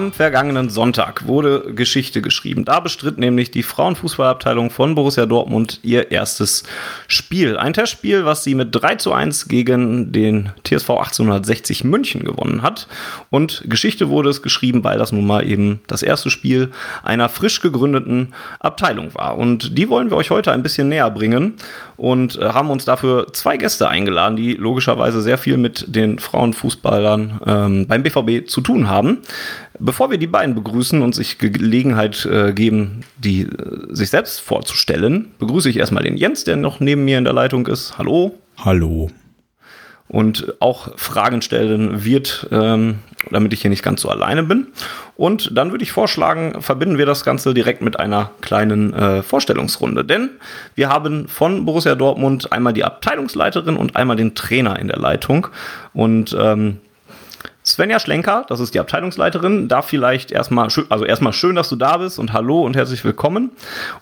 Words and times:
Am 0.00 0.12
vergangenen 0.12 0.70
Sonntag 0.70 1.26
wurde 1.26 1.74
Geschichte 1.74 2.22
geschrieben. 2.22 2.64
Da 2.64 2.80
bestritt 2.80 3.18
nämlich 3.18 3.50
die 3.50 3.62
Frauenfußballabteilung 3.62 4.70
von 4.70 4.94
Borussia 4.94 5.26
Dortmund 5.26 5.78
ihr 5.82 6.10
erstes 6.10 6.62
Spiel. 7.06 7.58
Ein 7.58 7.74
Testspiel, 7.74 8.24
was 8.24 8.42
sie 8.42 8.54
mit 8.54 8.70
3 8.72 8.94
zu 8.94 9.12
1 9.12 9.48
gegen 9.48 10.10
den 10.10 10.52
TSV 10.64 10.88
1860 10.88 11.84
München 11.84 12.24
gewonnen 12.24 12.62
hat. 12.62 12.88
Und 13.28 13.64
Geschichte 13.66 14.08
wurde 14.08 14.30
es 14.30 14.40
geschrieben, 14.40 14.84
weil 14.84 14.96
das 14.96 15.12
nun 15.12 15.26
mal 15.26 15.46
eben 15.46 15.82
das 15.86 16.02
erste 16.02 16.30
Spiel 16.30 16.70
einer 17.02 17.28
frisch 17.28 17.60
gegründeten 17.60 18.32
Abteilung 18.58 19.14
war. 19.14 19.36
Und 19.36 19.76
die 19.76 19.90
wollen 19.90 20.08
wir 20.08 20.16
euch 20.16 20.30
heute 20.30 20.50
ein 20.52 20.62
bisschen 20.62 20.88
näher 20.88 21.10
bringen 21.10 21.56
und 21.98 22.38
äh, 22.38 22.46
haben 22.46 22.70
uns 22.70 22.86
dafür 22.86 23.26
zwei 23.34 23.58
Gäste 23.58 23.86
eingeladen, 23.86 24.36
die 24.36 24.54
logischerweise 24.54 25.20
sehr 25.20 25.36
viel 25.36 25.58
mit 25.58 25.94
den 25.94 26.18
Frauenfußballern 26.18 27.40
ähm, 27.46 27.86
beim 27.86 28.02
BVB 28.02 28.48
zu 28.48 28.62
tun 28.62 28.88
haben. 28.88 29.18
Bevor 29.82 30.10
wir 30.10 30.18
die 30.18 30.26
beiden 30.26 30.54
begrüßen 30.54 31.00
und 31.00 31.14
sich 31.14 31.38
Gelegenheit 31.38 32.26
äh, 32.26 32.52
geben, 32.52 33.00
die 33.16 33.42
äh, 33.42 33.48
sich 33.88 34.10
selbst 34.10 34.40
vorzustellen, 34.42 35.32
begrüße 35.38 35.70
ich 35.70 35.78
erstmal 35.78 36.02
den 36.02 36.18
Jens, 36.18 36.44
der 36.44 36.56
noch 36.56 36.80
neben 36.80 37.06
mir 37.06 37.16
in 37.16 37.24
der 37.24 37.32
Leitung 37.32 37.66
ist. 37.66 37.96
Hallo. 37.96 38.34
Hallo. 38.58 39.10
Und 40.06 40.54
auch 40.60 40.98
Fragen 40.98 41.40
stellen 41.40 42.04
wird, 42.04 42.46
ähm, 42.50 42.98
damit 43.30 43.54
ich 43.54 43.62
hier 43.62 43.70
nicht 43.70 43.82
ganz 43.82 44.02
so 44.02 44.10
alleine 44.10 44.42
bin. 44.42 44.66
Und 45.16 45.56
dann 45.56 45.70
würde 45.70 45.84
ich 45.84 45.92
vorschlagen, 45.92 46.60
verbinden 46.60 46.98
wir 46.98 47.06
das 47.06 47.24
Ganze 47.24 47.54
direkt 47.54 47.80
mit 47.80 47.98
einer 47.98 48.32
kleinen 48.42 48.92
äh, 48.92 49.22
Vorstellungsrunde. 49.22 50.04
Denn 50.04 50.28
wir 50.74 50.90
haben 50.90 51.26
von 51.26 51.64
Borussia 51.64 51.94
Dortmund 51.94 52.52
einmal 52.52 52.74
die 52.74 52.84
Abteilungsleiterin 52.84 53.76
und 53.76 53.96
einmal 53.96 54.16
den 54.16 54.34
Trainer 54.34 54.78
in 54.78 54.88
der 54.88 54.98
Leitung. 54.98 55.46
Und 55.94 56.36
ähm, 56.38 56.80
Svenja 57.70 58.00
Schlenker, 58.00 58.44
das 58.48 58.60
ist 58.60 58.74
die 58.74 58.80
Abteilungsleiterin, 58.80 59.68
darf 59.68 59.86
vielleicht 59.86 60.32
erstmal, 60.32 60.68
also 60.88 61.04
erstmal 61.04 61.32
schön, 61.32 61.54
dass 61.54 61.68
du 61.68 61.76
da 61.76 61.98
bist 61.98 62.18
und 62.18 62.32
hallo 62.32 62.62
und 62.62 62.76
herzlich 62.76 63.04
willkommen. 63.04 63.52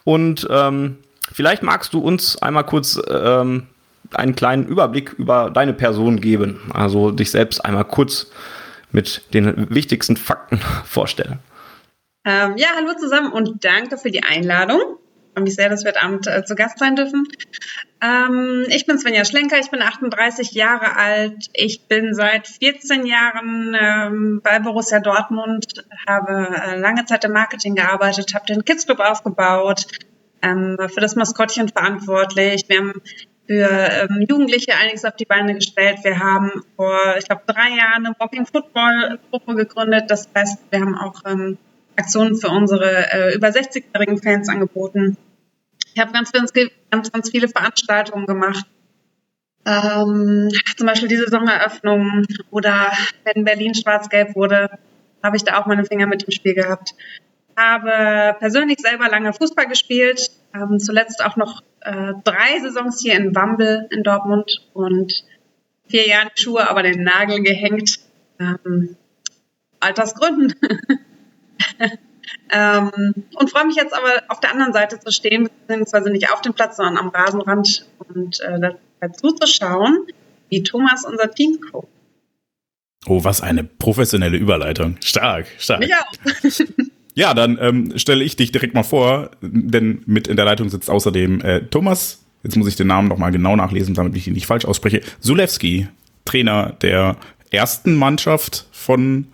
Und 0.05 0.47
ähm, 0.51 0.99
vielleicht 1.33 1.63
magst 1.63 1.93
du 1.93 2.01
uns 2.01 2.41
einmal 2.41 2.65
kurz 2.65 3.01
ähm, 3.11 3.67
einen 4.15 4.35
kleinen 4.35 4.67
Überblick 4.67 5.13
über 5.13 5.51
deine 5.51 5.75
Person 5.75 6.21
geben, 6.21 6.61
also 6.73 7.11
dich 7.11 7.31
selbst 7.31 7.65
einmal 7.65 7.85
kurz 7.85 8.31
mit 8.91 9.23
den 9.35 9.69
wichtigsten 9.71 10.17
Fakten 10.17 10.59
vorstellen. 10.85 11.39
Ähm, 12.25 12.55
ja, 12.57 12.69
hallo 12.77 12.93
zusammen 12.99 13.33
und 13.33 13.65
danke 13.65 13.99
für 13.99 14.11
die 14.11 14.23
Einladung 14.23 14.81
freue 15.33 15.45
mich 15.45 15.55
sehr, 15.55 15.69
dass 15.69 15.85
wir 15.85 15.93
heute 15.93 16.03
Abend 16.03 16.27
äh, 16.27 16.45
zu 16.45 16.55
Gast 16.55 16.79
sein 16.79 16.97
dürfen. 16.97 17.27
Ähm, 18.01 18.67
ich 18.69 18.87
bin 18.87 18.99
Svenja 18.99 19.25
Schlenker, 19.25 19.59
ich 19.59 19.71
bin 19.71 19.83
38 19.83 20.53
Jahre 20.53 20.97
alt. 20.97 21.47
Ich 21.53 21.87
bin 21.89 22.15
seit 22.15 22.47
14 22.47 23.07
Jahren 23.07 23.77
ähm, 23.81 24.41
bei 24.43 24.59
Borussia 24.61 25.01
Dortmund, 25.01 25.85
habe 26.07 26.49
äh, 26.55 26.79
lange 26.79 27.05
Zeit 27.07 27.25
im 27.25 27.33
Marketing 27.33 27.75
gearbeitet, 27.75 28.35
habe 28.35 28.47
den 28.47 28.65
Kids 28.65 28.87
Club 28.87 29.01
aufgebaut, 29.01 29.87
ähm, 30.43 30.77
war 30.79 30.89
für 30.89 31.01
das 31.01 31.17
Maskottchen 31.17 31.69
verantwortlich. 31.69 32.65
Wir 32.69 32.79
haben 32.79 33.03
für 33.49 33.69
ähm, 33.71 34.27
Jugendliche 34.29 34.75
einiges 34.77 35.05
auf 35.05 35.17
die 35.17 35.25
Beine 35.25 35.55
gestellt. 35.55 36.01
Wir 36.03 36.19
haben 36.19 36.63
vor, 36.77 37.17
ich 37.19 37.25
glaube, 37.25 37.43
drei 37.47 37.71
Jahren 37.71 38.07
eine 38.07 38.15
Walking 38.19 38.47
Football 38.47 39.19
Gruppe 39.31 39.55
gegründet. 39.55 40.05
Das 40.09 40.29
heißt, 40.37 40.59
wir 40.71 40.81
haben 40.81 40.97
auch 40.97 41.23
ähm, 41.25 41.57
Aktionen 41.97 42.37
für 42.37 42.49
unsere 42.49 43.11
äh, 43.11 43.35
über 43.35 43.49
60-jährigen 43.49 44.23
Fans 44.23 44.49
angeboten. 44.49 45.17
Ich 45.95 46.01
habe 46.01 46.13
ganz, 46.13 46.33
ganz, 46.33 46.53
ganz, 46.53 47.13
ganz 47.13 47.31
viele 47.31 47.49
Veranstaltungen 47.49 48.27
gemacht. 48.27 48.65
Ähm, 49.65 50.49
zum 50.77 50.87
Beispiel 50.87 51.09
die 51.09 51.17
Saisoneröffnung 51.17 52.25
oder 52.51 52.93
wenn 53.25 53.45
Berlin 53.45 53.75
schwarz-gelb 53.75 54.35
wurde, 54.35 54.71
habe 55.23 55.37
ich 55.37 55.45
da 55.45 55.59
auch 55.59 55.67
meine 55.67 55.85
Finger 55.85 56.07
mit 56.07 56.23
im 56.23 56.33
Spiel 56.33 56.55
gehabt. 56.55 56.95
Habe 57.57 58.37
persönlich 58.39 58.79
selber 58.79 59.09
lange 59.09 59.33
Fußball 59.33 59.67
gespielt, 59.67 60.31
ähm, 60.55 60.79
zuletzt 60.79 61.23
auch 61.25 61.37
noch 61.37 61.63
äh, 61.81 62.13
drei 62.25 62.61
Saisons 62.63 63.01
hier 63.03 63.15
in 63.15 63.35
Wambel 63.35 63.89
in 63.91 64.05
Dortmund 64.05 64.51
und 64.73 65.13
vier 65.89 66.07
Jahre 66.07 66.31
Schuhe, 66.37 66.71
aber 66.71 66.83
den 66.83 67.03
Nagel 67.03 67.43
gehängt. 67.43 67.99
Ähm, 68.39 68.97
Altersgründen. 69.81 70.55
Ähm, 72.51 73.15
und 73.35 73.51
freue 73.51 73.67
mich 73.67 73.77
jetzt 73.77 73.93
aber 73.93 74.23
auf 74.29 74.41
der 74.41 74.53
anderen 74.53 74.73
Seite 74.73 74.99
zu 74.99 75.11
stehen, 75.11 75.49
beziehungsweise 75.67 76.11
nicht 76.11 76.33
auf 76.33 76.41
dem 76.41 76.55
Platz, 76.55 76.77
sondern 76.77 76.97
am 76.97 77.09
Rasenrand 77.09 77.87
und 78.09 78.41
äh, 78.41 78.75
dazu 79.01 79.33
zu 79.33 79.47
schauen, 79.47 80.07
wie 80.49 80.63
Thomas 80.63 81.05
unser 81.05 81.31
Team 81.31 81.59
guckt. 81.71 81.89
Oh, 83.07 83.23
was 83.25 83.43
eine 83.43 83.65
professionelle 83.65 84.37
Überleitung. 84.37 84.97
Stark, 85.03 85.47
stark. 85.59 85.87
Ja. 85.87 85.99
ja, 87.15 87.35
dann 87.35 87.59
ähm, 87.61 87.99
stelle 87.99 88.25
ich 88.25 88.37
dich 88.37 88.51
direkt 88.51 88.75
mal 88.75 88.83
vor, 88.83 89.31
denn 89.41 90.03
mit 90.07 90.27
in 90.27 90.37
der 90.37 90.45
Leitung 90.45 90.69
sitzt 90.69 90.91
außerdem 90.91 91.41
äh, 91.41 91.61
Thomas, 91.67 92.25
jetzt 92.43 92.57
muss 92.57 92.69
ich 92.69 92.77
den 92.77 92.89
Namen 92.89 93.09
nochmal 93.09 93.31
genau 93.31 93.57
nachlesen, 93.57 93.95
damit 93.95 94.17
ich 94.17 94.27
ihn 94.27 94.35
nicht 94.35 94.47
falsch 94.47 94.65
ausspreche, 94.65 95.01
Zulewski, 95.21 95.89
Trainer 96.25 96.77
der 96.83 97.17
ersten 97.51 97.95
Mannschaft 97.95 98.67
von 98.73 99.29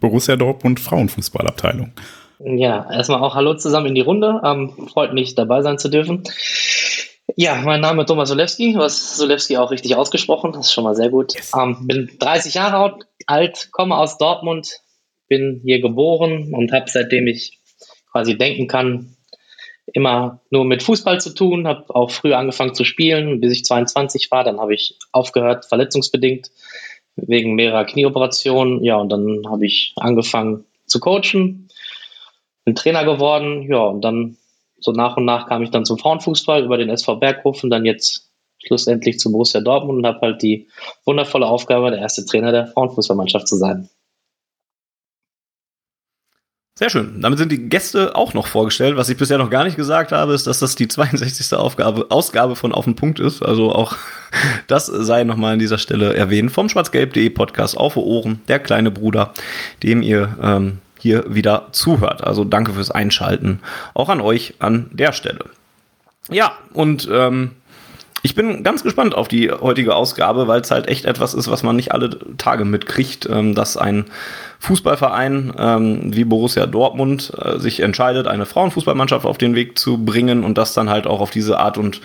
Borussia 0.00 0.36
Dortmund 0.36 0.80
Frauenfußballabteilung. 0.80 1.92
Ja, 2.40 2.88
erstmal 2.90 3.20
auch 3.20 3.34
Hallo 3.34 3.54
zusammen 3.54 3.88
in 3.88 3.94
die 3.96 4.00
Runde. 4.00 4.40
Ähm, 4.44 4.88
freut 4.92 5.12
mich, 5.12 5.34
dabei 5.34 5.62
sein 5.62 5.78
zu 5.78 5.88
dürfen. 5.88 6.22
Ja, 7.36 7.56
mein 7.56 7.80
Name 7.80 8.02
ist 8.02 8.08
Thomas 8.08 8.28
Solewski. 8.28 8.74
Du 8.74 8.80
hast 8.80 9.16
Solewski 9.16 9.56
auch 9.56 9.72
richtig 9.72 9.96
ausgesprochen. 9.96 10.52
Das 10.52 10.66
ist 10.66 10.72
schon 10.72 10.84
mal 10.84 10.94
sehr 10.94 11.10
gut. 11.10 11.34
Ähm, 11.56 11.86
bin 11.86 12.10
30 12.18 12.54
Jahre 12.54 12.98
alt, 13.26 13.68
komme 13.72 13.96
aus 13.96 14.18
Dortmund, 14.18 14.80
bin 15.26 15.60
hier 15.64 15.80
geboren 15.80 16.54
und 16.54 16.72
habe 16.72 16.88
seitdem 16.88 17.26
ich 17.26 17.58
quasi 18.12 18.38
denken 18.38 18.68
kann, 18.68 19.16
immer 19.92 20.40
nur 20.50 20.64
mit 20.64 20.84
Fußball 20.84 21.20
zu 21.20 21.34
tun. 21.34 21.66
Habe 21.66 21.92
auch 21.94 22.12
früh 22.12 22.34
angefangen 22.34 22.74
zu 22.74 22.84
spielen, 22.84 23.40
bis 23.40 23.52
ich 23.52 23.64
22 23.64 24.30
war. 24.30 24.44
Dann 24.44 24.60
habe 24.60 24.74
ich 24.74 24.96
aufgehört, 25.10 25.66
verletzungsbedingt, 25.66 26.52
wegen 27.16 27.56
mehrerer 27.56 27.84
Knieoperationen. 27.84 28.84
Ja, 28.84 28.96
und 28.96 29.08
dann 29.10 29.42
habe 29.48 29.66
ich 29.66 29.92
angefangen 29.96 30.64
zu 30.86 31.00
coachen 31.00 31.67
bin 32.68 32.74
Trainer 32.74 33.04
geworden, 33.06 33.62
ja, 33.70 33.78
und 33.78 34.02
dann 34.02 34.36
so 34.78 34.92
nach 34.92 35.16
und 35.16 35.24
nach 35.24 35.48
kam 35.48 35.62
ich 35.62 35.70
dann 35.70 35.86
zum 35.86 35.98
Frauenfußball 35.98 36.62
über 36.62 36.76
den 36.76 36.90
SV 36.90 37.16
Berghofen, 37.16 37.70
dann 37.70 37.86
jetzt 37.86 38.30
schlussendlich 38.58 39.18
zu 39.18 39.32
Borussia 39.32 39.62
Dortmund 39.62 39.98
und 39.98 40.06
habe 40.06 40.20
halt 40.20 40.42
die 40.42 40.68
wundervolle 41.06 41.46
Aufgabe, 41.46 41.90
der 41.90 42.00
erste 42.00 42.26
Trainer 42.26 42.52
der 42.52 42.66
Frauenfußballmannschaft 42.66 43.48
zu 43.48 43.56
sein. 43.56 43.88
Sehr 46.74 46.90
schön. 46.90 47.22
Damit 47.22 47.38
sind 47.38 47.50
die 47.50 47.68
Gäste 47.68 48.14
auch 48.14 48.34
noch 48.34 48.46
vorgestellt. 48.46 48.96
Was 48.96 49.08
ich 49.08 49.16
bisher 49.16 49.38
noch 49.38 49.50
gar 49.50 49.64
nicht 49.64 49.76
gesagt 49.76 50.12
habe, 50.12 50.34
ist, 50.34 50.46
dass 50.46 50.60
das 50.60 50.76
die 50.76 50.86
62. 50.86 51.56
Aufgabe, 51.56 52.06
Ausgabe 52.10 52.54
von 52.54 52.72
Auf 52.72 52.84
den 52.84 52.94
Punkt 52.94 53.18
ist. 53.18 53.42
Also 53.42 53.72
auch 53.72 53.96
das 54.68 54.86
sei 54.86 55.24
nochmal 55.24 55.54
an 55.54 55.58
dieser 55.58 55.78
Stelle 55.78 56.14
erwähnt. 56.14 56.52
Vom 56.52 56.68
schwarzgelb.de 56.68 57.30
Podcast 57.30 57.78
Auf 57.78 57.96
Ohren, 57.96 58.42
der 58.46 58.60
kleine 58.60 58.90
Bruder, 58.92 59.32
dem 59.82 60.02
ihr 60.02 60.36
ähm, 60.40 60.78
hier 60.98 61.24
wieder 61.28 61.68
zuhört. 61.72 62.24
Also 62.24 62.44
danke 62.44 62.72
fürs 62.72 62.90
Einschalten. 62.90 63.60
Auch 63.94 64.08
an 64.08 64.20
euch 64.20 64.54
an 64.58 64.90
der 64.92 65.12
Stelle. 65.12 65.44
Ja, 66.30 66.52
und 66.74 67.08
ähm, 67.10 67.52
ich 68.22 68.34
bin 68.34 68.64
ganz 68.64 68.82
gespannt 68.82 69.14
auf 69.14 69.28
die 69.28 69.50
heutige 69.50 69.94
Ausgabe, 69.94 70.48
weil 70.48 70.60
es 70.60 70.70
halt 70.70 70.88
echt 70.88 71.04
etwas 71.04 71.34
ist, 71.34 71.50
was 71.50 71.62
man 71.62 71.76
nicht 71.76 71.92
alle 71.92 72.18
Tage 72.36 72.64
mitkriegt, 72.64 73.28
ähm, 73.30 73.54
dass 73.54 73.76
ein 73.76 74.06
Fußballverein 74.58 75.52
ähm, 75.56 76.14
wie 76.14 76.24
Borussia 76.24 76.66
Dortmund 76.66 77.32
äh, 77.40 77.58
sich 77.58 77.80
entscheidet, 77.80 78.26
eine 78.26 78.44
Frauenfußballmannschaft 78.44 79.24
auf 79.24 79.38
den 79.38 79.54
Weg 79.54 79.78
zu 79.78 80.04
bringen 80.04 80.44
und 80.44 80.58
das 80.58 80.74
dann 80.74 80.90
halt 80.90 81.06
auch 81.06 81.20
auf 81.20 81.30
diese 81.30 81.58
Art 81.58 81.78
und 81.78 82.00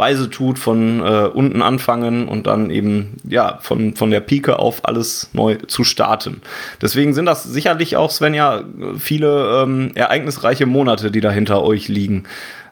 Weise 0.00 0.28
tut, 0.28 0.58
von 0.58 0.98
äh, 0.98 1.30
unten 1.32 1.62
anfangen 1.62 2.26
und 2.26 2.48
dann 2.48 2.70
eben 2.70 3.18
ja 3.22 3.58
von, 3.60 3.94
von 3.94 4.10
der 4.10 4.18
Pike 4.18 4.58
auf 4.58 4.84
alles 4.84 5.30
neu 5.32 5.58
zu 5.68 5.84
starten. 5.84 6.42
Deswegen 6.82 7.14
sind 7.14 7.26
das 7.26 7.44
sicherlich 7.44 7.96
auch, 7.96 8.10
Svenja, 8.10 8.64
viele 8.98 9.62
ähm, 9.62 9.92
ereignisreiche 9.94 10.66
Monate, 10.66 11.12
die 11.12 11.20
da 11.20 11.30
hinter 11.30 11.62
euch 11.62 11.86
liegen. 11.86 12.24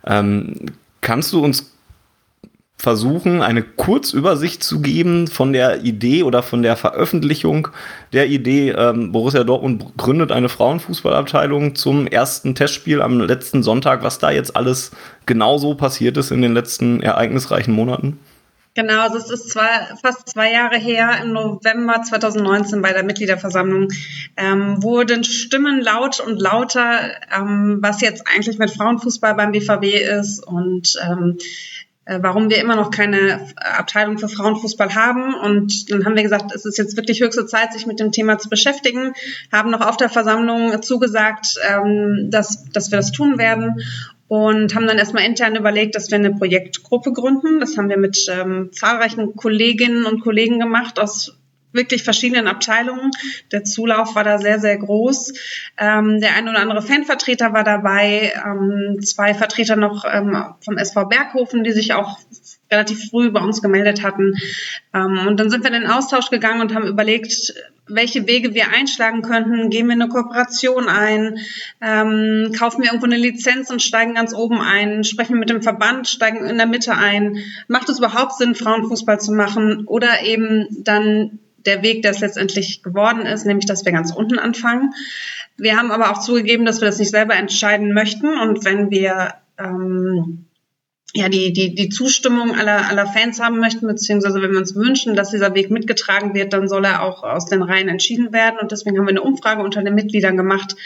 Ähm, 0.04 0.56
kannst 1.00 1.32
du 1.32 1.44
uns 1.44 1.77
versuchen, 2.78 3.42
eine 3.42 3.62
Kurzübersicht 3.62 4.62
zu 4.62 4.80
geben 4.80 5.26
von 5.26 5.52
der 5.52 5.82
Idee 5.82 6.22
oder 6.22 6.44
von 6.44 6.62
der 6.62 6.76
Veröffentlichung 6.76 7.68
der 8.12 8.28
Idee. 8.28 8.70
Ähm, 8.70 9.10
Borussia 9.10 9.42
Dortmund 9.42 9.96
gründet 9.96 10.30
eine 10.30 10.48
Frauenfußballabteilung 10.48 11.74
zum 11.74 12.06
ersten 12.06 12.54
Testspiel 12.54 13.02
am 13.02 13.20
letzten 13.20 13.64
Sonntag, 13.64 14.04
was 14.04 14.20
da 14.20 14.30
jetzt 14.30 14.54
alles 14.54 14.92
genauso 15.26 15.74
passiert 15.74 16.16
ist 16.16 16.30
in 16.30 16.40
den 16.40 16.54
letzten 16.54 17.02
ereignisreichen 17.02 17.74
Monaten. 17.74 18.18
Genau, 18.78 19.00
also 19.00 19.18
es 19.18 19.28
ist 19.28 19.50
zwei, 19.50 19.66
fast 20.00 20.28
zwei 20.28 20.52
Jahre 20.52 20.78
her, 20.78 21.18
im 21.20 21.32
November 21.32 22.00
2019 22.00 22.80
bei 22.80 22.92
der 22.92 23.02
Mitgliederversammlung, 23.02 23.88
ähm, 24.36 24.80
wurden 24.84 25.24
Stimmen 25.24 25.80
laut 25.80 26.20
und 26.20 26.40
lauter, 26.40 27.10
ähm, 27.36 27.78
was 27.80 28.00
jetzt 28.02 28.28
eigentlich 28.28 28.58
mit 28.58 28.70
Frauenfußball 28.70 29.34
beim 29.34 29.50
BVB 29.50 29.84
ist 30.20 30.46
und 30.46 30.94
ähm, 31.04 31.38
äh, 31.38 31.87
warum 32.20 32.50
wir 32.50 32.58
immer 32.58 32.76
noch 32.76 32.90
keine 32.90 33.40
Abteilung 33.56 34.18
für 34.18 34.28
Frauenfußball 34.28 34.94
haben. 34.94 35.34
Und 35.34 35.90
dann 35.90 36.04
haben 36.04 36.16
wir 36.16 36.22
gesagt, 36.22 36.52
es 36.54 36.64
ist 36.64 36.78
jetzt 36.78 36.96
wirklich 36.96 37.20
höchste 37.20 37.46
Zeit, 37.46 37.72
sich 37.72 37.86
mit 37.86 38.00
dem 38.00 38.12
Thema 38.12 38.38
zu 38.38 38.48
beschäftigen, 38.48 39.12
haben 39.52 39.70
noch 39.70 39.80
auf 39.80 39.96
der 39.96 40.08
Versammlung 40.08 40.82
zugesagt, 40.82 41.56
ähm, 41.68 42.28
dass, 42.30 42.64
dass 42.72 42.90
wir 42.90 42.96
das 42.96 43.12
tun 43.12 43.38
werden 43.38 43.82
und 44.28 44.74
haben 44.74 44.86
dann 44.86 44.98
erstmal 44.98 45.24
intern 45.24 45.56
überlegt, 45.56 45.94
dass 45.94 46.10
wir 46.10 46.18
eine 46.18 46.34
Projektgruppe 46.34 47.12
gründen. 47.12 47.60
Das 47.60 47.78
haben 47.78 47.88
wir 47.88 47.96
mit 47.96 48.26
ähm, 48.30 48.70
zahlreichen 48.72 49.34
Kolleginnen 49.36 50.04
und 50.04 50.20
Kollegen 50.20 50.60
gemacht 50.60 51.00
aus 51.00 51.37
wirklich 51.72 52.02
verschiedenen 52.02 52.46
Abteilungen. 52.46 53.10
Der 53.52 53.64
Zulauf 53.64 54.14
war 54.14 54.24
da 54.24 54.38
sehr, 54.38 54.58
sehr 54.58 54.76
groß. 54.78 55.32
Ähm, 55.78 56.20
der 56.20 56.34
ein 56.34 56.48
oder 56.48 56.60
andere 56.60 56.82
Fanvertreter 56.82 57.52
war 57.52 57.64
dabei, 57.64 58.32
ähm, 58.44 59.00
zwei 59.02 59.34
Vertreter 59.34 59.76
noch 59.76 60.04
ähm, 60.10 60.54
vom 60.64 60.78
SV 60.78 61.06
Berghofen, 61.06 61.64
die 61.64 61.72
sich 61.72 61.92
auch 61.92 62.18
relativ 62.70 63.10
früh 63.10 63.30
bei 63.30 63.40
uns 63.40 63.62
gemeldet 63.62 64.02
hatten. 64.02 64.34
Ähm, 64.94 65.26
und 65.26 65.40
dann 65.40 65.50
sind 65.50 65.64
wir 65.64 65.72
in 65.72 65.82
den 65.82 65.90
Austausch 65.90 66.30
gegangen 66.30 66.60
und 66.60 66.74
haben 66.74 66.86
überlegt, 66.86 67.54
welche 67.88 68.26
Wege 68.26 68.54
wir 68.54 68.70
einschlagen 68.70 69.22
könnten. 69.22 69.70
Gehen 69.70 69.86
wir 69.86 69.94
eine 69.94 70.08
Kooperation 70.08 70.88
ein? 70.88 71.38
Ähm, 71.80 72.52
kaufen 72.58 72.82
wir 72.82 72.88
irgendwo 72.88 73.06
eine 73.06 73.16
Lizenz 73.16 73.70
und 73.70 73.82
steigen 73.82 74.14
ganz 74.14 74.34
oben 74.34 74.60
ein? 74.60 75.04
Sprechen 75.04 75.34
wir 75.34 75.40
mit 75.40 75.50
dem 75.50 75.62
Verband, 75.62 76.06
steigen 76.06 76.44
in 76.44 76.58
der 76.58 76.66
Mitte 76.66 76.94
ein? 76.94 77.38
Macht 77.66 77.88
es 77.88 77.98
überhaupt 77.98 78.36
Sinn, 78.36 78.54
Frauenfußball 78.54 79.20
zu 79.20 79.32
machen? 79.32 79.86
Oder 79.86 80.22
eben 80.22 80.66
dann 80.84 81.38
der 81.68 81.82
Weg, 81.82 82.02
der 82.02 82.10
es 82.10 82.20
letztendlich 82.20 82.82
geworden 82.82 83.26
ist, 83.26 83.46
nämlich 83.46 83.66
dass 83.66 83.84
wir 83.84 83.92
ganz 83.92 84.12
unten 84.12 84.38
anfangen. 84.38 84.94
Wir 85.56 85.76
haben 85.76 85.90
aber 85.90 86.10
auch 86.10 86.20
zugegeben, 86.20 86.64
dass 86.64 86.80
wir 86.80 86.86
das 86.86 86.98
nicht 86.98 87.10
selber 87.10 87.34
entscheiden 87.34 87.92
möchten 87.92 88.38
und 88.38 88.64
wenn 88.64 88.90
wir 88.90 89.34
ähm, 89.58 90.46
ja, 91.14 91.30
die, 91.30 91.54
die, 91.54 91.74
die 91.74 91.88
Zustimmung 91.88 92.54
aller, 92.54 92.86
aller 92.88 93.06
Fans 93.06 93.40
haben 93.40 93.58
möchten, 93.58 93.86
beziehungsweise 93.86 94.42
wenn 94.42 94.52
wir 94.52 94.58
uns 94.58 94.74
wünschen, 94.74 95.16
dass 95.16 95.30
dieser 95.30 95.54
Weg 95.54 95.70
mitgetragen 95.70 96.34
wird, 96.34 96.52
dann 96.52 96.68
soll 96.68 96.84
er 96.84 97.02
auch 97.02 97.22
aus 97.22 97.46
den 97.46 97.62
Reihen 97.62 97.88
entschieden 97.88 98.32
werden. 98.32 98.58
Und 98.60 98.72
deswegen 98.72 98.98
haben 98.98 99.06
wir 99.06 99.10
eine 99.10 99.22
Umfrage 99.22 99.62
unter 99.62 99.82
den 99.82 99.94
Mitgliedern 99.94 100.36
gemacht, 100.36 100.76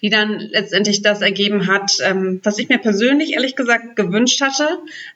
die 0.00 0.08
dann 0.08 0.38
letztendlich 0.38 1.02
das 1.02 1.20
ergeben 1.20 1.66
hat, 1.66 1.92
ähm, 2.02 2.40
was 2.42 2.58
ich 2.58 2.70
mir 2.70 2.78
persönlich 2.78 3.34
ehrlich 3.34 3.54
gesagt 3.54 3.96
gewünscht 3.96 4.40
hatte, 4.40 4.66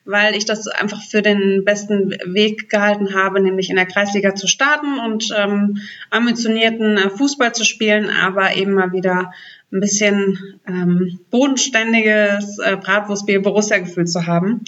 weil 0.04 0.36
ich 0.36 0.44
das 0.44 0.68
einfach 0.68 1.02
für 1.02 1.22
den 1.22 1.64
besten 1.64 2.10
Weg 2.26 2.68
gehalten 2.68 3.14
habe, 3.14 3.40
nämlich 3.40 3.70
in 3.70 3.76
der 3.76 3.86
Kreisliga 3.86 4.34
zu 4.34 4.46
starten 4.46 4.98
und 4.98 5.34
ähm, 5.36 5.78
ambitionierten 6.10 6.98
äh, 6.98 7.08
Fußball 7.08 7.54
zu 7.54 7.64
spielen, 7.64 8.10
aber 8.10 8.54
eben 8.56 8.74
mal 8.74 8.92
wieder 8.92 9.32
ein 9.72 9.80
bisschen 9.80 10.58
ähm, 10.66 11.20
bodenständiges 11.30 12.58
äh, 12.58 12.76
Bratwurstbier 12.76 13.40
Borussia-Gefühl 13.42 14.06
zu 14.06 14.26
haben. 14.26 14.64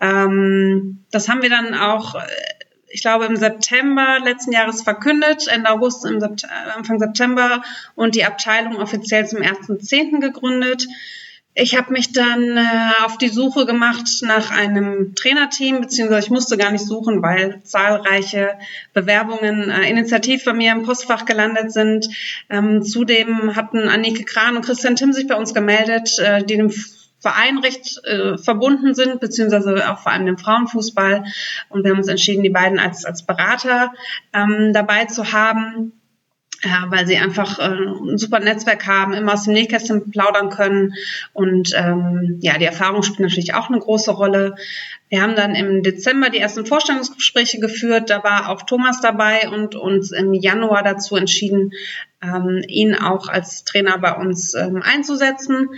Ähm, 0.00 1.04
das 1.10 1.28
haben 1.28 1.42
wir 1.42 1.50
dann 1.50 1.74
auch, 1.74 2.16
äh, 2.16 2.20
ich 2.88 3.02
glaube, 3.02 3.26
im 3.26 3.36
September 3.36 4.18
letzten 4.22 4.52
Jahres 4.52 4.82
verkündet, 4.82 5.46
Ende 5.48 5.70
August, 5.70 6.02
Sept 6.02 6.44
Anfang 6.76 6.98
September 6.98 7.62
und 7.94 8.14
die 8.16 8.24
Abteilung 8.24 8.76
offiziell 8.76 9.26
zum 9.26 9.40
1.10. 9.40 10.20
gegründet. 10.20 10.86
Ich 11.54 11.76
habe 11.76 11.92
mich 11.92 12.12
dann 12.12 12.56
äh, 12.56 13.04
auf 13.04 13.18
die 13.18 13.28
Suche 13.28 13.66
gemacht 13.66 14.08
nach 14.22 14.50
einem 14.50 15.14
Trainerteam, 15.14 15.82
beziehungsweise 15.82 16.26
ich 16.26 16.30
musste 16.30 16.56
gar 16.56 16.70
nicht 16.70 16.86
suchen, 16.86 17.22
weil 17.22 17.62
zahlreiche 17.62 18.54
Bewerbungen 18.94 19.68
äh, 19.68 19.90
initiativ 19.90 20.44
bei 20.46 20.54
mir 20.54 20.72
im 20.72 20.84
Postfach 20.84 21.26
gelandet 21.26 21.70
sind. 21.70 22.08
Ähm, 22.48 22.82
zudem 22.82 23.54
hatten 23.54 23.88
Annike 23.88 24.24
Kran 24.24 24.56
und 24.56 24.64
Christian 24.64 24.96
Tim 24.96 25.12
sich 25.12 25.26
bei 25.26 25.34
uns 25.34 25.52
gemeldet, 25.52 26.18
äh, 26.20 26.42
die 26.42 26.56
dem 26.56 26.72
Verein 27.20 27.58
recht 27.58 28.02
äh, 28.04 28.38
verbunden 28.38 28.94
sind, 28.94 29.20
beziehungsweise 29.20 29.90
auch 29.92 29.98
vor 29.98 30.12
allem 30.12 30.24
dem 30.24 30.38
Frauenfußball. 30.38 31.24
Und 31.68 31.84
wir 31.84 31.90
haben 31.90 31.98
uns 31.98 32.08
entschieden, 32.08 32.42
die 32.42 32.50
beiden 32.50 32.78
als, 32.78 33.04
als 33.04 33.26
Berater 33.26 33.92
ähm, 34.32 34.72
dabei 34.72 35.04
zu 35.04 35.32
haben 35.32 35.92
ja, 36.64 36.84
weil 36.88 37.06
sie 37.06 37.16
einfach 37.16 37.58
äh, 37.58 37.64
ein 37.64 38.18
super 38.18 38.38
Netzwerk 38.38 38.86
haben, 38.86 39.14
immer 39.14 39.34
aus 39.34 39.44
dem 39.44 39.54
Nähkästchen 39.54 40.10
plaudern 40.10 40.50
können 40.50 40.94
und 41.32 41.72
ähm, 41.76 42.38
ja, 42.40 42.56
die 42.58 42.64
Erfahrung 42.64 43.02
spielt 43.02 43.20
natürlich 43.20 43.54
auch 43.54 43.68
eine 43.68 43.80
große 43.80 44.12
Rolle. 44.12 44.54
Wir 45.08 45.22
haben 45.22 45.34
dann 45.34 45.54
im 45.54 45.82
Dezember 45.82 46.30
die 46.30 46.38
ersten 46.38 46.64
Vorstellungsgespräche 46.64 47.58
geführt, 47.58 48.10
da 48.10 48.22
war 48.22 48.48
auch 48.48 48.62
Thomas 48.62 49.00
dabei 49.00 49.48
und 49.50 49.74
uns 49.74 50.12
im 50.12 50.32
Januar 50.34 50.82
dazu 50.82 51.16
entschieden, 51.16 51.72
ähm, 52.22 52.62
ihn 52.68 52.94
auch 52.94 53.28
als 53.28 53.64
Trainer 53.64 53.98
bei 53.98 54.12
uns 54.12 54.54
ähm, 54.54 54.82
einzusetzen. 54.82 55.68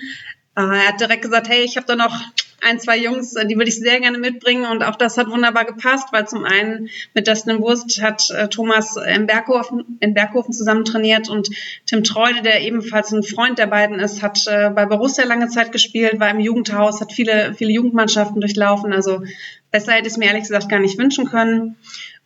Äh, 0.54 0.60
er 0.60 0.88
hat 0.88 1.00
direkt 1.00 1.22
gesagt, 1.22 1.48
hey, 1.48 1.64
ich 1.64 1.76
habe 1.76 1.86
da 1.86 1.96
noch 1.96 2.20
ein, 2.64 2.80
zwei 2.80 2.98
Jungs, 2.98 3.34
äh, 3.36 3.46
die 3.46 3.56
würde 3.56 3.68
ich 3.68 3.78
sehr 3.78 4.00
gerne 4.00 4.18
mitbringen 4.18 4.64
und 4.66 4.82
auch 4.82 4.96
das 4.96 5.18
hat 5.18 5.28
wunderbar 5.28 5.64
gepasst, 5.64 6.08
weil 6.12 6.26
zum 6.26 6.44
einen 6.44 6.88
mit 7.12 7.28
Dustin 7.28 7.60
Wurst 7.60 8.02
hat 8.02 8.30
äh, 8.30 8.48
Thomas 8.48 8.96
in 8.96 9.26
Berghofen, 9.26 9.98
in 10.00 10.14
Berghofen 10.14 10.52
zusammen 10.52 10.84
trainiert 10.84 11.28
und 11.28 11.50
Tim 11.86 12.02
Treude, 12.02 12.42
der 12.42 12.62
ebenfalls 12.62 13.12
ein 13.12 13.22
Freund 13.22 13.58
der 13.58 13.66
beiden 13.66 13.98
ist, 13.98 14.22
hat 14.22 14.46
äh, 14.46 14.70
bei 14.70 14.86
Borussia 14.86 15.24
lange 15.24 15.48
Zeit 15.48 15.72
gespielt, 15.72 16.18
war 16.20 16.30
im 16.30 16.40
Jugendhaus, 16.40 17.00
hat 17.00 17.12
viele, 17.12 17.54
viele 17.54 17.72
Jugendmannschaften 17.72 18.40
durchlaufen, 18.40 18.92
also 18.92 19.22
besser 19.70 19.92
hätte 19.92 20.06
ich 20.06 20.12
es 20.12 20.18
mir 20.18 20.26
ehrlich 20.26 20.44
gesagt 20.44 20.68
gar 20.68 20.80
nicht 20.80 20.98
wünschen 20.98 21.26
können. 21.26 21.76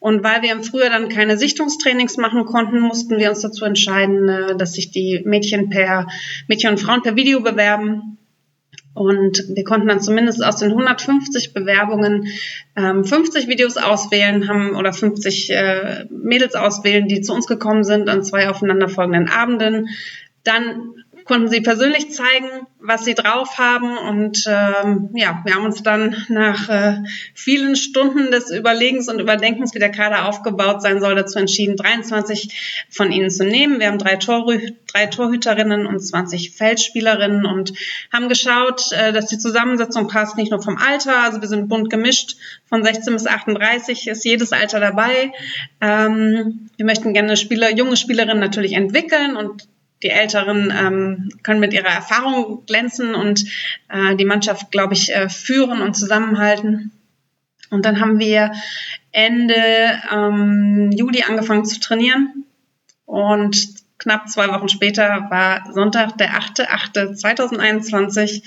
Und 0.00 0.22
weil 0.22 0.42
wir 0.42 0.52
im 0.52 0.62
Frühjahr 0.62 0.90
dann 0.90 1.08
keine 1.08 1.36
Sichtungstrainings 1.36 2.18
machen 2.18 2.44
konnten, 2.44 2.78
mussten 2.78 3.18
wir 3.18 3.30
uns 3.30 3.40
dazu 3.40 3.64
entscheiden, 3.64 4.56
dass 4.56 4.74
sich 4.74 4.92
die 4.92 5.22
Mädchen 5.24 5.70
per 5.70 6.06
Mädchen 6.46 6.70
und 6.70 6.78
Frauen 6.78 7.02
per 7.02 7.16
Video 7.16 7.40
bewerben. 7.40 8.16
Und 8.98 9.44
wir 9.48 9.64
konnten 9.64 9.88
dann 9.88 10.00
zumindest 10.00 10.44
aus 10.44 10.56
den 10.56 10.70
150 10.70 11.54
Bewerbungen 11.54 12.28
ähm, 12.76 13.04
50 13.04 13.48
Videos 13.48 13.76
auswählen, 13.76 14.48
haben 14.48 14.74
oder 14.74 14.92
50 14.92 15.50
äh, 15.50 16.06
Mädels 16.10 16.54
auswählen, 16.54 17.06
die 17.08 17.20
zu 17.20 17.32
uns 17.32 17.46
gekommen 17.46 17.84
sind 17.84 18.08
an 18.08 18.24
zwei 18.24 18.48
aufeinanderfolgenden 18.50 19.28
Abenden. 19.28 19.88
Dann 20.42 20.94
konnten 21.28 21.48
sie 21.48 21.60
persönlich 21.60 22.10
zeigen, 22.10 22.66
was 22.80 23.04
sie 23.04 23.14
drauf 23.14 23.58
haben. 23.58 23.98
Und 23.98 24.44
ähm, 24.48 25.10
ja, 25.14 25.42
wir 25.44 25.54
haben 25.54 25.66
uns 25.66 25.82
dann 25.82 26.16
nach 26.28 26.68
äh, 26.70 27.02
vielen 27.34 27.76
Stunden 27.76 28.30
des 28.30 28.50
Überlegens 28.50 29.08
und 29.08 29.20
Überdenkens, 29.20 29.74
wie 29.74 29.78
der 29.78 29.92
Kader 29.92 30.26
aufgebaut 30.26 30.80
sein 30.80 31.00
soll, 31.00 31.14
dazu 31.14 31.38
entschieden, 31.38 31.76
23 31.76 32.86
von 32.88 33.12
ihnen 33.12 33.30
zu 33.30 33.44
nehmen. 33.44 33.78
Wir 33.78 33.88
haben 33.88 33.98
drei, 33.98 34.16
Torhü 34.16 34.72
drei 34.90 35.06
Torhüterinnen 35.06 35.86
und 35.86 36.00
20 36.00 36.52
Feldspielerinnen 36.52 37.44
und 37.44 37.74
haben 38.10 38.30
geschaut, 38.30 38.90
äh, 38.92 39.12
dass 39.12 39.26
die 39.26 39.38
Zusammensetzung 39.38 40.08
passt, 40.08 40.38
nicht 40.38 40.50
nur 40.50 40.62
vom 40.62 40.78
Alter, 40.78 41.22
also 41.22 41.42
wir 41.42 41.48
sind 41.48 41.68
bunt 41.68 41.90
gemischt, 41.90 42.36
von 42.70 42.82
16 42.82 43.12
bis 43.12 43.26
38 43.26 44.08
ist 44.08 44.24
jedes 44.24 44.52
Alter 44.52 44.80
dabei. 44.80 45.32
Ähm, 45.82 46.70
wir 46.76 46.86
möchten 46.86 47.12
gerne 47.12 47.36
Spieler, 47.36 47.70
junge 47.76 47.98
Spielerinnen 47.98 48.40
natürlich 48.40 48.72
entwickeln 48.72 49.36
und 49.36 49.68
die 50.02 50.10
Älteren 50.10 50.72
ähm, 50.76 51.28
können 51.42 51.60
mit 51.60 51.72
ihrer 51.72 51.88
Erfahrung 51.88 52.64
glänzen 52.66 53.14
und 53.14 53.44
äh, 53.88 54.16
die 54.16 54.24
Mannschaft, 54.24 54.70
glaube 54.70 54.94
ich, 54.94 55.14
äh, 55.14 55.28
führen 55.28 55.80
und 55.80 55.94
zusammenhalten. 55.94 56.92
Und 57.70 57.84
dann 57.84 58.00
haben 58.00 58.18
wir 58.18 58.52
Ende 59.12 59.54
ähm, 60.12 60.90
Juli 60.92 61.22
angefangen 61.22 61.64
zu 61.64 61.80
trainieren 61.80 62.44
und 63.04 63.78
knapp 63.98 64.28
zwei 64.28 64.48
Wochen 64.48 64.68
später 64.68 65.26
war 65.30 65.72
Sonntag, 65.72 66.18
der 66.18 66.40
8.8.2021 66.40 68.42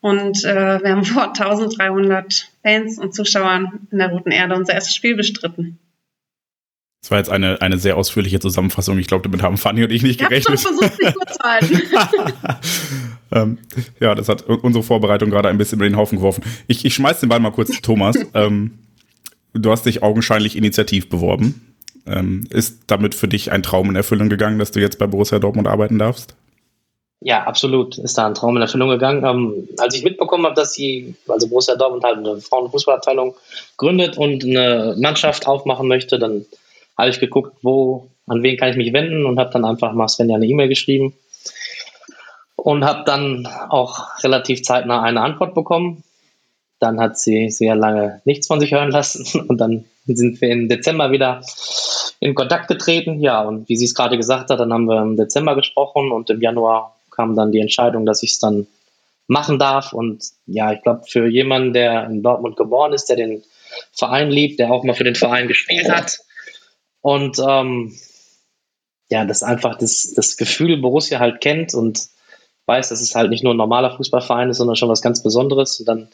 und 0.00 0.44
äh, 0.44 0.82
wir 0.82 0.90
haben 0.90 1.04
vor 1.04 1.28
1300 1.28 2.50
Fans 2.62 2.98
und 2.98 3.14
Zuschauern 3.14 3.86
in 3.90 3.98
der 3.98 4.08
Roten 4.08 4.30
Erde 4.30 4.56
unser 4.56 4.74
erstes 4.74 4.94
Spiel 4.94 5.16
bestritten. 5.16 5.78
Das 7.00 7.10
war 7.10 7.18
jetzt 7.18 7.30
eine, 7.30 7.62
eine 7.62 7.78
sehr 7.78 7.96
ausführliche 7.96 8.40
Zusammenfassung. 8.40 8.98
Ich 8.98 9.06
glaube, 9.06 9.22
damit 9.22 9.42
haben 9.42 9.56
Fanny 9.56 9.84
und 9.84 9.90
ich 9.90 10.02
nicht 10.02 10.20
gerechnet. 10.20 10.58
Ich 10.58 10.66
versucht, 10.66 10.98
mich 10.98 11.14
kurz 11.14 11.38
ähm, 13.32 13.58
ja, 14.00 14.14
das 14.14 14.28
hat 14.28 14.42
unsere 14.42 14.84
Vorbereitung 14.84 15.30
gerade 15.30 15.48
ein 15.48 15.56
bisschen 15.56 15.78
über 15.78 15.88
den 15.88 15.96
Haufen 15.96 16.18
geworfen. 16.18 16.44
Ich, 16.66 16.84
ich 16.84 16.94
schmeiß 16.94 17.20
den 17.20 17.30
Ball 17.30 17.40
mal 17.40 17.52
kurz 17.52 17.70
zu 17.70 17.80
Thomas. 17.80 18.16
ähm, 18.34 18.78
du 19.54 19.70
hast 19.70 19.86
dich 19.86 20.02
augenscheinlich 20.02 20.56
initiativ 20.56 21.08
beworben. 21.08 21.74
Ähm, 22.06 22.46
ist 22.50 22.80
damit 22.86 23.14
für 23.14 23.28
dich 23.28 23.50
ein 23.50 23.62
Traum 23.62 23.88
in 23.88 23.96
Erfüllung 23.96 24.28
gegangen, 24.28 24.58
dass 24.58 24.70
du 24.70 24.80
jetzt 24.80 24.98
bei 24.98 25.06
Borussia 25.06 25.38
Dortmund 25.38 25.68
arbeiten 25.68 25.98
darfst? 25.98 26.34
Ja, 27.22 27.44
absolut. 27.44 27.98
Ist 27.98 28.16
da 28.18 28.26
ein 28.26 28.34
Traum 28.34 28.56
in 28.56 28.62
Erfüllung 28.62 28.90
gegangen. 28.90 29.24
Ähm, 29.24 29.68
als 29.78 29.94
ich 29.94 30.04
mitbekommen 30.04 30.44
habe, 30.44 30.54
dass 30.54 30.74
sie, 30.74 31.14
also 31.28 31.48
Borussia 31.48 31.76
Dortmund 31.76 32.04
halt 32.04 32.18
eine 32.18 32.40
Frauenfußballabteilung 32.40 33.34
gründet 33.78 34.18
und 34.18 34.44
eine 34.44 34.96
Mannschaft 34.98 35.46
aufmachen 35.46 35.88
möchte, 35.88 36.18
dann 36.18 36.46
habe 37.00 37.10
ich 37.10 37.20
geguckt, 37.20 37.58
wo, 37.62 38.10
an 38.26 38.42
wen 38.42 38.56
kann 38.56 38.70
ich 38.70 38.76
mich 38.76 38.92
wenden 38.92 39.26
und 39.26 39.38
habe 39.38 39.50
dann 39.52 39.64
einfach 39.64 39.92
mal 39.92 40.08
Svenja 40.08 40.36
eine 40.36 40.46
E-Mail 40.46 40.68
geschrieben 40.68 41.14
und 42.56 42.84
habe 42.84 43.04
dann 43.04 43.48
auch 43.68 44.22
relativ 44.22 44.62
zeitnah 44.62 45.02
eine 45.02 45.22
Antwort 45.22 45.54
bekommen. 45.54 46.04
Dann 46.78 47.00
hat 47.00 47.18
sie 47.18 47.50
sehr 47.50 47.74
lange 47.74 48.22
nichts 48.24 48.46
von 48.46 48.60
sich 48.60 48.72
hören 48.72 48.90
lassen 48.90 49.40
und 49.48 49.58
dann 49.58 49.84
sind 50.06 50.40
wir 50.40 50.50
im 50.50 50.68
Dezember 50.68 51.12
wieder 51.12 51.42
in 52.20 52.34
Kontakt 52.34 52.68
getreten. 52.68 53.20
Ja, 53.20 53.42
und 53.42 53.68
wie 53.68 53.76
sie 53.76 53.84
es 53.84 53.94
gerade 53.94 54.16
gesagt 54.16 54.50
hat, 54.50 54.60
dann 54.60 54.72
haben 54.72 54.86
wir 54.86 55.00
im 55.00 55.16
Dezember 55.16 55.54
gesprochen 55.54 56.12
und 56.12 56.30
im 56.30 56.40
Januar 56.40 56.96
kam 57.10 57.36
dann 57.36 57.52
die 57.52 57.60
Entscheidung, 57.60 58.06
dass 58.06 58.22
ich 58.22 58.32
es 58.32 58.38
dann 58.38 58.66
machen 59.26 59.58
darf. 59.58 59.92
Und 59.92 60.24
ja, 60.46 60.72
ich 60.72 60.82
glaube, 60.82 61.02
für 61.06 61.26
jemanden, 61.28 61.72
der 61.72 62.06
in 62.06 62.22
Dortmund 62.22 62.56
geboren 62.56 62.92
ist, 62.92 63.06
der 63.06 63.16
den 63.16 63.42
Verein 63.92 64.30
liebt, 64.30 64.58
der 64.58 64.70
auch 64.70 64.84
mal 64.84 64.94
für 64.94 65.04
den 65.04 65.14
Verein 65.14 65.48
gespielt 65.48 65.90
hat 65.90 66.18
und 67.00 67.38
ähm, 67.38 67.94
ja, 69.10 69.24
das 69.24 69.42
einfach 69.42 69.76
das, 69.76 70.12
das 70.14 70.36
Gefühl 70.36 70.76
Borussia 70.78 71.18
halt 71.18 71.40
kennt 71.40 71.74
und 71.74 72.08
weiß, 72.66 72.90
dass 72.90 73.00
es 73.00 73.14
halt 73.14 73.30
nicht 73.30 73.42
nur 73.42 73.54
ein 73.54 73.58
normaler 73.58 73.96
Fußballverein 73.96 74.50
ist, 74.50 74.58
sondern 74.58 74.76
schon 74.76 74.88
was 74.88 75.02
ganz 75.02 75.22
Besonderes. 75.22 75.80
Und 75.80 75.86
dann 75.86 76.08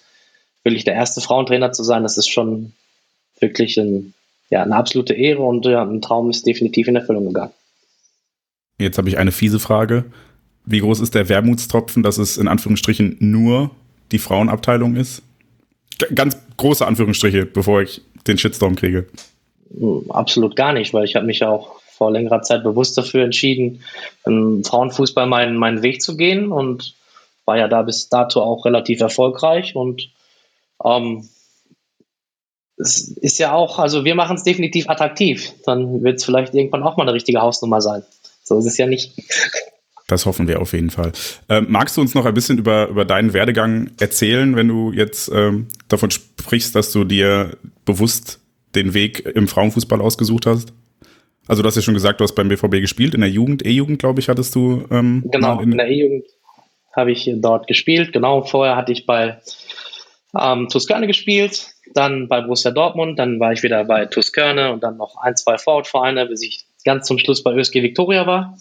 wirklich 0.64 0.84
der 0.84 0.94
erste 0.94 1.20
Frauentrainer 1.20 1.72
zu 1.72 1.82
sein, 1.82 2.02
das 2.02 2.16
ist 2.16 2.28
schon 2.28 2.72
wirklich 3.38 3.76
ein, 3.76 4.14
ja, 4.48 4.62
eine 4.62 4.74
absolute 4.74 5.12
Ehre 5.12 5.42
und 5.42 5.66
ja, 5.66 5.82
ein 5.82 6.00
Traum 6.00 6.30
ist 6.30 6.46
definitiv 6.46 6.88
in 6.88 6.96
Erfüllung 6.96 7.26
gegangen. 7.26 7.52
Jetzt 8.78 8.96
habe 8.96 9.08
ich 9.08 9.18
eine 9.18 9.32
fiese 9.32 9.58
Frage. 9.58 10.06
Wie 10.64 10.80
groß 10.80 11.00
ist 11.00 11.14
der 11.14 11.28
Wermutstropfen, 11.28 12.02
dass 12.02 12.18
es 12.18 12.38
in 12.38 12.48
Anführungsstrichen 12.48 13.16
nur 13.20 13.70
die 14.12 14.18
Frauenabteilung 14.18 14.96
ist? 14.96 15.22
G 15.98 16.06
ganz 16.14 16.36
große 16.56 16.86
Anführungsstriche, 16.86 17.46
bevor 17.46 17.82
ich 17.82 18.02
den 18.26 18.38
Shitstorm 18.38 18.76
kriege. 18.76 19.06
Absolut 20.08 20.56
gar 20.56 20.72
nicht, 20.72 20.94
weil 20.94 21.04
ich 21.04 21.16
habe 21.16 21.26
mich 21.26 21.40
ja 21.40 21.50
auch 21.50 21.80
vor 21.86 22.10
längerer 22.10 22.42
Zeit 22.42 22.62
bewusst 22.62 22.96
dafür 22.98 23.24
entschieden, 23.24 23.82
im 24.24 24.64
Frauenfußball 24.64 25.26
meinen, 25.26 25.56
meinen 25.56 25.82
Weg 25.82 26.02
zu 26.02 26.16
gehen 26.16 26.52
und 26.52 26.94
war 27.44 27.56
ja 27.56 27.68
da 27.68 27.82
bis 27.82 28.08
dato 28.08 28.42
auch 28.42 28.64
relativ 28.64 29.00
erfolgreich 29.00 29.74
und 29.74 30.10
ähm, 30.84 31.28
es 32.78 33.08
ist 33.08 33.38
ja 33.38 33.52
auch, 33.52 33.78
also 33.78 34.04
wir 34.04 34.14
machen 34.14 34.36
es 34.36 34.42
definitiv 34.42 34.88
attraktiv. 34.88 35.54
Dann 35.64 36.02
wird 36.02 36.16
es 36.16 36.24
vielleicht 36.24 36.54
irgendwann 36.54 36.82
auch 36.82 36.96
mal 36.96 37.04
eine 37.04 37.14
richtige 37.14 37.40
Hausnummer 37.40 37.80
sein. 37.80 38.02
So 38.42 38.58
ist 38.58 38.66
es 38.66 38.76
ja 38.76 38.86
nicht. 38.86 39.12
Das 40.08 40.26
hoffen 40.26 40.46
wir 40.46 40.60
auf 40.60 40.72
jeden 40.72 40.90
Fall. 40.90 41.12
Ähm, 41.48 41.66
magst 41.68 41.96
du 41.96 42.00
uns 42.00 42.14
noch 42.14 42.26
ein 42.26 42.34
bisschen 42.34 42.58
über, 42.58 42.88
über 42.88 43.04
deinen 43.04 43.32
Werdegang 43.32 43.90
erzählen, 43.98 44.54
wenn 44.54 44.68
du 44.68 44.92
jetzt 44.92 45.30
ähm, 45.34 45.66
davon 45.88 46.10
sprichst, 46.10 46.76
dass 46.76 46.92
du 46.92 47.04
dir 47.04 47.56
bewusst 47.84 48.40
den 48.76 48.94
Weg 48.94 49.24
im 49.34 49.48
Frauenfußball 49.48 50.00
ausgesucht 50.00 50.46
hast? 50.46 50.72
Also 51.48 51.62
du 51.62 51.66
hast 51.68 51.76
ja 51.76 51.82
schon 51.82 51.94
gesagt, 51.94 52.20
du 52.20 52.24
hast 52.24 52.34
beim 52.34 52.48
BVB 52.48 52.80
gespielt, 52.80 53.14
in 53.14 53.20
der 53.20 53.30
Jugend, 53.30 53.64
E-Jugend, 53.64 53.98
glaube 53.98 54.20
ich, 54.20 54.28
hattest 54.28 54.54
du. 54.54 54.84
Ähm, 54.90 55.24
genau, 55.30 55.60
in, 55.60 55.72
in 55.72 55.78
der 55.78 55.88
E-Jugend 55.88 56.26
habe 56.94 57.12
ich 57.12 57.30
dort 57.36 57.68
gespielt. 57.68 58.12
Genau, 58.12 58.42
vorher 58.42 58.74
hatte 58.74 58.92
ich 58.92 59.06
bei 59.06 59.38
ähm, 60.38 60.68
Tuskerne 60.68 61.06
gespielt, 61.06 61.68
dann 61.94 62.28
bei 62.28 62.40
Borussia 62.40 62.70
Dortmund, 62.70 63.18
dann 63.18 63.38
war 63.38 63.52
ich 63.52 63.62
wieder 63.62 63.84
bei 63.84 64.06
Tuskerne 64.06 64.72
und 64.72 64.82
dann 64.82 64.96
noch 64.96 65.16
ein, 65.18 65.36
zwei 65.36 65.58
Vorortvereine, 65.58 66.26
bis 66.26 66.42
ich 66.42 66.66
ganz 66.84 67.06
zum 67.06 67.18
Schluss 67.18 67.42
bei 67.42 67.52
ÖSG 67.52 67.82
Victoria 67.82 68.26
war. 68.26 68.56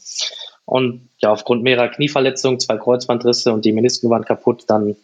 Und 0.65 1.09
ja, 1.19 1.31
aufgrund 1.31 1.63
mehrerer 1.63 1.89
Knieverletzungen, 1.89 2.59
zwei 2.59 2.77
Kreuzbandrisse 2.77 3.53
und 3.53 3.65
die 3.65 3.71
Menisken 3.71 4.09
waren 4.09 4.25
kaputt, 4.25 4.63
dann 4.67 4.95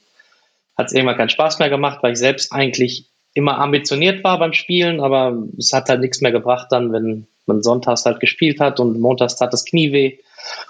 hat 0.78 0.88
es 0.88 0.94
irgendwann 0.94 1.18
keinen 1.18 1.30
Spaß 1.30 1.60
mehr 1.60 1.70
gemacht, 1.70 2.00
weil 2.02 2.14
ich 2.14 2.20
selbst 2.20 2.52
eigentlich 2.52 3.11
immer 3.34 3.60
ambitioniert 3.60 4.24
war 4.24 4.40
beim 4.40 4.54
Spielen, 4.54 5.00
aber 5.00 5.38
es 5.58 5.72
hat 5.74 5.90
halt 5.90 6.02
nichts 6.02 6.22
mehr 6.22 6.32
gebracht 6.32 6.68
dann, 6.72 6.92
wenn 6.92 7.28
man 7.46 7.64
sonntags 7.64 8.06
halt 8.06 8.20
gespielt 8.20 8.60
hat 8.60 8.80
und 8.80 9.00
montags 9.00 9.36
tat 9.36 9.54
das 9.54 9.66
Knie 9.66 9.92
weh 9.92 10.18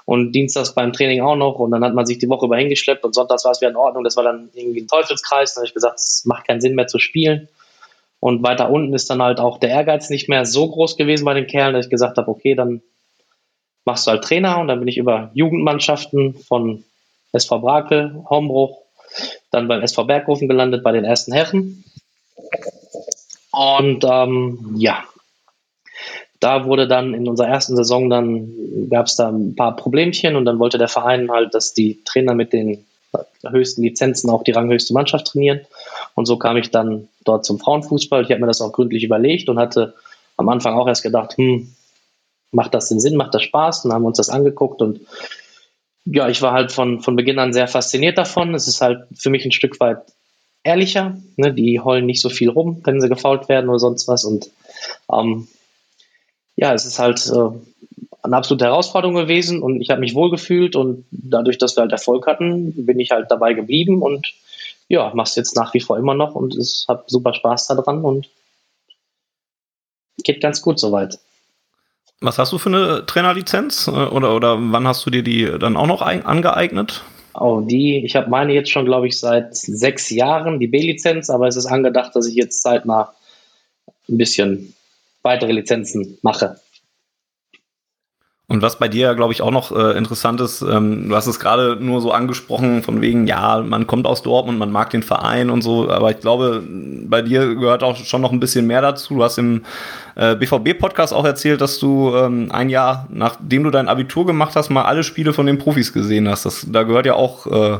und 0.05 0.31
dienstags 0.33 0.73
beim 0.73 0.93
Training 0.93 1.21
auch 1.21 1.35
noch 1.35 1.59
und 1.59 1.71
dann 1.71 1.83
hat 1.83 1.93
man 1.93 2.05
sich 2.05 2.17
die 2.19 2.29
Woche 2.29 2.45
über 2.45 2.57
hingeschleppt 2.57 3.03
und 3.03 3.13
sonntags 3.13 3.45
war 3.45 3.51
es 3.51 3.61
wieder 3.61 3.71
in 3.71 3.75
Ordnung. 3.75 4.03
Das 4.03 4.15
war 4.15 4.23
dann 4.23 4.49
irgendwie 4.53 4.81
ein 4.81 4.87
Teufelskreis. 4.87 5.53
Dann 5.53 5.61
habe 5.61 5.67
ich 5.67 5.73
gesagt, 5.73 5.99
es 5.99 6.23
macht 6.25 6.47
keinen 6.47 6.61
Sinn 6.61 6.75
mehr 6.75 6.87
zu 6.87 6.99
spielen. 6.99 7.47
Und 8.19 8.43
weiter 8.43 8.69
unten 8.69 8.93
ist 8.93 9.09
dann 9.09 9.21
halt 9.21 9.39
auch 9.39 9.57
der 9.57 9.69
Ehrgeiz 9.69 10.09
nicht 10.09 10.29
mehr 10.29 10.45
so 10.45 10.69
groß 10.69 10.95
gewesen 10.95 11.25
bei 11.25 11.33
den 11.33 11.47
Kerlen, 11.47 11.73
dass 11.73 11.85
ich 11.85 11.89
gesagt 11.89 12.17
habe, 12.17 12.29
okay, 12.29 12.53
dann 12.53 12.81
machst 13.83 14.05
du 14.05 14.11
halt 14.11 14.23
Trainer 14.23 14.59
und 14.59 14.67
dann 14.67 14.79
bin 14.79 14.87
ich 14.87 14.97
über 14.97 15.31
Jugendmannschaften 15.33 16.35
von 16.35 16.83
SV 17.31 17.59
Brakel, 17.59 18.23
Hombruch, 18.29 18.77
dann 19.49 19.67
beim 19.67 19.81
SV 19.81 20.03
Berghofen 20.03 20.47
gelandet 20.47 20.83
bei 20.83 20.91
den 20.91 21.03
ersten 21.03 21.33
Herren. 21.33 21.83
Und 23.51 24.05
ähm, 24.05 24.75
ja, 24.77 25.03
da 26.39 26.65
wurde 26.65 26.87
dann 26.87 27.13
in 27.13 27.27
unserer 27.27 27.49
ersten 27.49 27.75
Saison 27.75 28.09
dann 28.09 28.89
gab 28.89 29.05
es 29.05 29.15
da 29.15 29.29
ein 29.29 29.55
paar 29.55 29.75
Problemchen 29.75 30.35
und 30.35 30.45
dann 30.45 30.59
wollte 30.59 30.77
der 30.77 30.87
Verein 30.87 31.29
halt, 31.31 31.53
dass 31.53 31.73
die 31.73 32.03
Trainer 32.03 32.33
mit 32.33 32.53
den 32.53 32.85
höchsten 33.47 33.83
Lizenzen 33.83 34.29
auch 34.29 34.43
die 34.43 34.51
ranghöchste 34.51 34.93
Mannschaft 34.93 35.27
trainieren. 35.27 35.61
Und 36.15 36.25
so 36.25 36.37
kam 36.37 36.57
ich 36.57 36.71
dann 36.71 37.09
dort 37.25 37.45
zum 37.45 37.59
Frauenfußball. 37.59 38.23
Ich 38.23 38.31
habe 38.31 38.41
mir 38.41 38.47
das 38.47 38.61
auch 38.61 38.71
gründlich 38.71 39.03
überlegt 39.03 39.49
und 39.49 39.59
hatte 39.59 39.93
am 40.37 40.49
Anfang 40.49 40.75
auch 40.75 40.87
erst 40.87 41.03
gedacht, 41.03 41.37
hm, 41.37 41.73
macht 42.51 42.73
das 42.73 42.89
den 42.89 42.99
Sinn, 42.99 43.17
macht 43.17 43.33
das 43.33 43.43
Spaß? 43.43 43.83
Und 43.83 43.89
dann 43.89 43.95
haben 43.95 44.03
wir 44.03 44.07
uns 44.07 44.17
das 44.17 44.29
angeguckt 44.29 44.81
und 44.81 45.01
ja, 46.05 46.27
ich 46.29 46.41
war 46.41 46.51
halt 46.51 46.71
von, 46.71 47.01
von 47.01 47.15
Beginn 47.15 47.37
an 47.37 47.53
sehr 47.53 47.67
fasziniert 47.67 48.17
davon. 48.17 48.55
Es 48.55 48.67
ist 48.67 48.81
halt 48.81 49.05
für 49.15 49.29
mich 49.29 49.45
ein 49.45 49.51
Stück 49.51 49.79
weit 49.79 49.99
ehrlicher. 50.63 51.17
Ne? 51.37 51.53
Die 51.53 51.79
heulen 51.79 52.05
nicht 52.05 52.21
so 52.21 52.29
viel 52.29 52.49
rum, 52.49 52.81
wenn 52.83 53.01
sie 53.01 53.09
gefault 53.09 53.49
werden 53.49 53.69
oder 53.69 53.79
sonst 53.79 54.07
was. 54.07 54.23
Und 54.23 54.49
ähm, 55.11 55.47
ja, 56.55 56.73
es 56.73 56.85
ist 56.85 56.99
halt 56.99 57.25
äh, 57.27 57.49
eine 58.23 58.37
absolute 58.37 58.65
Herausforderung 58.65 59.15
gewesen 59.15 59.61
und 59.61 59.81
ich 59.81 59.89
habe 59.89 60.01
mich 60.01 60.13
wohlgefühlt 60.13 60.75
und 60.75 61.05
dadurch, 61.11 61.57
dass 61.57 61.75
wir 61.75 61.81
halt 61.81 61.91
Erfolg 61.91 62.27
hatten, 62.27 62.85
bin 62.85 62.99
ich 62.99 63.11
halt 63.11 63.31
dabei 63.31 63.53
geblieben 63.53 64.01
und 64.01 64.33
ja, 64.87 65.11
mach's 65.15 65.35
jetzt 65.35 65.55
nach 65.55 65.73
wie 65.73 65.79
vor 65.79 65.97
immer 65.97 66.13
noch 66.13 66.35
und 66.35 66.55
es 66.55 66.85
hat 66.87 67.09
super 67.09 67.33
Spaß 67.33 67.67
daran 67.67 68.03
und 68.03 68.29
geht 70.23 70.41
ganz 70.41 70.61
gut 70.61 70.79
soweit. 70.79 71.17
Was 72.19 72.37
hast 72.37 72.51
du 72.51 72.59
für 72.59 72.69
eine 72.69 73.05
Trainerlizenz 73.07 73.87
äh, 73.87 73.91
oder, 73.91 74.35
oder 74.35 74.57
wann 74.59 74.87
hast 74.87 75.05
du 75.05 75.09
dir 75.09 75.23
die 75.23 75.45
dann 75.59 75.75
auch 75.75 75.87
noch 75.87 76.01
angeeignet? 76.01 77.03
Oh, 77.33 77.61
die, 77.61 78.03
ich 78.03 78.15
habe 78.15 78.29
meine 78.29 78.53
jetzt 78.53 78.69
schon, 78.69 78.85
glaube 78.85 79.07
ich, 79.07 79.19
seit 79.19 79.55
sechs 79.55 80.09
Jahren, 80.09 80.59
die 80.59 80.67
B-Lizenz, 80.67 81.29
aber 81.29 81.47
es 81.47 81.55
ist 81.55 81.65
angedacht, 81.65 82.15
dass 82.15 82.27
ich 82.27 82.35
jetzt 82.35 82.61
zeitnah 82.61 83.13
ein 84.09 84.17
bisschen 84.17 84.73
weitere 85.21 85.53
Lizenzen 85.53 86.17
mache. 86.21 86.59
Und 88.51 88.61
was 88.61 88.77
bei 88.77 88.89
dir, 88.89 89.15
glaube 89.15 89.31
ich, 89.31 89.41
auch 89.41 89.49
noch 89.49 89.71
äh, 89.71 89.97
interessant 89.97 90.41
ist, 90.41 90.61
ähm, 90.61 91.07
du 91.07 91.15
hast 91.15 91.25
es 91.25 91.39
gerade 91.39 91.77
nur 91.79 92.01
so 92.01 92.11
angesprochen, 92.11 92.83
von 92.83 92.99
wegen, 92.99 93.25
ja, 93.25 93.63
man 93.65 93.87
kommt 93.87 94.05
aus 94.05 94.23
Dortmund, 94.23 94.59
man 94.59 94.73
mag 94.73 94.89
den 94.89 95.03
Verein 95.03 95.49
und 95.49 95.61
so, 95.61 95.89
aber 95.89 96.11
ich 96.11 96.19
glaube, 96.19 96.61
bei 96.67 97.21
dir 97.21 97.55
gehört 97.55 97.81
auch 97.81 97.95
schon 97.95 98.19
noch 98.19 98.33
ein 98.33 98.41
bisschen 98.41 98.67
mehr 98.67 98.81
dazu. 98.81 99.15
Du 99.15 99.23
hast 99.23 99.37
im 99.37 99.63
äh, 100.15 100.35
BVB-Podcast 100.35 101.13
auch 101.13 101.23
erzählt, 101.23 101.61
dass 101.61 101.79
du 101.79 102.13
ähm, 102.13 102.49
ein 102.51 102.69
Jahr, 102.69 103.07
nachdem 103.09 103.63
du 103.63 103.69
dein 103.69 103.87
Abitur 103.87 104.25
gemacht 104.25 104.57
hast, 104.57 104.69
mal 104.69 104.83
alle 104.83 105.05
Spiele 105.05 105.31
von 105.31 105.45
den 105.45 105.57
Profis 105.57 105.93
gesehen 105.93 106.27
hast. 106.27 106.45
Das, 106.45 106.67
da 106.69 106.83
gehört 106.83 107.05
ja 107.05 107.13
auch 107.13 107.47
äh, 107.47 107.79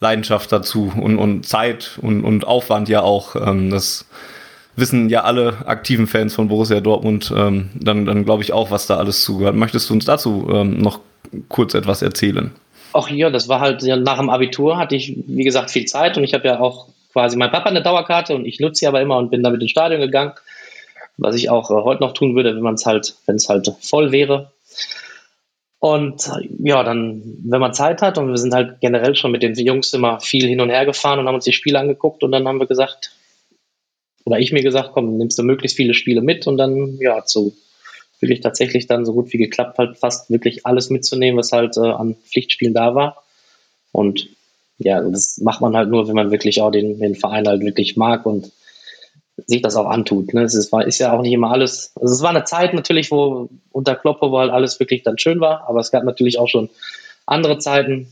Leidenschaft 0.00 0.50
dazu 0.50 0.90
und, 0.98 1.18
und 1.18 1.46
Zeit 1.46 1.98
und, 2.00 2.24
und 2.24 2.46
Aufwand 2.46 2.88
ja 2.88 3.02
auch. 3.02 3.36
Ähm, 3.36 3.68
das 3.68 4.06
wissen 4.76 5.08
ja 5.08 5.22
alle 5.22 5.66
aktiven 5.66 6.06
Fans 6.06 6.34
von 6.34 6.48
Borussia 6.48 6.80
Dortmund 6.80 7.32
ähm, 7.36 7.70
dann, 7.74 8.06
dann 8.06 8.24
glaube 8.24 8.42
ich 8.42 8.52
auch, 8.52 8.70
was 8.70 8.86
da 8.86 8.96
alles 8.96 9.24
zugehört. 9.24 9.54
Möchtest 9.54 9.90
du 9.90 9.94
uns 9.94 10.04
dazu 10.04 10.48
ähm, 10.52 10.78
noch 10.78 11.00
kurz 11.48 11.74
etwas 11.74 12.02
erzählen? 12.02 12.52
Ach 12.92 13.08
ja, 13.08 13.30
das 13.30 13.48
war 13.48 13.60
halt 13.60 13.82
ja, 13.82 13.96
nach 13.96 14.18
dem 14.18 14.30
Abitur 14.30 14.76
hatte 14.76 14.96
ich, 14.96 15.16
wie 15.26 15.44
gesagt, 15.44 15.70
viel 15.70 15.84
Zeit 15.84 16.16
und 16.16 16.24
ich 16.24 16.34
habe 16.34 16.48
ja 16.48 16.60
auch 16.60 16.88
quasi 17.12 17.36
mein 17.36 17.50
Papa 17.50 17.68
eine 17.68 17.82
Dauerkarte 17.82 18.34
und 18.34 18.46
ich 18.46 18.60
nutze 18.60 18.80
sie 18.80 18.86
aber 18.86 19.00
immer 19.00 19.16
und 19.18 19.30
bin 19.30 19.42
damit 19.42 19.60
ins 19.62 19.70
Stadion 19.70 20.00
gegangen, 20.00 20.32
was 21.16 21.34
ich 21.34 21.50
auch 21.50 21.70
äh, 21.70 21.74
heute 21.74 22.02
noch 22.02 22.14
tun 22.14 22.34
würde, 22.34 22.62
wenn 22.62 22.74
es 22.74 22.86
halt, 22.86 23.14
wenn 23.26 23.36
es 23.36 23.48
halt 23.48 23.72
voll 23.80 24.12
wäre. 24.12 24.52
Und 25.78 26.30
ja, 26.62 26.82
dann, 26.82 27.22
wenn 27.42 27.60
man 27.60 27.72
Zeit 27.72 28.02
hat 28.02 28.18
und 28.18 28.28
wir 28.28 28.36
sind 28.36 28.52
halt 28.52 28.80
generell 28.80 29.14
schon 29.14 29.32
mit 29.32 29.42
den 29.42 29.54
Jungs 29.54 29.94
immer 29.94 30.20
viel 30.20 30.46
hin 30.46 30.60
und 30.60 30.68
her 30.68 30.84
gefahren 30.84 31.18
und 31.18 31.26
haben 31.26 31.36
uns 31.36 31.44
die 31.44 31.52
Spiele 31.52 31.78
angeguckt 31.78 32.22
und 32.22 32.32
dann 32.32 32.46
haben 32.46 32.58
wir 32.58 32.66
gesagt, 32.66 33.12
oder 34.30 34.38
ich 34.38 34.52
mir 34.52 34.62
gesagt, 34.62 34.90
komm, 34.92 35.16
nimmst 35.16 35.38
du 35.38 35.42
möglichst 35.42 35.76
viele 35.76 35.92
Spiele 35.92 36.20
mit 36.22 36.46
und 36.46 36.56
dann, 36.56 36.98
ja, 37.00 37.20
so 37.26 37.52
wirklich 38.20 38.40
tatsächlich 38.40 38.86
dann 38.86 39.04
so 39.04 39.12
gut 39.12 39.32
wie 39.32 39.38
geklappt, 39.38 39.76
halt 39.76 39.98
fast 39.98 40.30
wirklich 40.30 40.66
alles 40.66 40.88
mitzunehmen, 40.88 41.36
was 41.36 41.50
halt 41.50 41.76
äh, 41.76 41.80
an 41.80 42.14
Pflichtspielen 42.14 42.72
da 42.72 42.94
war. 42.94 43.24
Und 43.90 44.28
ja, 44.78 45.00
das 45.00 45.38
macht 45.38 45.60
man 45.60 45.74
halt 45.74 45.88
nur, 45.88 46.06
wenn 46.06 46.14
man 46.14 46.30
wirklich 46.30 46.62
auch 46.62 46.70
den, 46.70 47.00
den 47.00 47.16
Verein 47.16 47.48
halt 47.48 47.62
wirklich 47.62 47.96
mag 47.96 48.24
und 48.24 48.52
sich 49.46 49.62
das 49.62 49.74
auch 49.74 49.86
antut. 49.86 50.32
Ne? 50.32 50.42
Es 50.44 50.54
ist, 50.54 50.72
ist, 50.72 50.98
ja 51.00 51.12
auch 51.12 51.22
nicht 51.22 51.32
immer 51.32 51.50
alles. 51.50 51.92
Also 52.00 52.14
es 52.14 52.22
war 52.22 52.30
eine 52.30 52.44
Zeit 52.44 52.72
natürlich, 52.72 53.10
wo 53.10 53.48
unter 53.72 53.96
Kloppo, 53.96 54.30
wo 54.30 54.38
halt 54.38 54.52
alles 54.52 54.78
wirklich 54.78 55.02
dann 55.02 55.18
schön 55.18 55.40
war, 55.40 55.68
aber 55.68 55.80
es 55.80 55.90
gab 55.90 56.04
natürlich 56.04 56.38
auch 56.38 56.48
schon 56.48 56.70
andere 57.26 57.58
Zeiten. 57.58 58.08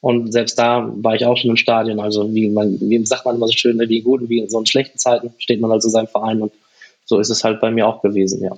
Und 0.00 0.32
selbst 0.32 0.58
da 0.58 0.92
war 0.96 1.14
ich 1.14 1.26
auch 1.26 1.36
schon 1.36 1.50
im 1.50 1.56
Stadion. 1.56 1.98
Also 2.00 2.32
wie, 2.32 2.48
man, 2.48 2.78
wie 2.80 3.04
sagt 3.04 3.24
man 3.24 3.36
immer 3.36 3.48
so 3.48 3.54
schön, 3.54 3.76
ne, 3.76 3.88
wie 3.88 3.98
in 3.98 4.04
guten 4.04 4.28
wie 4.28 4.38
in 4.38 4.48
so 4.48 4.64
schlechten 4.64 4.98
Zeiten 4.98 5.34
steht 5.38 5.60
man 5.60 5.72
also 5.72 5.88
seinem 5.88 6.06
Verein 6.06 6.42
und 6.42 6.52
so 7.04 7.18
ist 7.18 7.30
es 7.30 7.42
halt 7.42 7.60
bei 7.60 7.70
mir 7.70 7.86
auch 7.86 8.02
gewesen, 8.02 8.44
ja. 8.44 8.52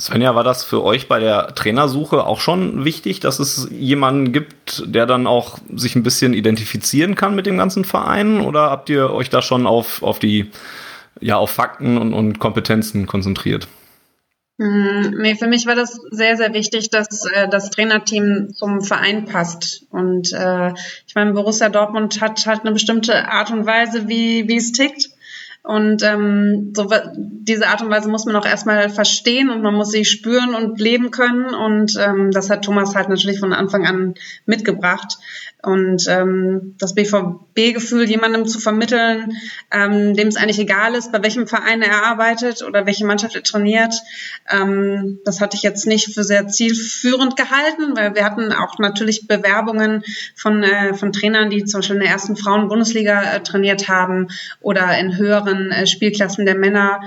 Svenja, 0.00 0.36
war 0.36 0.44
das 0.44 0.62
für 0.62 0.84
euch 0.84 1.08
bei 1.08 1.18
der 1.18 1.56
Trainersuche 1.56 2.24
auch 2.24 2.40
schon 2.40 2.84
wichtig, 2.84 3.18
dass 3.18 3.40
es 3.40 3.68
jemanden 3.72 4.32
gibt, 4.32 4.84
der 4.86 5.06
dann 5.06 5.26
auch 5.26 5.58
sich 5.74 5.96
ein 5.96 6.04
bisschen 6.04 6.34
identifizieren 6.34 7.16
kann 7.16 7.34
mit 7.34 7.46
dem 7.46 7.58
ganzen 7.58 7.84
Verein? 7.84 8.40
Oder 8.40 8.70
habt 8.70 8.90
ihr 8.90 9.10
euch 9.10 9.28
da 9.28 9.42
schon 9.42 9.66
auf, 9.66 10.04
auf 10.04 10.20
die, 10.20 10.52
ja, 11.20 11.36
auf 11.36 11.50
Fakten 11.50 11.98
und, 11.98 12.14
und 12.14 12.38
Kompetenzen 12.38 13.08
konzentriert? 13.08 13.66
Mm, 14.58 15.10
nee, 15.20 15.36
für 15.36 15.46
mich 15.46 15.66
war 15.66 15.76
das 15.76 16.00
sehr, 16.10 16.36
sehr 16.36 16.52
wichtig, 16.52 16.90
dass 16.90 17.24
äh, 17.26 17.48
das 17.48 17.70
Trainerteam 17.70 18.52
zum 18.54 18.82
Verein 18.82 19.24
passt. 19.24 19.86
Und 19.90 20.32
äh, 20.32 20.72
ich 21.06 21.14
meine, 21.14 21.32
Borussia 21.32 21.68
Dortmund 21.68 22.20
hat 22.20 22.44
halt 22.44 22.62
eine 22.62 22.72
bestimmte 22.72 23.28
Art 23.28 23.52
und 23.52 23.66
Weise, 23.66 24.08
wie, 24.08 24.48
wie 24.48 24.56
es 24.56 24.72
tickt. 24.72 25.10
Und 25.62 26.02
ähm, 26.02 26.72
so, 26.74 26.88
diese 27.16 27.68
Art 27.68 27.82
und 27.82 27.90
Weise 27.90 28.08
muss 28.08 28.24
man 28.24 28.34
auch 28.36 28.46
erstmal 28.46 28.88
verstehen 28.88 29.50
und 29.50 29.62
man 29.62 29.74
muss 29.74 29.90
sie 29.90 30.04
spüren 30.04 30.54
und 30.54 30.80
leben 30.80 31.10
können. 31.10 31.54
Und 31.54 31.96
ähm, 31.96 32.30
das 32.32 32.50
hat 32.50 32.64
Thomas 32.64 32.94
halt 32.96 33.08
natürlich 33.10 33.38
von 33.38 33.52
Anfang 33.52 33.86
an 33.86 34.14
mitgebracht. 34.46 35.18
Und 35.60 36.06
ähm, 36.08 36.76
das 36.78 36.94
BVB-Gefühl 36.94 38.08
jemandem 38.08 38.46
zu 38.46 38.60
vermitteln, 38.60 39.32
ähm, 39.72 40.14
dem 40.14 40.28
es 40.28 40.36
eigentlich 40.36 40.60
egal 40.60 40.94
ist, 40.94 41.10
bei 41.10 41.20
welchem 41.20 41.48
Verein 41.48 41.82
er 41.82 42.06
arbeitet 42.06 42.62
oder 42.62 42.86
welche 42.86 43.04
Mannschaft 43.04 43.34
er 43.34 43.42
trainiert, 43.42 43.92
ähm, 44.48 45.18
das 45.24 45.40
hatte 45.40 45.56
ich 45.56 45.64
jetzt 45.64 45.84
nicht 45.86 46.14
für 46.14 46.22
sehr 46.22 46.46
zielführend 46.46 47.36
gehalten, 47.36 47.96
weil 47.96 48.14
wir 48.14 48.24
hatten 48.24 48.52
auch 48.52 48.78
natürlich 48.78 49.26
Bewerbungen 49.26 50.04
von, 50.36 50.62
äh, 50.62 50.94
von 50.94 51.12
Trainern, 51.12 51.50
die 51.50 51.64
zum 51.64 51.80
Beispiel 51.80 51.96
in 51.96 52.02
der 52.02 52.12
ersten 52.12 52.36
Frauen-Bundesliga 52.36 53.34
äh, 53.34 53.42
trainiert 53.42 53.88
haben 53.88 54.28
oder 54.60 54.96
in 54.96 55.16
höheren 55.16 55.72
äh, 55.72 55.88
Spielklassen 55.88 56.46
der 56.46 56.56
Männer, 56.56 57.00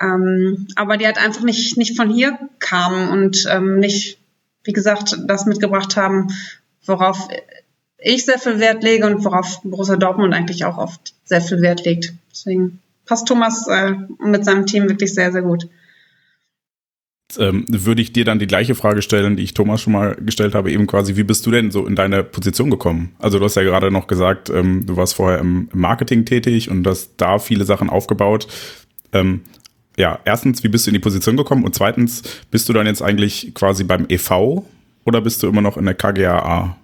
ähm, 0.00 0.66
aber 0.76 0.96
die 0.96 1.04
halt 1.04 1.22
einfach 1.22 1.42
nicht, 1.42 1.76
nicht 1.76 1.94
von 1.94 2.08
hier 2.08 2.38
kamen 2.58 3.10
und 3.10 3.44
ähm, 3.50 3.78
nicht, 3.78 4.18
wie 4.64 4.72
gesagt, 4.72 5.14
das 5.26 5.44
mitgebracht 5.44 5.98
haben, 5.98 6.28
worauf 6.86 7.28
ich 7.98 8.24
sehr 8.24 8.38
viel 8.38 8.60
Wert 8.60 8.82
lege 8.82 9.06
und 9.06 9.24
worauf 9.24 9.60
Borussia 9.62 9.96
Dortmund 9.96 10.34
eigentlich 10.34 10.64
auch 10.64 10.78
oft 10.78 11.14
sehr 11.24 11.40
viel 11.40 11.60
Wert 11.60 11.84
legt. 11.84 12.14
Deswegen 12.30 12.80
passt 13.04 13.26
Thomas 13.26 13.66
äh, 13.68 13.94
mit 14.24 14.44
seinem 14.44 14.66
Team 14.66 14.88
wirklich 14.88 15.14
sehr, 15.14 15.32
sehr 15.32 15.42
gut. 15.42 15.68
Ähm, 17.36 17.66
würde 17.68 18.00
ich 18.00 18.12
dir 18.12 18.24
dann 18.24 18.38
die 18.38 18.46
gleiche 18.46 18.74
Frage 18.74 19.02
stellen, 19.02 19.36
die 19.36 19.42
ich 19.42 19.52
Thomas 19.52 19.82
schon 19.82 19.92
mal 19.92 20.14
gestellt 20.14 20.54
habe, 20.54 20.72
eben 20.72 20.86
quasi, 20.86 21.16
wie 21.16 21.24
bist 21.24 21.44
du 21.44 21.50
denn 21.50 21.70
so 21.70 21.86
in 21.86 21.94
deine 21.94 22.24
Position 22.24 22.70
gekommen? 22.70 23.14
Also 23.18 23.38
du 23.38 23.44
hast 23.44 23.56
ja 23.56 23.62
gerade 23.62 23.90
noch 23.90 24.06
gesagt, 24.06 24.48
ähm, 24.48 24.86
du 24.86 24.96
warst 24.96 25.14
vorher 25.14 25.38
im 25.38 25.68
Marketing 25.74 26.24
tätig 26.24 26.70
und 26.70 26.86
hast 26.86 27.12
da 27.18 27.38
viele 27.38 27.66
Sachen 27.66 27.90
aufgebaut. 27.90 28.46
Ähm, 29.12 29.42
ja, 29.98 30.20
erstens, 30.24 30.62
wie 30.62 30.68
bist 30.68 30.86
du 30.86 30.90
in 30.90 30.94
die 30.94 31.00
Position 31.00 31.36
gekommen? 31.36 31.64
Und 31.64 31.74
zweitens, 31.74 32.22
bist 32.50 32.68
du 32.68 32.72
dann 32.72 32.86
jetzt 32.86 33.02
eigentlich 33.02 33.52
quasi 33.52 33.84
beim 33.84 34.06
EV 34.08 34.62
oder 35.04 35.20
bist 35.20 35.42
du 35.42 35.48
immer 35.48 35.60
noch 35.60 35.76
in 35.76 35.84
der 35.84 35.94
KGAA? 35.94 36.76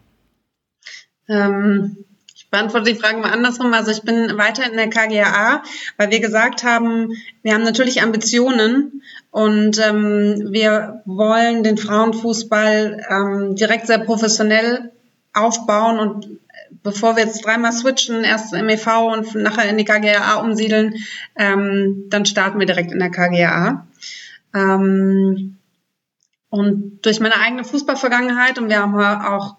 Ähm, 1.28 2.04
ich 2.35 2.50
beantworte 2.50 2.93
die 2.93 2.99
Frage 2.99 3.19
mal 3.19 3.33
andersrum. 3.33 3.73
Also 3.73 3.90
ich 3.90 4.02
bin 4.02 4.37
weiter 4.37 4.69
in 4.69 4.76
der 4.76 4.90
KGAA, 4.90 5.62
weil 5.97 6.11
wir 6.11 6.21
gesagt 6.21 6.64
haben, 6.64 7.12
wir 7.43 7.54
haben 7.54 7.62
natürlich 7.62 8.02
Ambitionen 8.02 9.02
und 9.31 9.78
ähm, 9.78 10.49
wir 10.50 11.02
wollen 11.04 11.62
den 11.62 11.78
Frauenfußball 11.78 13.04
ähm, 13.09 13.57
direkt 13.57 13.87
sehr 13.87 13.99
professionell 13.99 14.93
aufbauen 15.33 15.99
und 15.99 16.38
bevor 16.83 17.16
wir 17.16 17.25
jetzt 17.25 17.45
dreimal 17.45 17.73
switchen, 17.73 18.25
erst 18.25 18.52
im 18.52 18.69
EV 18.69 19.12
und 19.12 19.35
nachher 19.35 19.69
in 19.69 19.78
die 19.78 19.85
KGAA 19.85 20.35
umsiedeln, 20.40 20.95
ähm, 21.37 22.04
dann 22.09 22.26
starten 22.26 22.59
wir 22.59 22.66
direkt 22.66 22.93
in 22.93 22.99
der 22.99 23.11
KGAA. 23.11 23.87
Ähm, 24.54 25.57
und 26.50 27.00
durch 27.02 27.19
meine 27.19 27.40
eigene 27.40 27.64
Fußballvergangenheit 27.64 28.59
und 28.59 28.69
wir 28.69 28.81
haben 28.81 28.95
auch 28.95 29.56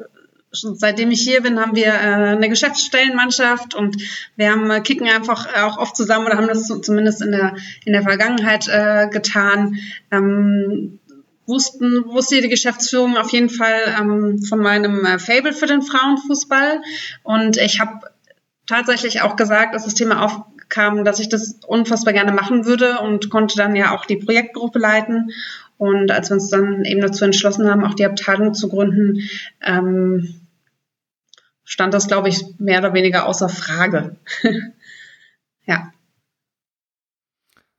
seitdem 0.56 1.12
ich 1.12 1.22
hier 1.22 1.42
bin, 1.42 1.60
haben 1.60 1.76
wir 1.76 1.88
äh, 1.88 2.36
eine 2.36 2.50
Geschäftsstellenmannschaft 2.50 3.76
und 3.76 3.98
wir 4.36 4.52
haben 4.52 4.70
äh, 4.72 4.82
kicken 4.82 5.08
einfach 5.08 5.48
auch 5.64 5.78
oft 5.78 5.96
zusammen 5.96 6.26
oder 6.26 6.38
haben 6.38 6.48
das 6.48 6.68
zumindest 6.82 7.22
in 7.22 7.32
der 7.32 7.56
in 7.86 7.94
der 7.94 8.04
Vergangenheit 8.04 8.68
äh, 8.68 9.08
getan. 9.10 9.78
Ähm, 10.12 11.00
wussten 11.48 12.06
wusste 12.08 12.42
die 12.42 12.50
Geschäftsführung 12.50 13.18
auf 13.18 13.32
jeden 13.32 13.50
Fall 13.50 13.96
ähm, 14.00 14.40
von 14.40 14.60
meinem 14.60 15.06
äh, 15.06 15.20
Fable 15.20 15.54
für 15.54 15.68
den 15.68 15.84
Frauenfußball 15.84 16.82
und 17.24 17.58
ich 17.58 17.80
habe 17.80 18.00
tatsächlich 18.68 19.22
auch 19.22 19.36
gesagt, 19.36 19.76
dass 19.76 19.86
das 19.86 19.94
Thema 19.94 20.24
aufkam, 20.24 21.06
dass 21.06 21.20
ich 21.20 21.30
das 21.30 21.60
unfassbar 21.68 22.14
gerne 22.14 22.32
machen 22.32 22.66
würde 22.66 23.00
und 23.00 23.30
konnte 23.30 23.56
dann 23.58 23.76
ja 23.76 23.96
auch 23.96 24.06
die 24.06 24.18
Projektgruppe 24.18 24.80
leiten. 24.80 25.32
Und 25.78 26.12
als 26.12 26.30
wir 26.30 26.36
uns 26.36 26.50
dann 26.50 26.86
eben 26.86 27.02
dazu 27.02 27.26
entschlossen 27.26 27.70
haben, 27.70 27.84
auch 27.84 27.96
die 27.96 28.06
Abteilung 28.06 28.54
zu 28.54 28.70
gründen, 28.70 29.30
ähm, 29.62 30.45
stand 31.66 31.94
das, 31.94 32.08
glaube 32.08 32.30
ich, 32.30 32.46
mehr 32.60 32.80
oder 32.80 32.94
weniger 32.94 33.26
außer 33.26 33.50
Frage. 33.50 34.16
ja. 35.66 35.92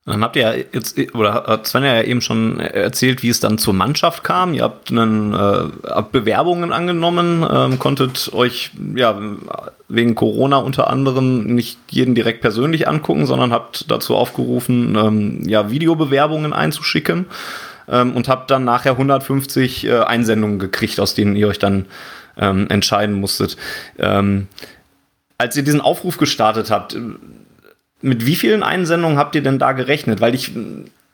Dann 0.05 0.23
habt 0.23 0.37
ihr 0.37 0.41
ja 0.43 0.53
jetzt, 0.53 0.97
oder 1.15 1.33
hat 1.33 1.67
Sven 1.67 1.83
ja 1.83 2.01
eben 2.01 2.21
schon 2.21 2.61
erzählt, 2.61 3.23
wie 3.23 3.29
es 3.29 3.41
dann 3.41 3.57
zur 3.57 3.73
Mannschaft 3.73 4.23
kam. 4.23 4.53
Ihr 4.53 4.63
habt 4.63 4.89
einen, 4.89 5.33
äh, 5.33 6.01
Bewerbungen 6.09 6.71
angenommen, 6.71 7.45
ähm, 7.49 7.77
konntet 7.77 8.31
euch 8.31 8.71
ja 8.95 9.19
wegen 9.89 10.15
Corona 10.15 10.57
unter 10.57 10.89
anderem 10.89 11.43
nicht 11.53 11.77
jeden 11.89 12.15
direkt 12.15 12.39
persönlich 12.39 12.87
angucken, 12.87 13.25
sondern 13.25 13.51
habt 13.51 13.91
dazu 13.91 14.15
aufgerufen, 14.15 14.95
ähm, 14.95 15.41
ja, 15.45 15.69
Videobewerbungen 15.69 16.53
einzuschicken 16.53 17.25
ähm, 17.89 18.15
und 18.15 18.29
habt 18.29 18.49
dann 18.49 18.63
nachher 18.63 18.93
150 18.93 19.87
äh, 19.87 19.99
Einsendungen 19.99 20.57
gekriegt, 20.57 21.01
aus 21.01 21.15
denen 21.15 21.35
ihr 21.35 21.49
euch 21.49 21.59
dann 21.59 21.85
ähm, 22.37 22.67
entscheiden 22.69 23.15
musstet. 23.15 23.57
Ähm, 23.97 24.47
als 25.37 25.55
ihr 25.55 25.63
diesen 25.63 25.81
Aufruf 25.81 26.17
gestartet 26.17 26.71
habt, 26.71 26.97
mit 28.01 28.25
wie 28.25 28.35
vielen 28.35 28.63
Einsendungen 28.63 29.17
habt 29.17 29.35
ihr 29.35 29.43
denn 29.43 29.59
da 29.59 29.71
gerechnet? 29.71 30.21
Weil 30.21 30.35
ich 30.35 30.51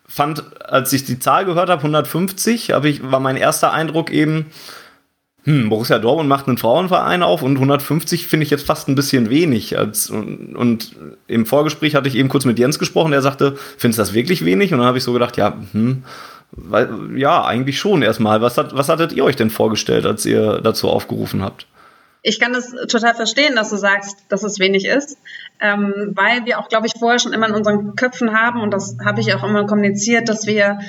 fand, 0.07 0.43
als 0.63 0.93
ich 0.93 1.05
die 1.05 1.19
Zahl 1.19 1.45
gehört 1.45 1.69
habe, 1.69 1.81
150, 1.81 2.71
hab 2.71 2.85
ich, 2.85 3.11
war 3.11 3.19
mein 3.19 3.37
erster 3.37 3.73
Eindruck 3.73 4.11
eben, 4.11 4.47
hm, 5.45 5.69
Borussia 5.69 5.99
Dortmund 5.99 6.29
macht 6.29 6.47
einen 6.47 6.57
Frauenverein 6.57 7.21
auf 7.21 7.41
und 7.41 7.55
150 7.55 8.27
finde 8.27 8.45
ich 8.45 8.49
jetzt 8.49 8.65
fast 8.65 8.87
ein 8.87 8.95
bisschen 8.95 9.29
wenig. 9.29 9.77
Als, 9.77 10.09
und, 10.09 10.55
und, 10.55 10.95
im 11.27 11.45
Vorgespräch 11.45 11.95
hatte 11.95 12.07
ich 12.07 12.15
eben 12.15 12.29
kurz 12.29 12.45
mit 12.45 12.59
Jens 12.59 12.79
gesprochen, 12.79 13.11
der 13.11 13.21
sagte, 13.21 13.57
findest 13.77 13.99
du 13.99 14.01
das 14.03 14.13
wirklich 14.13 14.45
wenig? 14.45 14.71
Und 14.71 14.79
dann 14.79 14.87
habe 14.87 14.97
ich 14.97 15.03
so 15.03 15.11
gedacht, 15.11 15.35
ja, 15.35 15.57
hm, 15.73 16.03
ja, 17.15 17.45
eigentlich 17.45 17.79
schon 17.79 18.01
erstmal. 18.01 18.41
Was, 18.41 18.57
hat, 18.57 18.75
was 18.75 18.89
hattet 18.89 19.13
ihr 19.13 19.23
euch 19.23 19.35
denn 19.35 19.49
vorgestellt, 19.49 20.05
als 20.05 20.25
ihr 20.25 20.59
dazu 20.61 20.89
aufgerufen 20.89 21.41
habt? 21.41 21.67
Ich 22.21 22.39
kann 22.39 22.53
das 22.53 22.71
total 22.87 23.15
verstehen, 23.15 23.55
dass 23.55 23.69
du 23.69 23.75
sagst, 23.75 24.17
dass 24.29 24.43
es 24.43 24.59
wenig 24.59 24.85
ist, 24.85 25.17
ähm, 25.59 26.11
weil 26.13 26.45
wir 26.45 26.59
auch, 26.59 26.67
glaube 26.67 26.87
ich, 26.87 26.93
vorher 26.99 27.19
schon 27.19 27.33
immer 27.33 27.47
in 27.47 27.53
unseren 27.53 27.95
Köpfen 27.95 28.37
haben 28.37 28.61
und 28.61 28.71
das 28.71 28.97
habe 29.03 29.21
ich 29.21 29.33
auch 29.33 29.43
immer 29.43 29.65
kommuniziert, 29.65 30.27
dass 30.27 30.45
wir 30.45 30.79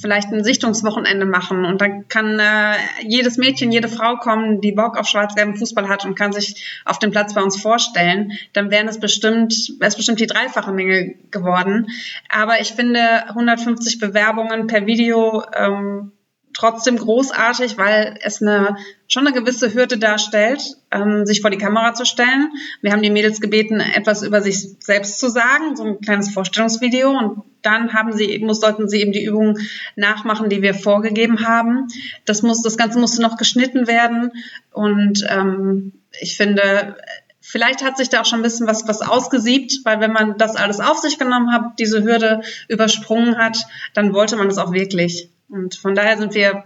vielleicht 0.00 0.32
ein 0.32 0.42
Sichtungswochenende 0.42 1.26
machen 1.26 1.64
und 1.64 1.80
dann 1.80 2.08
kann 2.08 2.38
äh, 2.38 2.74
jedes 3.02 3.36
Mädchen, 3.36 3.72
jede 3.72 3.88
Frau 3.88 4.16
kommen, 4.16 4.60
die 4.60 4.72
Bock 4.72 4.98
auf 4.98 5.06
schwarz-gelben 5.06 5.56
Fußball 5.56 5.88
hat 5.88 6.04
und 6.04 6.14
kann 6.14 6.32
sich 6.32 6.82
auf 6.84 6.98
dem 6.98 7.10
Platz 7.10 7.34
bei 7.34 7.42
uns 7.42 7.60
vorstellen. 7.60 8.32
Dann 8.52 8.70
wären 8.70 8.88
es 8.88 8.98
bestimmt, 8.98 9.52
wäre 9.78 9.88
es 9.88 9.96
bestimmt 9.96 10.20
die 10.20 10.26
dreifache 10.26 10.72
Menge 10.72 11.14
geworden. 11.30 11.88
Aber 12.28 12.60
ich 12.60 12.72
finde 12.72 13.00
150 13.28 13.98
Bewerbungen 13.98 14.66
per 14.66 14.86
Video 14.86 15.42
ähm, 15.54 16.12
trotzdem 16.54 16.96
großartig, 16.96 17.78
weil 17.78 18.18
es 18.22 18.42
eine 18.42 18.76
schon 19.08 19.26
eine 19.26 19.36
gewisse 19.36 19.74
Hürde 19.74 19.98
darstellt, 19.98 20.62
ähm, 20.90 21.26
sich 21.26 21.40
vor 21.40 21.50
die 21.50 21.58
Kamera 21.58 21.94
zu 21.94 22.06
stellen. 22.06 22.50
Wir 22.80 22.92
haben 22.92 23.02
die 23.02 23.10
Mädels 23.10 23.40
gebeten, 23.40 23.80
etwas 23.80 24.22
über 24.22 24.40
sich 24.40 24.76
selbst 24.80 25.20
zu 25.20 25.28
sagen, 25.28 25.76
so 25.76 25.84
ein 25.84 26.00
kleines 26.00 26.32
Vorstellungsvideo 26.32 27.10
und 27.10 27.42
dann 27.62 27.92
haben 27.92 28.12
sie 28.12 28.38
muss 28.40 28.60
sollten 28.60 28.88
sie 28.88 29.00
eben 29.00 29.12
die 29.12 29.24
Übungen 29.24 29.58
nachmachen, 29.96 30.48
die 30.48 30.62
wir 30.62 30.74
vorgegeben 30.74 31.46
haben. 31.46 31.88
Das 32.24 32.42
muss 32.42 32.62
das 32.62 32.76
Ganze 32.76 32.98
musste 32.98 33.22
noch 33.22 33.36
geschnitten 33.36 33.86
werden 33.86 34.32
und 34.72 35.24
ähm, 35.28 35.92
ich 36.20 36.36
finde 36.36 36.96
Vielleicht 37.44 37.82
hat 37.82 37.96
sich 37.96 38.08
da 38.08 38.20
auch 38.20 38.24
schon 38.24 38.38
ein 38.38 38.44
bisschen 38.44 38.68
was, 38.68 38.86
was 38.86 39.02
ausgesiebt, 39.02 39.80
weil 39.82 39.98
wenn 39.98 40.12
man 40.12 40.38
das 40.38 40.54
alles 40.54 40.78
auf 40.78 40.98
sich 40.98 41.18
genommen 41.18 41.52
hat, 41.52 41.78
diese 41.80 42.04
Hürde 42.04 42.40
übersprungen 42.68 43.36
hat, 43.36 43.66
dann 43.94 44.14
wollte 44.14 44.36
man 44.36 44.48
das 44.48 44.58
auch 44.58 44.72
wirklich. 44.72 45.28
Und 45.48 45.74
von 45.74 45.94
daher 45.94 46.18
sind 46.18 46.34
wir 46.34 46.64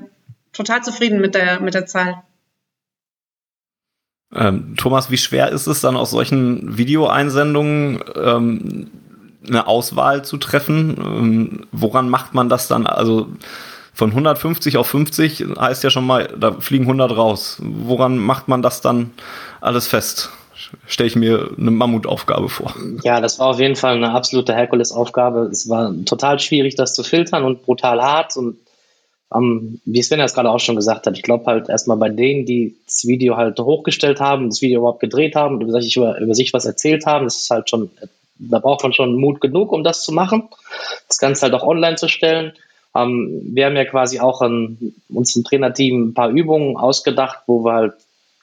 total 0.53 0.83
zufrieden 0.83 1.21
mit 1.21 1.35
der, 1.35 1.61
mit 1.61 1.75
der 1.75 1.87
Zahl. 1.87 2.23
Ähm, 4.35 4.75
Thomas, 4.77 5.11
wie 5.11 5.19
schwer 5.19 5.51
ist 5.51 5.67
es 5.67 5.81
dann 5.81 5.97
aus 5.97 6.11
solchen 6.11 6.77
Videoeinsendungen 6.77 8.01
ähm, 8.17 8.91
eine 9.47 9.67
Auswahl 9.67 10.25
zu 10.25 10.37
treffen? 10.37 10.97
Ähm, 10.99 11.67
woran 11.73 12.09
macht 12.09 12.35
man 12.35 12.49
das 12.49 12.69
dann? 12.69 12.87
Also 12.87 13.29
von 13.93 14.11
150 14.11 14.77
auf 14.77 14.89
50 14.89 15.47
heißt 15.59 15.83
ja 15.85 15.91
schon 15.91 16.07
mal, 16.07 16.29
da 16.39 16.53
fliegen 16.61 16.85
100 16.85 17.17
raus. 17.17 17.59
Woran 17.63 18.19
macht 18.19 18.49
man 18.49 18.63
das 18.63 18.81
dann 18.81 19.13
alles 19.61 19.87
fest? 19.87 20.31
Stelle 20.87 21.07
ich 21.07 21.17
mir 21.17 21.51
eine 21.57 21.71
Mammutaufgabe 21.71 22.49
vor. 22.49 22.75
Ja, 23.05 23.21
das 23.21 23.39
war 23.39 23.47
auf 23.49 23.61
jeden 23.61 23.77
Fall 23.77 23.97
eine 23.97 24.13
absolute 24.13 24.53
Herkulesaufgabe. 24.55 25.49
Es 25.53 25.69
war 25.69 25.93
total 26.05 26.41
schwierig, 26.41 26.75
das 26.75 26.95
zu 26.95 27.05
filtern 27.05 27.45
und 27.45 27.63
brutal 27.63 28.03
hart 28.03 28.37
und 28.37 28.59
um, 29.29 29.81
wie 29.85 30.03
Sven 30.03 30.21
das 30.21 30.35
gerade 30.35 30.51
auch 30.51 30.61
schon 30.61 30.77
gesagt 30.77 31.07
hat, 31.07 31.17
ich 31.17 31.23
glaube 31.23 31.47
halt 31.47 31.69
erstmal 31.69 31.97
bei 31.97 32.09
denen, 32.09 32.47
die 32.47 32.77
das 32.87 33.07
Video 33.07 33.37
halt 33.37 33.59
hochgestellt 33.59 34.21
haben, 34.21 34.49
das 34.49 34.63
Video 34.63 34.81
überhaupt 34.81 35.01
gedreht 35.01 35.35
haben, 35.35 35.61
über 35.61 35.81
über, 35.81 36.35
sich 36.35 36.53
was 36.53 36.65
erzählt 36.65 37.07
haben, 37.07 37.25
das 37.25 37.41
ist 37.41 37.51
halt 37.51 37.69
schon, 37.69 37.91
da 38.39 38.61
braucht 38.61 38.85
man 38.85 38.93
schon 38.93 39.17
Mut 39.17 39.41
genug, 39.41 39.73
um 39.73 39.83
das 39.83 40.05
zu 40.05 40.13
machen, 40.13 40.49
das 41.09 41.19
Ganze 41.19 41.43
halt 41.43 41.55
auch 41.55 41.67
online 41.67 41.97
zu 41.97 42.09
stellen. 42.09 42.53
Um, 42.93 43.55
wir 43.55 43.67
haben 43.67 43.77
ja 43.77 43.85
quasi 43.85 44.21
auch 44.21 44.41
an, 44.41 44.95
uns 45.11 45.37
im 45.37 45.45
Trainerteam 45.45 46.09
ein 46.09 46.15
paar 46.15 46.31
Übungen 46.31 46.79
ausgedacht, 46.79 47.41
wo 47.47 47.63
wir 47.63 47.75
halt 47.75 47.95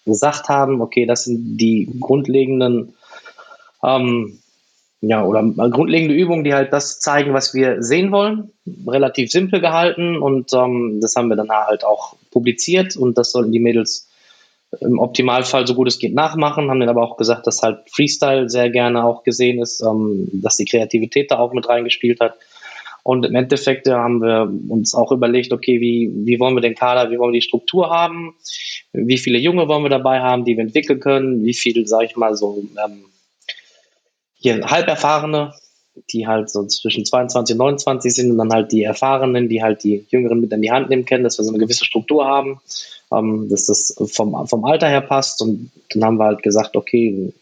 gesagt 0.06 0.48
haben, 0.48 0.80
okay, 0.82 1.08
das 1.08 1.24
sind 1.24 1.58
die 1.58 1.90
grundlegenden 2.00 2.94
ähm, 3.84 4.40
ja, 5.06 5.26
oder 5.26 5.44
grundlegende 5.70 6.16
Übungen, 6.16 6.46
die 6.46 6.54
halt 6.54 6.72
das 6.72 7.02
zeigen, 7.02 7.34
was 7.34 7.54
wir 7.54 7.84
sehen 7.84 8.14
wollen. 8.14 8.52
Relativ 8.88 9.32
simpel 9.32 9.60
gehalten 9.60 10.16
und 10.16 10.54
ähm, 10.54 11.00
das 11.02 11.18
haben 11.18 11.28
wir 11.28 11.36
dann 11.36 11.50
halt 11.50 11.84
auch 11.84 12.16
publiziert 12.32 12.96
und 12.96 13.18
das 13.18 13.34
sollten 13.34 13.52
die 13.52 13.60
Mädels 13.60 14.10
im 14.80 15.00
Optimalfall 15.00 15.68
so 15.68 15.76
gut 15.76 15.90
es 15.90 16.00
geht 16.00 16.16
nachmachen, 16.16 16.70
haben 16.70 16.80
dann 16.80 16.88
aber 16.88 17.04
auch 17.04 17.18
gesagt, 17.18 17.46
dass 17.48 17.62
halt 17.62 17.80
Freestyle 17.92 18.50
sehr 18.50 18.70
gerne 18.70 19.04
auch 19.04 19.24
gesehen 19.24 19.62
ist, 19.62 19.82
ähm, 19.82 20.30
dass 20.32 20.56
die 20.56 20.66
Kreativität 20.66 21.32
da 21.32 21.40
auch 21.40 21.52
mit 21.52 21.68
reingespielt 21.68 22.22
hat. 22.22 22.38
Und 23.04 23.26
im 23.26 23.36
Endeffekt 23.36 23.90
haben 23.90 24.22
wir 24.22 24.50
uns 24.70 24.96
auch 24.96 25.12
überlegt, 25.12 25.52
okay, 25.52 25.82
wie, 25.82 26.14
wie 26.24 26.40
wollen 26.40 26.56
wir 26.56 26.62
den 26.62 26.76
Kader, 26.76 27.12
wie 27.12 27.20
wollen 27.20 27.34
wir 27.34 27.42
die 27.42 27.46
Struktur 27.46 27.90
haben, 27.90 28.36
wie 28.94 29.18
viele 29.18 29.38
Junge 29.38 29.68
wollen 29.68 29.84
wir 29.84 29.90
dabei 29.90 30.22
haben, 30.22 30.46
die 30.46 30.56
wir 30.56 30.64
entwickeln 30.64 31.02
können, 31.02 31.44
wie 31.44 31.54
viel, 31.54 31.86
sage 31.86 32.06
ich 32.06 32.16
mal, 32.16 32.38
so 32.38 32.64
ähm, 32.82 33.04
hier 34.44 34.64
Halberfahrene, 34.70 35.54
die 36.12 36.28
halt 36.28 36.50
so 36.50 36.66
zwischen 36.66 37.06
22 37.06 37.54
und 37.56 37.60
29 37.60 38.14
sind 38.14 38.32
und 38.32 38.38
dann 38.38 38.52
halt 38.52 38.72
die 38.72 38.84
Erfahrenen, 38.84 39.48
die 39.50 39.64
halt 39.64 39.84
die 39.84 40.06
Jüngeren 40.10 40.40
mit 40.42 40.52
in 40.52 40.62
die 40.62 40.72
Hand 40.72 40.90
nehmen 40.90 41.06
können, 41.06 41.24
dass 41.24 41.40
wir 41.40 41.46
so 41.46 41.52
eine 41.52 41.60
gewisse 41.60 41.86
Struktur 41.86 42.26
haben, 42.26 42.60
ähm, 43.12 43.48
dass 43.50 43.66
das 43.66 43.96
vom, 44.12 44.48
vom 44.48 44.66
Alter 44.66 44.88
her 44.88 45.02
passt 45.02 45.42
und 45.42 45.72
dann 45.92 46.04
haben 46.04 46.18
wir 46.18 46.26
halt 46.26 46.44
gesagt, 46.44 46.76
okay, 46.76 47.34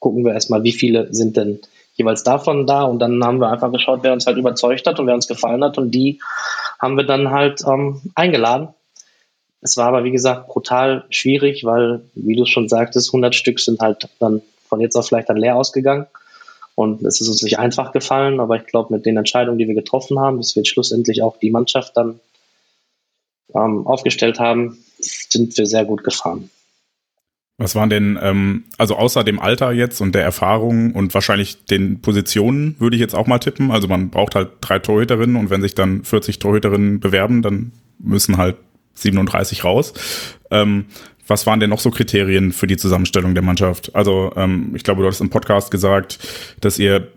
gucken 0.00 0.24
wir 0.24 0.32
erstmal, 0.32 0.62
wie 0.62 0.72
viele 0.72 1.12
sind 1.12 1.36
denn 1.36 1.60
jeweils 1.94 2.22
davon 2.22 2.66
da 2.66 2.84
und 2.84 2.98
dann 3.00 3.22
haben 3.24 3.40
wir 3.40 3.50
einfach 3.50 3.72
geschaut, 3.72 4.00
wer 4.02 4.12
uns 4.12 4.26
halt 4.26 4.36
überzeugt 4.36 4.86
hat 4.86 4.98
und 4.98 5.06
wer 5.06 5.14
uns 5.14 5.28
gefallen 5.28 5.62
hat 5.62 5.78
und 5.78 5.90
die 5.90 6.20
haben 6.78 6.96
wir 6.96 7.04
dann 7.04 7.30
halt 7.30 7.62
ähm, 7.66 8.00
eingeladen. 8.14 8.68
Es 9.62 9.76
war 9.76 9.88
aber, 9.88 10.04
wie 10.04 10.10
gesagt, 10.10 10.48
brutal 10.48 11.04
schwierig, 11.10 11.64
weil, 11.64 12.02
wie 12.14 12.36
du 12.36 12.44
schon 12.44 12.68
sagtest, 12.68 13.08
100 13.08 13.34
Stück 13.34 13.58
sind 13.58 13.80
halt 13.80 14.08
dann 14.20 14.42
von 14.68 14.80
jetzt 14.80 14.96
auf 14.96 15.08
vielleicht 15.08 15.28
dann 15.28 15.38
leer 15.38 15.56
ausgegangen. 15.56 16.06
Und 16.76 17.02
es 17.02 17.22
ist 17.22 17.28
uns 17.28 17.42
nicht 17.42 17.58
einfach 17.58 17.90
gefallen, 17.92 18.38
aber 18.38 18.56
ich 18.56 18.66
glaube, 18.66 18.94
mit 18.94 19.06
den 19.06 19.16
Entscheidungen, 19.16 19.58
die 19.58 19.66
wir 19.66 19.74
getroffen 19.74 20.20
haben, 20.20 20.36
bis 20.36 20.54
wir 20.54 20.64
schlussendlich 20.64 21.22
auch 21.22 21.38
die 21.38 21.50
Mannschaft 21.50 21.96
dann 21.96 22.20
ähm, 23.54 23.86
aufgestellt 23.86 24.38
haben, 24.38 24.78
sind 24.98 25.56
wir 25.56 25.66
sehr 25.66 25.86
gut 25.86 26.04
gefahren. 26.04 26.50
Was 27.58 27.74
waren 27.74 27.88
denn, 27.88 28.18
ähm, 28.20 28.64
also 28.76 28.96
außer 28.96 29.24
dem 29.24 29.40
Alter 29.40 29.72
jetzt 29.72 30.02
und 30.02 30.14
der 30.14 30.22
Erfahrung 30.22 30.92
und 30.92 31.14
wahrscheinlich 31.14 31.64
den 31.64 32.02
Positionen 32.02 32.76
würde 32.78 32.96
ich 32.96 33.00
jetzt 33.00 33.14
auch 33.14 33.26
mal 33.26 33.38
tippen. 33.38 33.70
Also 33.70 33.88
man 33.88 34.10
braucht 34.10 34.34
halt 34.34 34.50
drei 34.60 34.78
Torhüterinnen 34.78 35.36
und 35.36 35.48
wenn 35.48 35.62
sich 35.62 35.74
dann 35.74 36.04
40 36.04 36.38
Torhüterinnen 36.38 37.00
bewerben, 37.00 37.40
dann 37.40 37.72
müssen 37.98 38.36
halt 38.36 38.56
37 38.92 39.64
raus. 39.64 39.94
Ähm, 40.50 40.84
was 41.26 41.46
waren 41.46 41.60
denn 41.60 41.70
noch 41.70 41.80
so 41.80 41.90
Kriterien 41.90 42.52
für 42.52 42.66
die 42.66 42.76
Zusammenstellung 42.76 43.34
der 43.34 43.42
Mannschaft? 43.42 43.94
Also 43.94 44.32
ähm, 44.36 44.72
ich 44.74 44.84
glaube, 44.84 45.02
du 45.02 45.08
hast 45.08 45.20
im 45.20 45.30
Podcast 45.30 45.70
gesagt, 45.70 46.18
dass 46.60 46.78
ihr 46.78 47.08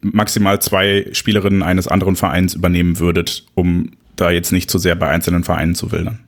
maximal 0.00 0.60
zwei 0.60 1.06
Spielerinnen 1.12 1.62
eines 1.62 1.88
anderen 1.88 2.16
Vereins 2.16 2.54
übernehmen 2.54 2.98
würdet, 2.98 3.44
um 3.54 3.92
da 4.16 4.30
jetzt 4.30 4.52
nicht 4.52 4.70
zu 4.70 4.78
sehr 4.78 4.94
bei 4.94 5.08
einzelnen 5.08 5.44
Vereinen 5.44 5.74
zu 5.74 5.92
wildern. 5.92 6.26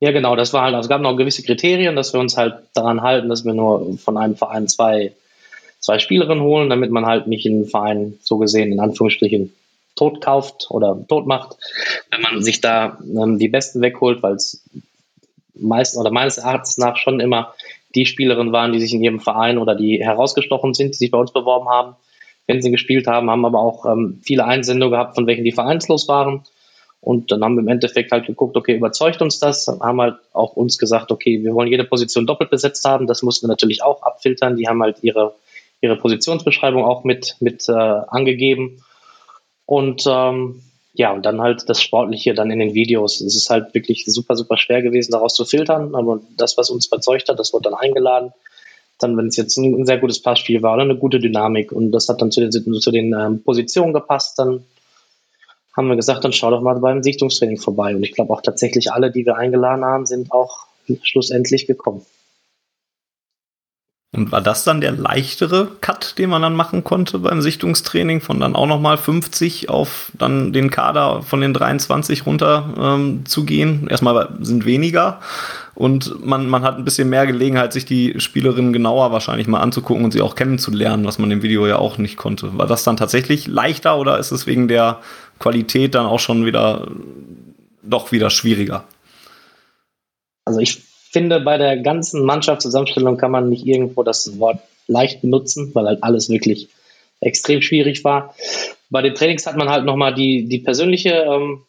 Ja, 0.00 0.12
genau, 0.12 0.36
das 0.36 0.52
war 0.52 0.62
halt, 0.62 0.74
also 0.74 0.86
es 0.86 0.90
gab 0.90 1.00
noch 1.00 1.16
gewisse 1.16 1.42
Kriterien, 1.42 1.96
dass 1.96 2.12
wir 2.12 2.20
uns 2.20 2.36
halt 2.36 2.56
daran 2.74 3.02
halten, 3.02 3.28
dass 3.28 3.44
wir 3.44 3.54
nur 3.54 3.96
von 3.98 4.16
einem 4.16 4.36
Verein 4.36 4.68
zwei, 4.68 5.12
zwei 5.78 5.98
Spielerinnen 5.98 6.42
holen, 6.42 6.68
damit 6.68 6.90
man 6.90 7.06
halt 7.06 7.26
nicht 7.26 7.46
einen 7.46 7.66
Verein 7.66 8.14
so 8.20 8.38
gesehen 8.38 8.72
in 8.72 8.80
Anführungsstrichen 8.80 9.52
tot 9.96 10.20
kauft 10.20 10.66
oder 10.70 10.98
tot 11.08 11.26
macht, 11.26 11.56
wenn 12.10 12.20
man 12.20 12.42
sich 12.42 12.60
da 12.60 12.98
ähm, 13.02 13.38
die 13.38 13.48
Besten 13.48 13.80
wegholt, 13.80 14.22
weil 14.22 14.34
es 14.34 14.62
meist 15.54 15.96
oder 15.96 16.10
meines 16.10 16.38
Erachtens 16.38 16.78
nach 16.78 16.96
schon 16.96 17.20
immer 17.20 17.54
die 17.94 18.06
Spielerinnen 18.06 18.52
waren, 18.52 18.72
die 18.72 18.80
sich 18.80 18.92
in 18.92 19.02
ihrem 19.02 19.20
Verein 19.20 19.58
oder 19.58 19.74
die 19.74 20.02
herausgestochen 20.02 20.74
sind, 20.74 20.94
die 20.94 20.98
sich 20.98 21.10
bei 21.10 21.18
uns 21.18 21.32
beworben 21.32 21.68
haben, 21.68 21.96
wenn 22.46 22.60
sie 22.60 22.70
gespielt 22.70 23.06
haben, 23.06 23.30
haben 23.30 23.44
aber 23.44 23.60
auch 23.60 23.86
ähm, 23.86 24.20
viele 24.22 24.44
Einsendungen 24.44 24.92
gehabt, 24.92 25.14
von 25.14 25.26
welchen 25.26 25.44
die 25.44 25.52
vereinslos 25.52 26.08
waren. 26.08 26.44
Und 27.00 27.30
dann 27.30 27.44
haben 27.44 27.56
wir 27.56 27.60
im 27.60 27.68
Endeffekt 27.68 28.12
halt 28.12 28.26
geguckt, 28.26 28.56
okay, 28.56 28.76
überzeugt 28.76 29.20
uns 29.20 29.38
das, 29.38 29.66
haben 29.66 30.00
halt 30.00 30.16
auch 30.32 30.56
uns 30.56 30.78
gesagt, 30.78 31.12
okay, 31.12 31.42
wir 31.42 31.54
wollen 31.54 31.68
jede 31.68 31.84
Position 31.84 32.26
doppelt 32.26 32.50
besetzt 32.50 32.84
haben. 32.84 33.06
Das 33.06 33.22
mussten 33.22 33.46
wir 33.46 33.50
natürlich 33.50 33.82
auch 33.82 34.02
abfiltern. 34.02 34.56
Die 34.56 34.68
haben 34.68 34.82
halt 34.82 34.98
ihre, 35.02 35.34
ihre 35.82 35.96
Positionsbeschreibung 35.96 36.84
auch 36.84 37.04
mit, 37.04 37.36
mit 37.40 37.68
äh, 37.68 37.72
angegeben. 37.72 38.82
Und 39.66 40.04
ähm, 40.06 40.62
ja, 40.96 41.12
und 41.12 41.26
dann 41.26 41.40
halt 41.40 41.68
das 41.68 41.82
Sportliche 41.82 42.34
dann 42.34 42.52
in 42.52 42.60
den 42.60 42.72
Videos. 42.72 43.20
Es 43.20 43.34
ist 43.34 43.50
halt 43.50 43.74
wirklich 43.74 44.04
super, 44.06 44.36
super 44.36 44.56
schwer 44.56 44.80
gewesen, 44.80 45.10
daraus 45.10 45.34
zu 45.34 45.44
filtern. 45.44 45.96
Aber 45.96 46.20
das, 46.36 46.56
was 46.56 46.70
uns 46.70 46.86
überzeugt 46.86 47.28
hat, 47.28 47.38
das 47.38 47.52
wurde 47.52 47.70
dann 47.70 47.74
eingeladen. 47.74 48.32
Dann, 49.00 49.16
wenn 49.16 49.26
es 49.26 49.36
jetzt 49.36 49.56
ein, 49.56 49.84
sehr 49.86 49.98
gutes 49.98 50.22
Passspiel 50.22 50.62
war 50.62 50.74
oder 50.74 50.84
eine 50.84 50.96
gute 50.96 51.18
Dynamik 51.18 51.72
und 51.72 51.90
das 51.90 52.08
hat 52.08 52.22
dann 52.22 52.30
zu 52.30 52.40
den, 52.40 52.52
zu 52.52 52.90
den 52.92 53.12
ähm, 53.12 53.42
Positionen 53.42 53.92
gepasst, 53.92 54.38
dann 54.38 54.64
haben 55.76 55.88
wir 55.88 55.96
gesagt, 55.96 56.24
dann 56.24 56.32
schau 56.32 56.52
doch 56.52 56.60
mal 56.60 56.78
beim 56.78 57.02
Sichtungstraining 57.02 57.58
vorbei. 57.58 57.96
Und 57.96 58.04
ich 58.04 58.12
glaube 58.12 58.32
auch 58.32 58.40
tatsächlich 58.40 58.92
alle, 58.92 59.10
die 59.10 59.26
wir 59.26 59.36
eingeladen 59.36 59.84
haben, 59.84 60.06
sind 60.06 60.30
auch 60.30 60.68
schlussendlich 61.02 61.66
gekommen. 61.66 62.06
Und 64.14 64.30
war 64.30 64.40
das 64.40 64.62
dann 64.62 64.80
der 64.80 64.92
leichtere 64.92 65.68
Cut, 65.80 66.18
den 66.18 66.30
man 66.30 66.40
dann 66.40 66.54
machen 66.54 66.84
konnte 66.84 67.18
beim 67.18 67.42
Sichtungstraining, 67.42 68.20
von 68.20 68.38
dann 68.38 68.54
auch 68.54 68.66
nochmal 68.66 68.96
50 68.96 69.68
auf 69.70 70.12
dann 70.16 70.52
den 70.52 70.70
Kader 70.70 71.22
von 71.22 71.40
den 71.40 71.52
23 71.52 72.24
runter 72.24 72.74
ähm, 72.78 73.26
zu 73.26 73.44
gehen? 73.44 73.88
Erstmal 73.88 74.28
sind 74.40 74.66
weniger 74.66 75.20
und 75.74 76.24
man, 76.24 76.48
man 76.48 76.62
hat 76.62 76.76
ein 76.76 76.84
bisschen 76.84 77.10
mehr 77.10 77.26
Gelegenheit, 77.26 77.72
sich 77.72 77.84
die 77.84 78.20
Spielerinnen 78.20 78.72
genauer 78.72 79.10
wahrscheinlich 79.10 79.48
mal 79.48 79.60
anzugucken 79.60 80.04
und 80.04 80.12
sie 80.12 80.22
auch 80.22 80.36
kennenzulernen, 80.36 81.04
was 81.04 81.18
man 81.18 81.32
im 81.32 81.42
Video 81.42 81.66
ja 81.66 81.76
auch 81.76 81.98
nicht 81.98 82.16
konnte. 82.16 82.56
War 82.56 82.66
das 82.66 82.84
dann 82.84 82.96
tatsächlich 82.96 83.48
leichter 83.48 83.98
oder 83.98 84.18
ist 84.18 84.30
es 84.30 84.46
wegen 84.46 84.68
der 84.68 85.00
Qualität 85.40 85.96
dann 85.96 86.06
auch 86.06 86.20
schon 86.20 86.46
wieder 86.46 86.86
doch 87.82 88.12
wieder 88.12 88.30
schwieriger? 88.30 88.84
Also 90.44 90.60
ich 90.60 90.82
finde, 91.14 91.40
bei 91.40 91.58
der 91.58 91.76
ganzen 91.76 92.24
Mannschaftszusammenstellung 92.24 93.16
kann 93.16 93.30
man 93.30 93.48
nicht 93.48 93.64
irgendwo 93.64 94.02
das 94.02 94.38
Wort 94.40 94.58
leicht 94.88 95.22
benutzen, 95.22 95.70
weil 95.72 95.86
halt 95.86 96.02
alles 96.02 96.28
wirklich 96.28 96.68
extrem 97.20 97.62
schwierig 97.62 98.02
war. 98.02 98.34
Bei 98.90 99.00
den 99.00 99.14
Trainings 99.14 99.46
hat 99.46 99.56
man 99.56 99.70
halt 99.70 99.84
nochmal 99.84 100.12
die, 100.12 100.46
die 100.46 100.58
persönliche 100.58 101.10
ähm, 101.10 101.62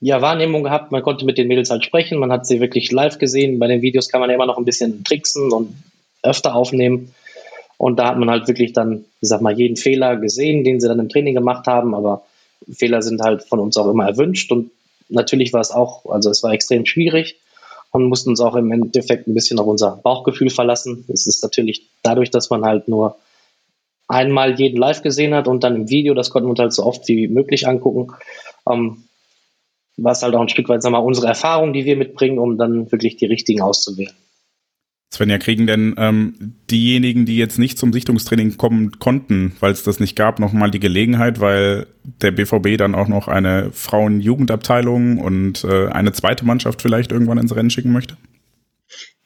ja, 0.00 0.22
Wahrnehmung 0.22 0.62
gehabt. 0.62 0.92
Man 0.92 1.02
konnte 1.02 1.24
mit 1.24 1.38
den 1.38 1.48
Mädels 1.48 1.70
halt 1.70 1.84
sprechen, 1.84 2.20
man 2.20 2.30
hat 2.30 2.46
sie 2.46 2.60
wirklich 2.60 2.92
live 2.92 3.18
gesehen. 3.18 3.58
Bei 3.58 3.66
den 3.66 3.82
Videos 3.82 4.08
kann 4.08 4.20
man 4.20 4.30
ja 4.30 4.36
immer 4.36 4.46
noch 4.46 4.58
ein 4.58 4.64
bisschen 4.64 5.02
tricksen 5.02 5.50
und 5.50 5.74
öfter 6.22 6.54
aufnehmen. 6.54 7.12
Und 7.78 7.98
da 7.98 8.06
hat 8.06 8.16
man 8.16 8.30
halt 8.30 8.46
wirklich 8.46 8.72
dann, 8.72 9.04
ich 9.20 9.28
sag 9.28 9.40
mal, 9.40 9.58
jeden 9.58 9.76
Fehler 9.76 10.16
gesehen, 10.16 10.62
den 10.62 10.80
sie 10.80 10.86
dann 10.86 11.00
im 11.00 11.08
Training 11.08 11.34
gemacht 11.34 11.66
haben. 11.66 11.96
Aber 11.96 12.24
Fehler 12.70 13.02
sind 13.02 13.20
halt 13.22 13.42
von 13.42 13.58
uns 13.58 13.76
auch 13.76 13.90
immer 13.90 14.06
erwünscht. 14.06 14.52
Und 14.52 14.70
natürlich 15.08 15.52
war 15.52 15.60
es 15.60 15.72
auch, 15.72 16.06
also 16.06 16.30
es 16.30 16.44
war 16.44 16.52
extrem 16.52 16.86
schwierig 16.86 17.40
und 17.96 18.08
mussten 18.08 18.30
uns 18.30 18.40
auch 18.40 18.54
im 18.54 18.70
Endeffekt 18.70 19.26
ein 19.26 19.34
bisschen 19.34 19.58
auf 19.58 19.66
unser 19.66 19.96
Bauchgefühl 19.96 20.50
verlassen. 20.50 21.04
Es 21.08 21.26
ist 21.26 21.42
natürlich 21.42 21.90
dadurch, 22.02 22.30
dass 22.30 22.50
man 22.50 22.64
halt 22.64 22.88
nur 22.88 23.16
einmal 24.08 24.58
jeden 24.58 24.76
live 24.76 25.02
gesehen 25.02 25.34
hat 25.34 25.48
und 25.48 25.64
dann 25.64 25.74
im 25.74 25.90
Video, 25.90 26.14
das 26.14 26.30
konnten 26.30 26.46
wir 26.46 26.50
uns 26.50 26.60
halt 26.60 26.72
so 26.72 26.84
oft 26.84 27.08
wie 27.08 27.26
möglich 27.28 27.66
angucken, 27.66 28.12
ähm, 28.70 29.04
war 29.96 30.12
es 30.12 30.22
halt 30.22 30.34
auch 30.34 30.42
ein 30.42 30.48
Stück 30.48 30.68
weit, 30.68 30.84
wir 30.84 30.90
mal, 30.90 30.98
unsere 30.98 31.26
Erfahrung, 31.26 31.72
die 31.72 31.84
wir 31.84 31.96
mitbringen, 31.96 32.38
um 32.38 32.58
dann 32.58 32.92
wirklich 32.92 33.16
die 33.16 33.26
richtigen 33.26 33.62
auszuwählen. 33.62 34.14
Svenja, 35.16 35.38
kriegen 35.38 35.66
denn 35.66 35.94
ähm, 35.98 36.54
diejenigen, 36.70 37.26
die 37.26 37.36
jetzt 37.36 37.58
nicht 37.58 37.78
zum 37.78 37.92
Sichtungstraining 37.92 38.56
kommen 38.56 38.98
konnten, 38.98 39.52
weil 39.60 39.72
es 39.72 39.82
das 39.82 40.00
nicht 40.00 40.16
gab, 40.16 40.38
nochmal 40.38 40.70
die 40.70 40.80
Gelegenheit, 40.80 41.40
weil 41.40 41.86
der 42.22 42.30
BVB 42.30 42.76
dann 42.78 42.94
auch 42.94 43.08
noch 43.08 43.28
eine 43.28 43.70
Frauenjugendabteilung 43.72 45.18
und 45.18 45.64
äh, 45.64 45.88
eine 45.88 46.12
zweite 46.12 46.44
Mannschaft 46.44 46.82
vielleicht 46.82 47.12
irgendwann 47.12 47.38
ins 47.38 47.54
Rennen 47.54 47.70
schicken 47.70 47.92
möchte? 47.92 48.16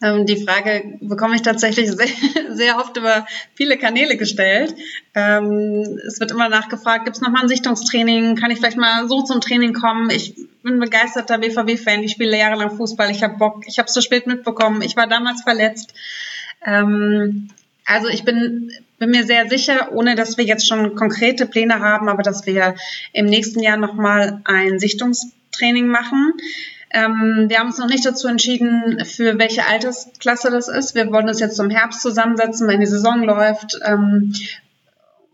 Ähm, 0.03 0.25
die 0.25 0.43
Frage 0.43 0.99
bekomme 1.01 1.37
ich 1.37 1.43
tatsächlich 1.43 1.91
sehr, 1.93 2.09
sehr 2.51 2.79
oft 2.79 2.97
über 2.97 3.27
viele 3.55 3.77
Kanäle 3.77 4.17
gestellt. 4.17 4.75
Ähm, 5.15 5.99
es 6.07 6.21
wird 6.21 6.31
immer 6.31 6.49
nachgefragt, 6.49 7.05
gibt 7.05 7.17
es 7.17 7.23
nochmal 7.23 7.43
ein 7.43 7.49
Sichtungstraining? 7.49 8.37
Kann 8.37 8.51
ich 8.51 8.59
vielleicht 8.59 8.79
mal 8.79 9.09
so 9.09 9.23
zum 9.23 9.41
Training 9.41 9.75
kommen? 9.75 10.11
Ich 10.11 10.35
bin 10.63 10.79
begeisterter 10.79 11.39
BVB-Fan, 11.39 12.03
ich 12.03 12.13
spiele 12.13 12.39
jahrelang 12.39 12.77
Fußball, 12.77 13.11
ich 13.11 13.23
habe 13.23 13.37
Bock, 13.37 13.65
ich 13.67 13.79
habe 13.79 13.87
es 13.87 13.95
zu 13.95 14.03
spät 14.03 14.27
mitbekommen, 14.27 14.83
ich 14.83 14.97
war 14.97 15.07
damals 15.07 15.43
verletzt. 15.43 15.95
Ähm, 16.65 17.49
also 17.85 18.09
ich 18.09 18.25
bin, 18.25 18.73
bin 18.99 19.11
mir 19.11 19.25
sehr 19.25 19.49
sicher, 19.49 19.93
ohne 19.93 20.15
dass 20.15 20.39
wir 20.39 20.45
jetzt 20.45 20.69
schon 20.69 20.95
konkrete 20.95 21.47
Pläne 21.47 21.81
haben, 21.81 22.09
aber 22.09 22.23
dass 22.23 22.47
wir 22.47 22.77
im 23.13 23.27
nächsten 23.27 23.61
Jahr 23.61 23.77
nochmal 23.77 24.41
ein 24.45 24.79
Sichtungstraining 24.79 25.89
machen. 25.89 26.35
Ähm, 26.93 27.47
wir 27.49 27.59
haben 27.59 27.69
uns 27.69 27.79
noch 27.79 27.89
nicht 27.89 28.05
dazu 28.05 28.27
entschieden, 28.27 29.05
für 29.05 29.39
welche 29.39 29.67
Altersklasse 29.67 30.51
das 30.51 30.69
ist. 30.69 30.95
Wir 30.95 31.11
wollen 31.13 31.29
uns 31.29 31.41
jetzt 31.41 31.57
zum 31.57 31.71
Herbst 31.71 32.03
zusammensetzen, 32.03 32.67
wenn 32.69 32.81
die 32.81 32.87
Saison 32.87 33.23
läuft. 33.23 33.79
Ähm, 33.85 34.33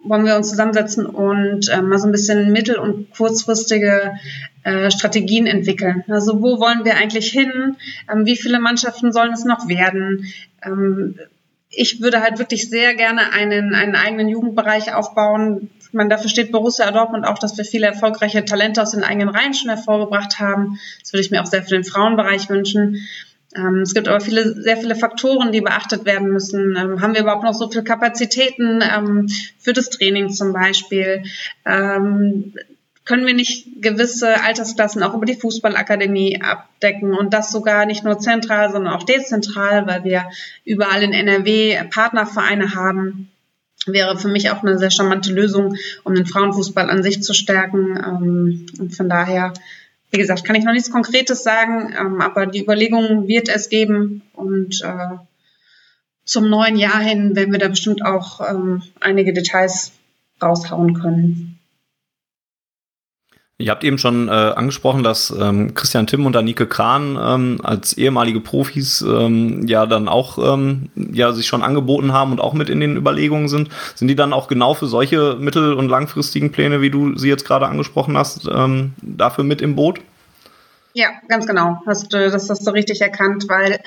wollen 0.09 0.25
wir 0.25 0.37
uns 0.37 0.51
zusammensetzen 0.51 1.07
und 1.07 1.69
äh, 1.69 1.83
mal 1.83 1.99
so 1.99 2.07
ein 2.07 2.13
bisschen 2.13 2.53
mittel- 2.53 2.79
und 2.79 3.11
kurzfristige 3.11 4.13
äh, 4.63 4.91
Strategien 4.91 5.47
entwickeln. 5.47 6.05
Also 6.09 6.43
wo 6.43 6.61
wollen 6.61 6.85
wir 6.85 6.97
eigentlich 6.97 7.31
hin? 7.31 7.77
Ähm, 8.13 8.27
wie 8.27 8.37
viele 8.37 8.61
Mannschaften 8.61 9.13
sollen 9.13 9.33
es 9.33 9.45
noch 9.45 9.69
werden? 9.69 10.27
Ähm, 10.63 11.19
ich 11.71 12.01
würde 12.01 12.23
halt 12.23 12.39
wirklich 12.39 12.71
sehr 12.71 12.95
gerne 12.95 13.33
einen, 13.33 13.75
einen 13.75 13.97
eigenen 13.97 14.29
Jugendbereich 14.29 14.95
aufbauen. 14.95 15.71
Man, 15.97 16.11
dafür 16.11 16.29
steht 16.29 16.53
Borussia 16.53 16.91
Dortmund 16.91 17.27
auch, 17.27 17.39
dass 17.39 17.57
wir 17.57 17.65
viele 17.65 17.87
erfolgreiche 17.87 18.45
Talente 18.45 18.83
aus 18.83 18.93
den 18.93 19.03
eigenen 19.03 19.31
Reihen 19.31 19.55
schon 19.55 19.71
hervorgebracht 19.71 20.39
haben. 20.39 20.79
Das 21.01 21.13
würde 21.13 21.23
ich 21.23 21.31
mir 21.31 21.43
auch 21.43 21.47
sehr 21.47 21.63
für 21.63 21.71
den 21.71 21.85
Frauenbereich 21.85 22.49
wünschen. 22.49 23.09
Ähm, 23.57 23.81
es 23.81 23.95
gibt 23.95 24.07
aber 24.07 24.21
viele, 24.21 24.61
sehr 24.61 24.77
viele 24.77 24.95
Faktoren, 24.95 25.53
die 25.53 25.63
beachtet 25.63 26.05
werden 26.05 26.29
müssen. 26.29 26.77
Ähm, 26.77 27.01
haben 27.01 27.15
wir 27.15 27.23
überhaupt 27.23 27.45
noch 27.45 27.55
so 27.55 27.71
viele 27.71 27.85
Kapazitäten 27.85 28.83
ähm, 28.83 29.29
für 29.59 29.73
das 29.73 29.89
Training 29.89 30.31
zum 30.31 30.53
Beispiel? 30.53 31.23
Ähm, 31.65 32.53
können 33.07 33.25
wir 33.25 33.35
nicht 33.35 33.81
gewisse 33.81 34.43
Altersklassen 34.43 35.03
auch 35.03 35.15
über 35.15 35.27
die 35.27 35.37
Fußballakademie 35.37 36.43
abdecken 36.43 37.15
und 37.15 37.33
das 37.33 37.53
sogar 37.53 37.87
nicht 37.87 38.05
nur 38.05 38.19
zentral, 38.19 38.71
sondern 38.71 38.93
auch 38.93 39.05
dezentral, 39.05 39.87
weil 39.87 40.05
wir 40.05 40.27
überall 40.65 41.03
in 41.03 41.13
NRW 41.13 41.85
Partnervereine 41.89 42.75
haben? 42.75 43.31
Wäre 43.87 44.19
für 44.19 44.29
mich 44.29 44.51
auch 44.51 44.63
eine 44.63 44.79
sehr 44.79 44.91
charmante 44.91 45.33
Lösung, 45.33 45.77
um 46.05 46.15
den 46.15 46.27
Frauenfußball 46.27 46.91
an 46.91 47.03
sich 47.03 47.23
zu 47.23 47.35
stärken. 47.35 47.97
Ähm, 47.97 48.67
und 48.79 48.95
von 48.95 49.09
daher 49.09 49.53
wie 50.11 50.19
gesagt, 50.19 50.45
kann 50.45 50.57
ich 50.57 50.65
noch 50.65 50.73
nichts 50.73 50.91
Konkretes 50.91 51.43
sagen, 51.43 51.95
ähm, 51.99 52.21
aber 52.21 52.47
die 52.47 52.63
Überlegungen 52.63 53.29
wird 53.29 53.49
es 53.49 53.69
geben 53.69 54.23
und 54.35 54.81
äh, 54.83 55.17
zum 56.25 56.49
neuen 56.49 56.77
Jahr 56.77 57.01
hin 57.01 57.37
werden 57.37 57.53
wir 57.53 57.59
da 57.59 57.69
bestimmt 57.69 58.05
auch 58.05 58.41
ähm, 58.41 58.83
einige 59.01 59.33
Details 59.33 59.93
raushauen 60.43 60.95
können. 60.95 61.56
Ihr 63.59 63.71
habt 63.71 63.85
eben 63.85 63.97
schon 63.97 64.29
äh, 64.29 64.33
angesprochen, 64.33 65.03
dass 65.03 65.31
ähm, 65.31 65.73
Christian 65.73 66.07
Timm 66.07 66.27
und 66.27 66.37
Anike 66.37 66.67
Kran 66.67 67.19
ähm, 67.19 67.61
als 67.63 67.95
ehemalige 67.95 68.41
Profis 68.41 69.01
ähm, 69.01 69.67
ja 69.67 69.87
dann 69.87 70.09
auch 70.09 70.37
ähm, 70.37 70.91
ja 70.95 71.33
sich 71.33 71.47
schon 71.47 71.63
angeboten 71.63 72.13
haben 72.13 72.33
und 72.33 72.41
auch 72.41 72.53
mit 72.53 72.69
in 72.69 72.81
den 72.81 72.99
Überlegungen 72.99 73.49
sind. 73.49 73.71
Sind 73.95 74.09
die 74.09 74.15
dann 74.15 74.35
auch 74.35 74.49
genau 74.49 74.75
für 74.75 74.87
solche 74.87 75.37
mittel- 75.41 75.73
und 75.73 75.89
langfristigen 75.89 76.53
Pläne, 76.53 76.83
wie 76.83 76.91
du 76.91 77.17
sie 77.17 77.31
jetzt 77.31 77.47
gerade 77.47 77.67
angesprochen 77.67 78.19
hast, 78.19 78.47
ähm, 78.53 78.93
dafür 79.01 79.45
mit 79.45 79.63
im 79.63 79.75
Boot? 79.75 80.01
Ja, 80.93 81.09
ganz 81.29 81.47
genau. 81.47 81.81
Hast, 81.87 82.13
das 82.13 82.51
hast 82.51 82.67
du 82.67 82.71
richtig 82.73 83.01
erkannt, 83.01 83.47
weil 83.49 83.81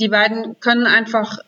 die 0.00 0.08
beiden 0.08 0.58
können 0.58 0.86
einfach 0.86 1.38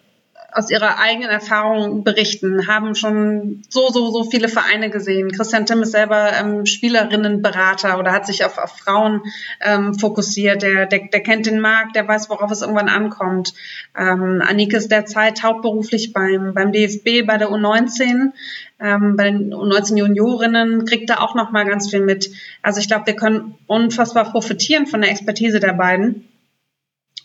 aus 0.54 0.70
ihrer 0.70 0.98
eigenen 1.00 1.30
Erfahrung 1.30 2.04
berichten, 2.04 2.68
haben 2.68 2.94
schon 2.94 3.62
so, 3.68 3.88
so, 3.88 4.10
so 4.10 4.30
viele 4.30 4.48
Vereine 4.48 4.88
gesehen. 4.88 5.32
Christian 5.32 5.66
Timm 5.66 5.82
ist 5.82 5.90
selber 5.90 6.30
ähm, 6.32 6.64
Spielerinnenberater 6.64 7.98
oder 7.98 8.12
hat 8.12 8.24
sich 8.24 8.44
auf, 8.44 8.56
auf 8.58 8.78
Frauen 8.78 9.22
ähm, 9.60 9.94
fokussiert. 9.94 10.62
Der, 10.62 10.86
der, 10.86 11.08
der 11.12 11.22
kennt 11.22 11.46
den 11.46 11.60
Markt, 11.60 11.96
der 11.96 12.06
weiß, 12.06 12.30
worauf 12.30 12.52
es 12.52 12.62
irgendwann 12.62 12.88
ankommt. 12.88 13.52
Ähm, 13.98 14.42
Anike 14.46 14.76
ist 14.76 14.92
derzeit 14.92 15.42
hauptberuflich 15.42 16.12
beim, 16.12 16.54
beim 16.54 16.70
DFB 16.70 17.26
bei 17.26 17.36
der 17.36 17.50
U19. 17.50 18.30
Ähm, 18.78 19.16
bei 19.16 19.24
den 19.24 19.52
U19 19.52 19.98
Juniorinnen 19.98 20.84
kriegt 20.84 21.10
da 21.10 21.18
auch 21.18 21.34
noch 21.34 21.50
mal 21.50 21.64
ganz 21.64 21.90
viel 21.90 22.00
mit. 22.00 22.30
Also 22.62 22.78
ich 22.78 22.86
glaube, 22.86 23.06
wir 23.06 23.16
können 23.16 23.56
unfassbar 23.66 24.30
profitieren 24.30 24.86
von 24.86 25.00
der 25.00 25.10
Expertise 25.10 25.58
der 25.58 25.72
beiden 25.72 26.28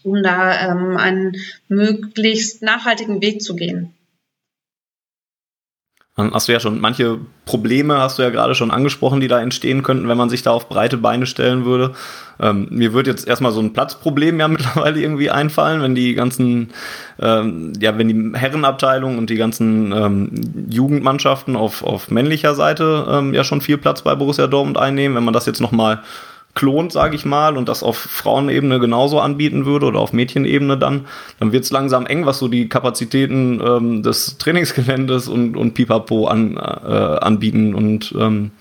um 0.04 0.22
da 0.24 0.72
ähm, 0.72 0.98
einen 0.98 1.38
möglichst 1.68 2.62
nachhaltigen 2.62 3.22
Weg 3.22 3.42
zu 3.42 3.56
gehen. 3.56 3.94
Hast 6.34 6.50
du 6.50 6.52
ja 6.52 6.60
schon 6.60 6.82
manche 6.82 7.18
Probleme, 7.46 7.98
hast 8.00 8.20
du 8.20 8.24
ja 8.24 8.30
gerade 8.30 8.54
schon 8.54 8.72
angesprochen, 8.72 9.22
die 9.22 9.30
da 9.30 9.42
entstehen 9.42 9.84
könnten, 9.84 10.10
wenn 10.10 10.18
man 10.18 10.30
sich 10.30 10.44
da 10.44 10.52
auf 10.52 10.68
breite 10.68 10.98
Beine 10.98 11.26
stellen 11.26 11.64
würde. 11.64 11.94
Ähm, 12.42 12.68
mir 12.72 12.92
wird 12.92 13.08
jetzt 13.08 13.26
erstmal 13.26 13.54
so 13.54 13.62
ein 13.62 13.72
Platzproblem 13.72 14.40
ja 14.40 14.48
mittlerweile 14.50 15.00
irgendwie 15.00 15.30
einfallen, 15.30 15.82
wenn 15.82 15.96
die 15.96 16.16
ganzen, 16.16 16.72
ähm, 17.22 17.72
ja, 17.80 17.98
wenn 17.98 18.10
die 18.10 18.38
Herrenabteilung 18.38 19.18
und 19.18 19.30
die 19.30 19.38
ganzen 19.38 19.94
ähm, 19.94 20.32
Jugendmannschaften 20.70 21.56
auf, 21.56 21.84
auf 21.84 22.12
männlicher 22.12 22.54
Seite 22.54 23.08
ähm, 23.10 23.34
ja 23.34 23.46
schon 23.46 23.62
viel 23.62 23.78
Platz 23.78 24.02
bei 24.02 24.14
Borussia 24.16 24.48
Dortmund 24.48 24.78
einnehmen. 24.78 25.16
Wenn 25.16 25.24
man 25.24 25.34
das 25.34 25.46
jetzt 25.46 25.62
nochmal 25.62 26.04
klont, 26.60 26.92
sage 26.92 27.16
ich 27.16 27.24
mal, 27.24 27.56
und 27.56 27.70
das 27.70 27.84
auf 27.84 27.98
Frauenebene 27.98 28.82
genauso 28.82 29.22
anbieten 29.22 29.66
würde 29.66 29.86
oder 29.86 30.00
auf 30.00 30.12
Mädchenebene 30.12 30.78
dann, 30.78 31.08
dann 31.40 31.54
wird 31.54 31.64
es 31.64 31.72
langsam 31.72 32.06
eng, 32.06 32.26
was 32.26 32.38
so 32.38 32.50
die 32.50 32.68
Kapazitäten 32.68 33.62
ähm, 33.66 34.04
des 34.04 34.38
Trainingsgeländes 34.38 35.30
und, 35.30 35.56
und 35.56 35.74
Pipapo 35.74 36.28
an, 36.28 36.58
äh, 36.58 36.60
anbieten. 36.60 37.74
Und 37.74 38.14
ähm, 38.20 38.52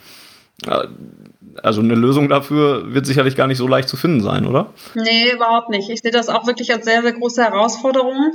äh, 0.64 0.86
also 1.60 1.80
eine 1.80 1.96
Lösung 1.96 2.28
dafür 2.28 2.94
wird 2.94 3.04
sicherlich 3.04 3.34
gar 3.34 3.48
nicht 3.48 3.58
so 3.58 3.66
leicht 3.66 3.88
zu 3.88 3.96
finden 3.96 4.20
sein, 4.20 4.46
oder? 4.46 4.72
Nee, 4.94 5.32
überhaupt 5.32 5.68
nicht. 5.70 5.90
Ich 5.90 6.00
sehe 6.00 6.12
das 6.12 6.28
auch 6.28 6.46
wirklich 6.46 6.72
als 6.72 6.84
sehr, 6.84 7.02
sehr 7.02 7.14
große 7.14 7.42
Herausforderung, 7.42 8.30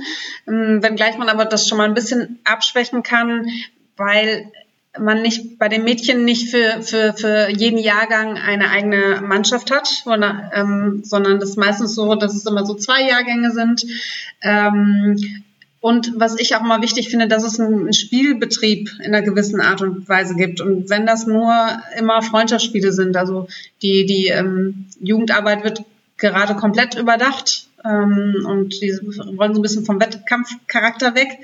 ähm, 0.46 0.84
wenngleich 0.84 1.18
man 1.18 1.30
aber 1.30 1.46
das 1.46 1.70
schon 1.70 1.78
mal 1.78 1.86
ein 1.86 1.94
bisschen 1.94 2.40
abschwächen 2.44 3.02
kann, 3.02 3.48
weil 3.96 4.52
man 5.00 5.22
nicht 5.22 5.58
bei 5.58 5.70
den 5.70 5.84
Mädchen 5.84 6.24
nicht 6.24 6.50
für, 6.50 6.82
für, 6.82 7.14
für 7.14 7.50
jeden 7.50 7.80
Jahrgang 7.80 8.38
eine 8.38 8.70
eigene 8.70 9.22
Mannschaft 9.22 9.72
hat, 9.72 9.88
sondern, 9.88 10.52
ähm, 10.54 11.02
sondern 11.04 11.40
das 11.40 11.50
ist 11.50 11.58
meistens 11.58 11.96
so, 11.96 12.16
dass 12.16 12.36
es 12.36 12.46
immer 12.46 12.66
so 12.66 12.76
zwei 12.76 13.08
Jahrgänge 13.08 13.52
sind. 13.52 13.86
Ähm, 14.42 15.44
und 15.80 16.14
was 16.16 16.40
ich 16.40 16.56
auch 16.56 16.62
mal 16.62 16.82
wichtig 16.82 17.10
finde, 17.10 17.28
dass 17.28 17.44
es 17.44 17.60
einen 17.60 17.92
Spielbetrieb 17.92 18.90
in 19.00 19.14
einer 19.14 19.22
gewissen 19.22 19.60
Art 19.60 19.82
und 19.82 20.08
Weise 20.08 20.36
gibt. 20.36 20.62
Und 20.62 20.90
wenn 20.90 21.06
das 21.06 21.28
nur 21.28 21.54
immer 21.98 22.22
Freundschaftsspiele 22.22 22.94
sind, 22.94 23.18
also 23.18 23.48
die, 23.82 24.06
die 24.06 24.28
ähm, 24.28 24.86
Jugendarbeit 25.02 25.64
wird 25.64 25.84
gerade 26.18 26.56
komplett 26.56 26.96
überdacht 26.96 27.68
ähm, 27.86 28.46
und 28.48 28.82
die 28.82 28.92
wollen 29.38 29.54
so 29.54 29.60
ein 29.60 29.62
bisschen 29.62 29.86
vom 29.86 30.00
Wettkampfcharakter 30.00 31.16
weg. 31.16 31.40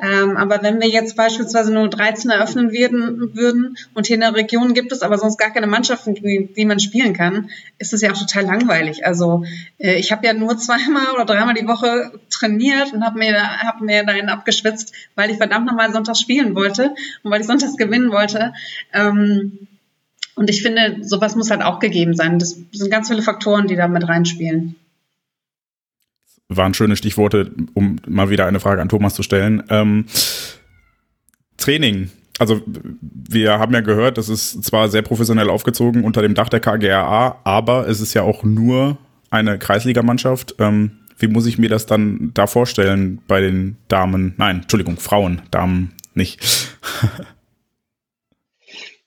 Ähm, 0.00 0.36
aber 0.36 0.62
wenn 0.62 0.80
wir 0.80 0.88
jetzt 0.88 1.16
beispielsweise 1.16 1.72
nur 1.72 1.88
13 1.88 2.30
eröffnen 2.30 2.72
würden, 2.72 3.34
würden 3.34 3.76
und 3.94 4.06
hier 4.06 4.14
in 4.14 4.20
der 4.20 4.34
Region 4.34 4.74
gibt 4.74 4.92
es 4.92 5.02
aber 5.02 5.18
sonst 5.18 5.38
gar 5.38 5.50
keine 5.50 5.66
Mannschaften, 5.66 6.14
die, 6.14 6.52
die 6.56 6.64
man 6.64 6.78
spielen 6.78 7.14
kann, 7.14 7.50
ist 7.78 7.92
das 7.92 8.00
ja 8.00 8.12
auch 8.12 8.18
total 8.18 8.44
langweilig. 8.44 9.06
Also 9.06 9.44
äh, 9.78 9.96
ich 9.96 10.12
habe 10.12 10.26
ja 10.26 10.34
nur 10.34 10.56
zweimal 10.56 11.12
oder 11.14 11.24
dreimal 11.24 11.54
die 11.54 11.66
Woche 11.66 12.12
trainiert 12.30 12.92
und 12.92 13.04
habe 13.04 13.18
mir, 13.18 13.36
hab 13.64 13.80
mir 13.80 14.04
dahin 14.04 14.28
abgeschwitzt, 14.28 14.94
weil 15.16 15.30
ich 15.30 15.36
verdammt 15.36 15.66
nochmal 15.66 15.92
sonntags 15.92 16.20
spielen 16.20 16.54
wollte 16.54 16.94
und 17.22 17.30
weil 17.30 17.40
ich 17.40 17.46
sonntags 17.46 17.76
gewinnen 17.76 18.12
wollte. 18.12 18.52
Ähm, 18.92 19.68
und 20.34 20.48
ich 20.48 20.62
finde, 20.62 20.98
sowas 21.02 21.36
muss 21.36 21.50
halt 21.50 21.62
auch 21.62 21.78
gegeben 21.78 22.14
sein. 22.14 22.38
Das 22.38 22.58
sind 22.72 22.90
ganz 22.90 23.08
viele 23.08 23.20
Faktoren, 23.20 23.66
die 23.66 23.76
da 23.76 23.86
mit 23.86 24.08
reinspielen 24.08 24.76
waren 26.56 26.74
schöne 26.74 26.96
Stichworte, 26.96 27.50
um 27.74 27.96
mal 28.06 28.30
wieder 28.30 28.46
eine 28.46 28.60
Frage 28.60 28.82
an 28.82 28.88
Thomas 28.88 29.14
zu 29.14 29.22
stellen. 29.22 29.62
Ähm, 29.68 30.06
Training. 31.56 32.10
Also 32.38 32.60
wir 32.66 33.58
haben 33.58 33.72
ja 33.72 33.80
gehört, 33.80 34.18
das 34.18 34.28
ist 34.28 34.64
zwar 34.64 34.88
sehr 34.88 35.02
professionell 35.02 35.48
aufgezogen 35.50 36.02
unter 36.02 36.22
dem 36.22 36.34
Dach 36.34 36.48
der 36.48 36.60
KGRA, 36.60 37.40
aber 37.44 37.88
es 37.88 38.00
ist 38.00 38.14
ja 38.14 38.22
auch 38.22 38.42
nur 38.42 38.98
eine 39.30 39.58
Kreisligamannschaft. 39.58 40.56
Ähm, 40.58 40.92
wie 41.18 41.28
muss 41.28 41.46
ich 41.46 41.58
mir 41.58 41.68
das 41.68 41.86
dann 41.86 42.32
da 42.34 42.46
vorstellen 42.46 43.20
bei 43.28 43.40
den 43.40 43.76
Damen? 43.88 44.34
Nein, 44.38 44.62
Entschuldigung, 44.62 44.96
Frauen, 44.96 45.42
Damen 45.50 45.92
nicht. 46.14 46.40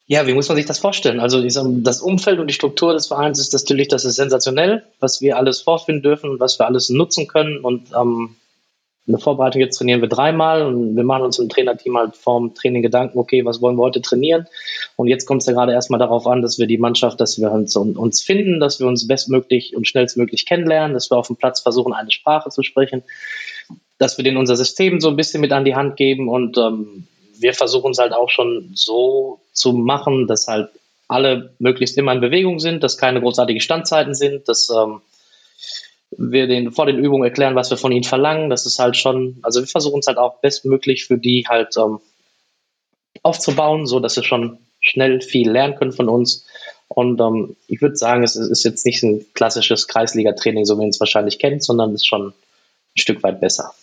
Ja, 0.07 0.27
wie 0.27 0.33
muss 0.33 0.47
man 0.47 0.55
sich 0.55 0.67
das 0.67 0.77
vorstellen? 0.77 1.19
Also 1.19 1.41
das 1.41 2.01
Umfeld 2.01 2.39
und 2.39 2.47
die 2.47 2.53
Struktur 2.53 2.93
des 2.93 3.07
Vereins 3.07 3.39
ist 3.39 3.53
natürlich, 3.53 3.87
das 3.87 4.05
ist 4.05 4.15
sensationell, 4.15 4.83
was 4.99 5.19
wir 5.19 5.37
alles 5.37 5.61
vorfinden 5.61 6.03
dürfen, 6.03 6.39
was 6.39 6.59
wir 6.59 6.67
alles 6.67 6.89
nutzen 6.89 7.27
können. 7.27 7.59
Und 7.61 7.89
ähm, 7.99 8.35
in 9.07 9.13
der 9.13 9.19
Vorbereitung 9.19 9.61
jetzt 9.61 9.77
trainieren 9.77 10.01
wir 10.01 10.07
dreimal 10.07 10.63
und 10.63 10.95
wir 10.95 11.03
machen 11.03 11.23
uns 11.23 11.39
im 11.39 11.49
Trainerteam 11.49 11.97
halt 11.97 12.15
vorm 12.15 12.53
Training 12.53 12.83
Gedanken, 12.83 13.17
okay, 13.17 13.45
was 13.45 13.61
wollen 13.61 13.77
wir 13.77 13.83
heute 13.83 14.01
trainieren? 14.01 14.47
Und 14.95 15.07
jetzt 15.07 15.25
kommt 15.25 15.41
es 15.41 15.47
ja 15.47 15.53
gerade 15.53 15.73
erstmal 15.73 15.99
darauf 15.99 16.27
an, 16.27 16.43
dass 16.43 16.59
wir 16.59 16.67
die 16.67 16.77
Mannschaft, 16.77 17.19
dass 17.19 17.39
wir 17.39 17.51
uns, 17.51 17.75
uns 17.75 18.21
finden, 18.21 18.59
dass 18.59 18.79
wir 18.79 18.87
uns 18.87 19.07
bestmöglich 19.07 19.75
und 19.75 19.87
schnellstmöglich 19.87 20.45
kennenlernen, 20.45 20.93
dass 20.93 21.09
wir 21.09 21.17
auf 21.17 21.27
dem 21.27 21.35
Platz 21.35 21.61
versuchen, 21.61 21.93
eine 21.93 22.11
Sprache 22.11 22.49
zu 22.49 22.61
sprechen, 22.61 23.03
dass 23.97 24.17
wir 24.17 24.23
denen 24.23 24.37
unser 24.37 24.55
System 24.55 24.99
so 24.99 25.09
ein 25.09 25.15
bisschen 25.15 25.41
mit 25.41 25.51
an 25.51 25.65
die 25.65 25.75
Hand 25.75 25.97
geben 25.97 26.27
und 26.27 26.57
ähm, 26.57 27.07
wir 27.39 27.53
versuchen 27.53 27.91
es 27.91 27.97
halt 27.97 28.13
auch 28.13 28.29
schon 28.29 28.71
so 28.73 29.39
zu 29.53 29.73
machen, 29.73 30.27
dass 30.27 30.47
halt 30.47 30.69
alle 31.07 31.53
möglichst 31.59 31.97
immer 31.97 32.13
in 32.13 32.21
Bewegung 32.21 32.59
sind, 32.59 32.83
dass 32.83 32.97
keine 32.97 33.21
großartigen 33.21 33.61
Standzeiten 33.61 34.15
sind, 34.15 34.47
dass 34.49 34.69
ähm, 34.69 35.01
wir 36.17 36.47
den 36.47 36.71
vor 36.71 36.85
den 36.85 36.97
Übungen 36.97 37.23
erklären, 37.23 37.55
was 37.55 37.69
wir 37.69 37.77
von 37.77 37.91
ihnen 37.91 38.03
verlangen. 38.03 38.49
Das 38.49 38.65
ist 38.65 38.79
halt 38.79 38.97
schon, 38.97 39.37
also 39.43 39.61
wir 39.61 39.67
versuchen 39.67 39.99
es 39.99 40.07
halt 40.07 40.17
auch 40.17 40.39
bestmöglich 40.39 41.05
für 41.05 41.17
die 41.17 41.45
halt 41.47 41.75
ähm, 41.77 41.99
aufzubauen, 43.23 43.85
so 43.85 43.99
dass 43.99 44.15
sie 44.15 44.23
schon 44.23 44.57
schnell 44.79 45.21
viel 45.21 45.49
lernen 45.49 45.75
können 45.75 45.91
von 45.91 46.09
uns. 46.09 46.45
Und 46.87 47.19
ähm, 47.19 47.55
ich 47.67 47.81
würde 47.81 47.95
sagen, 47.95 48.23
es 48.23 48.35
ist 48.35 48.63
jetzt 48.63 48.85
nicht 48.85 49.03
ein 49.03 49.25
klassisches 49.33 49.87
Kreisliga-Training, 49.87 50.65
so 50.65 50.75
wie 50.75 50.81
man 50.81 50.89
es 50.89 50.99
wahrscheinlich 50.99 51.39
kennt, 51.39 51.63
sondern 51.63 51.89
es 51.91 52.01
ist 52.01 52.07
schon 52.07 52.27
ein 52.27 52.33
Stück 52.95 53.23
weit 53.23 53.41
besser. 53.41 53.73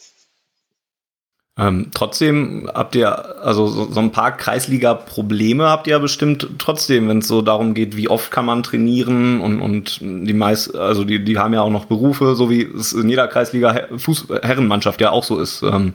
Ähm, 1.58 1.88
trotzdem 1.92 2.70
habt 2.72 2.94
ihr, 2.94 3.44
also 3.44 3.66
so, 3.66 3.92
so 3.92 4.00
ein 4.00 4.10
paar 4.10 4.34
Kreisliga-Probleme 4.34 5.68
habt 5.68 5.86
ihr 5.86 5.92
ja 5.92 5.98
bestimmt 5.98 6.48
trotzdem, 6.58 7.08
wenn 7.08 7.18
es 7.18 7.28
so 7.28 7.42
darum 7.42 7.74
geht, 7.74 7.94
wie 7.94 8.08
oft 8.08 8.30
kann 8.30 8.46
man 8.46 8.62
trainieren 8.62 9.42
und, 9.42 9.60
und 9.60 9.98
die 10.00 10.32
meist, 10.32 10.74
also 10.74 11.04
die, 11.04 11.22
die 11.22 11.38
haben 11.38 11.52
ja 11.52 11.60
auch 11.60 11.70
noch 11.70 11.84
Berufe, 11.84 12.36
so 12.36 12.48
wie 12.48 12.62
es 12.62 12.94
in 12.94 13.10
jeder 13.10 13.28
Kreisliga-Herrenmannschaft 13.28 15.02
ja 15.02 15.10
auch 15.10 15.24
so 15.24 15.38
ist. 15.38 15.62
Ähm, 15.62 15.92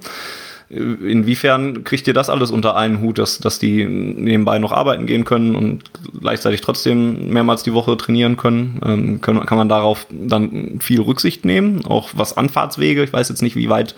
Inwiefern 0.70 1.86
kriegt 1.86 2.08
ihr 2.10 2.14
das 2.14 2.30
alles 2.30 2.52
unter 2.52 2.76
einen 2.76 3.00
Hut, 3.00 3.20
dass, 3.20 3.40
dass 3.40 3.58
die 3.58 3.86
nebenbei 3.86 4.60
noch 4.60 4.74
arbeiten 4.74 5.06
gehen 5.06 5.24
können 5.24 5.56
und 5.56 5.84
gleichzeitig 6.20 6.60
trotzdem 6.60 7.30
mehrmals 7.30 7.64
die 7.64 7.74
Woche 7.74 7.96
trainieren 7.96 8.36
können? 8.36 8.82
Ähm, 8.86 9.22
können 9.22 9.46
kann 9.46 9.58
man 9.58 9.70
darauf 9.70 10.08
dann 10.10 10.80
viel 10.82 11.00
Rücksicht 11.00 11.46
nehmen? 11.46 11.86
Auch 11.86 12.10
was 12.16 12.36
Anfahrtswege, 12.36 13.02
ich 13.02 13.14
weiß 13.14 13.30
jetzt 13.30 13.42
nicht, 13.42 13.56
wie 13.56 13.70
weit 13.70 13.96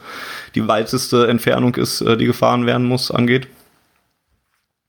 die 0.54 0.68
weiteste 0.68 1.28
Entfernung 1.28 1.74
ist, 1.74 2.02
äh, 2.02 2.18
die 2.18 2.26
gefahren 2.26 2.68
werden 2.68 2.86
muss, 2.86 3.10
angeht. 3.10 3.48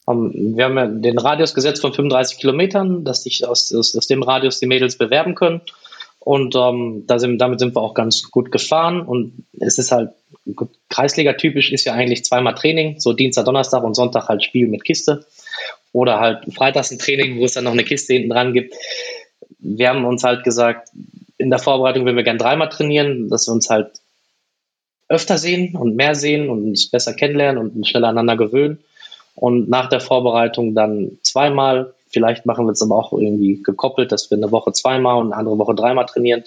Ähm, 0.07 0.55
wir 0.55 0.67
haben 0.67 0.77
ja 0.77 0.87
den 0.87 1.19
Radius 1.19 1.55
gesetzt 1.55 1.81
von 1.81 1.95
35 1.95 2.39
Kilometern, 2.39 3.05
dass 3.05 3.23
sich 3.23 3.47
aus, 3.47 3.75
aus, 3.75 3.97
aus 3.97 4.07
dem 4.07 4.23
Radius 4.23 4.61
die 4.61 4.67
Mädels 4.67 4.99
bewerben 4.99 5.35
können. 5.35 5.63
Und 6.21 6.55
ähm, 6.55 7.05
da 7.07 7.19
sind, 7.19 7.39
damit 7.39 7.61
sind 7.61 7.75
wir 7.75 7.81
auch 7.81 7.95
ganz 7.95 8.31
gut 8.31 8.53
gefahren. 8.53 9.01
Und 9.01 9.47
es 9.59 9.79
ist 9.79 9.91
halt, 9.91 10.11
Kreisliga-typisch 10.91 11.73
ist 11.73 11.87
ja 11.87 11.95
eigentlich 11.95 12.25
zweimal 12.25 12.55
Training, 12.55 13.01
so 13.01 13.15
Dienstag, 13.15 13.47
Donnerstag 13.47 13.83
und 13.83 13.95
Sonntag 13.95 14.29
halt 14.29 14.45
Spiel 14.45 14.69
mit 14.69 14.85
Kiste. 14.85 15.27
Oder 15.93 16.21
halt 16.21 16.55
freitags 16.55 16.91
ein 16.91 16.99
Training, 16.99 17.41
wo 17.41 17.45
es 17.47 17.55
dann 17.55 17.65
noch 17.65 17.73
eine 17.73 17.85
Kiste 17.85 18.13
hinten 18.13 18.31
dran 18.31 18.53
gibt. 18.53 18.75
Wir 19.59 19.89
haben 19.89 20.05
uns 20.05 20.23
halt 20.23 20.45
gesagt, 20.45 20.91
in 21.39 21.51
der 21.51 21.59
Vorbereitung 21.59 22.05
würden 22.05 22.17
wir 22.17 22.23
gern 22.23 22.39
dreimal 22.39 22.69
trainieren, 22.69 23.31
dass 23.31 23.49
wir 23.49 23.55
uns 23.55 23.71
halt 23.71 23.91
öfter 25.09 25.39
sehen 25.39 25.75
und 25.75 25.97
mehr 25.97 26.15
sehen 26.15 26.51
und 26.51 26.63
uns 26.65 26.91
besser 26.91 27.15
kennenlernen 27.15 27.73
und 27.73 27.89
schneller 27.89 28.09
aneinander 28.09 28.37
gewöhnen. 28.37 28.79
Und 29.35 29.71
nach 29.71 29.89
der 29.89 30.01
Vorbereitung 30.01 30.75
dann 30.75 31.19
zweimal 31.23 31.95
Vielleicht 32.11 32.45
machen 32.45 32.67
wir 32.67 32.73
es 32.73 32.83
aber 32.83 32.97
auch 32.97 33.13
irgendwie 33.13 33.63
gekoppelt, 33.63 34.13
dass 34.13 34.31
wir 34.31 34.37
eine 34.37 34.51
Woche 34.51 34.73
zweimal 34.73 35.19
und 35.19 35.33
eine 35.33 35.37
andere 35.37 35.59
Woche 35.59 35.75
dreimal 35.75 36.07
trainieren. 36.07 36.45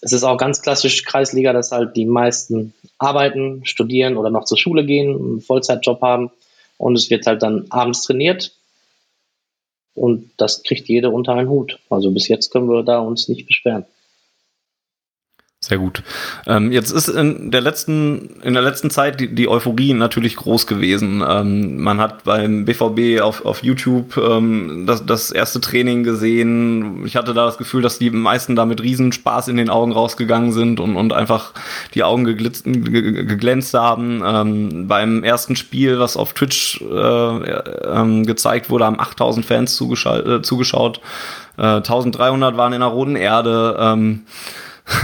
Es 0.00 0.12
ist 0.12 0.22
auch 0.22 0.36
ganz 0.36 0.62
klassisch 0.62 1.04
Kreisliga, 1.04 1.52
dass 1.52 1.72
halt 1.72 1.96
die 1.96 2.06
meisten 2.06 2.74
arbeiten, 2.98 3.64
studieren 3.64 4.16
oder 4.16 4.30
noch 4.30 4.44
zur 4.44 4.58
Schule 4.58 4.84
gehen, 4.84 5.16
einen 5.16 5.40
Vollzeitjob 5.40 6.02
haben 6.02 6.30
und 6.76 6.96
es 6.96 7.10
wird 7.10 7.26
halt 7.26 7.42
dann 7.42 7.66
abends 7.70 8.02
trainiert 8.02 8.52
und 9.94 10.30
das 10.36 10.62
kriegt 10.62 10.88
jede 10.88 11.10
unter 11.10 11.32
einen 11.32 11.48
Hut. 11.48 11.80
Also 11.90 12.10
bis 12.12 12.28
jetzt 12.28 12.50
können 12.50 12.68
wir 12.68 12.82
da 12.84 13.00
uns 13.00 13.28
nicht 13.28 13.46
beschweren. 13.46 13.86
Sehr 15.68 15.76
gut. 15.76 16.02
Ähm, 16.46 16.72
jetzt 16.72 16.90
ist 16.90 17.08
in 17.08 17.50
der 17.50 17.60
letzten, 17.60 18.40
in 18.42 18.54
der 18.54 18.62
letzten 18.62 18.88
Zeit 18.88 19.20
die, 19.20 19.34
die 19.34 19.48
Euphorie 19.48 19.92
natürlich 19.92 20.36
groß 20.36 20.66
gewesen. 20.66 21.22
Ähm, 21.28 21.82
man 21.82 22.00
hat 22.00 22.24
beim 22.24 22.64
BVB 22.64 23.20
auf, 23.20 23.44
auf 23.44 23.62
YouTube 23.62 24.16
ähm, 24.16 24.84
das, 24.86 25.04
das 25.04 25.30
erste 25.30 25.60
Training 25.60 26.04
gesehen. 26.04 27.04
Ich 27.04 27.16
hatte 27.16 27.34
da 27.34 27.44
das 27.44 27.58
Gefühl, 27.58 27.82
dass 27.82 27.98
die 27.98 28.08
meisten 28.08 28.56
da 28.56 28.64
mit 28.64 28.82
Riesenspaß 28.82 29.48
in 29.48 29.58
den 29.58 29.68
Augen 29.68 29.92
rausgegangen 29.92 30.52
sind 30.52 30.80
und, 30.80 30.96
und 30.96 31.12
einfach 31.12 31.52
die 31.92 32.02
Augen 32.02 32.24
geglitzt, 32.24 32.64
geglänzt 32.64 33.74
haben. 33.74 34.22
Ähm, 34.24 34.88
beim 34.88 35.22
ersten 35.22 35.54
Spiel, 35.54 35.98
was 35.98 36.16
auf 36.16 36.32
Twitch 36.32 36.80
äh, 36.80 37.50
äh, 37.50 38.22
gezeigt 38.22 38.70
wurde, 38.70 38.86
haben 38.86 38.98
8000 38.98 39.44
Fans 39.44 39.76
zugeschaut. 39.76 40.26
Äh, 40.26 40.40
zugeschaut. 40.40 41.02
Äh, 41.58 41.82
1300 41.82 42.56
waren 42.56 42.72
in 42.72 42.80
der 42.80 42.88
Roten 42.88 43.16
Erde. 43.16 43.76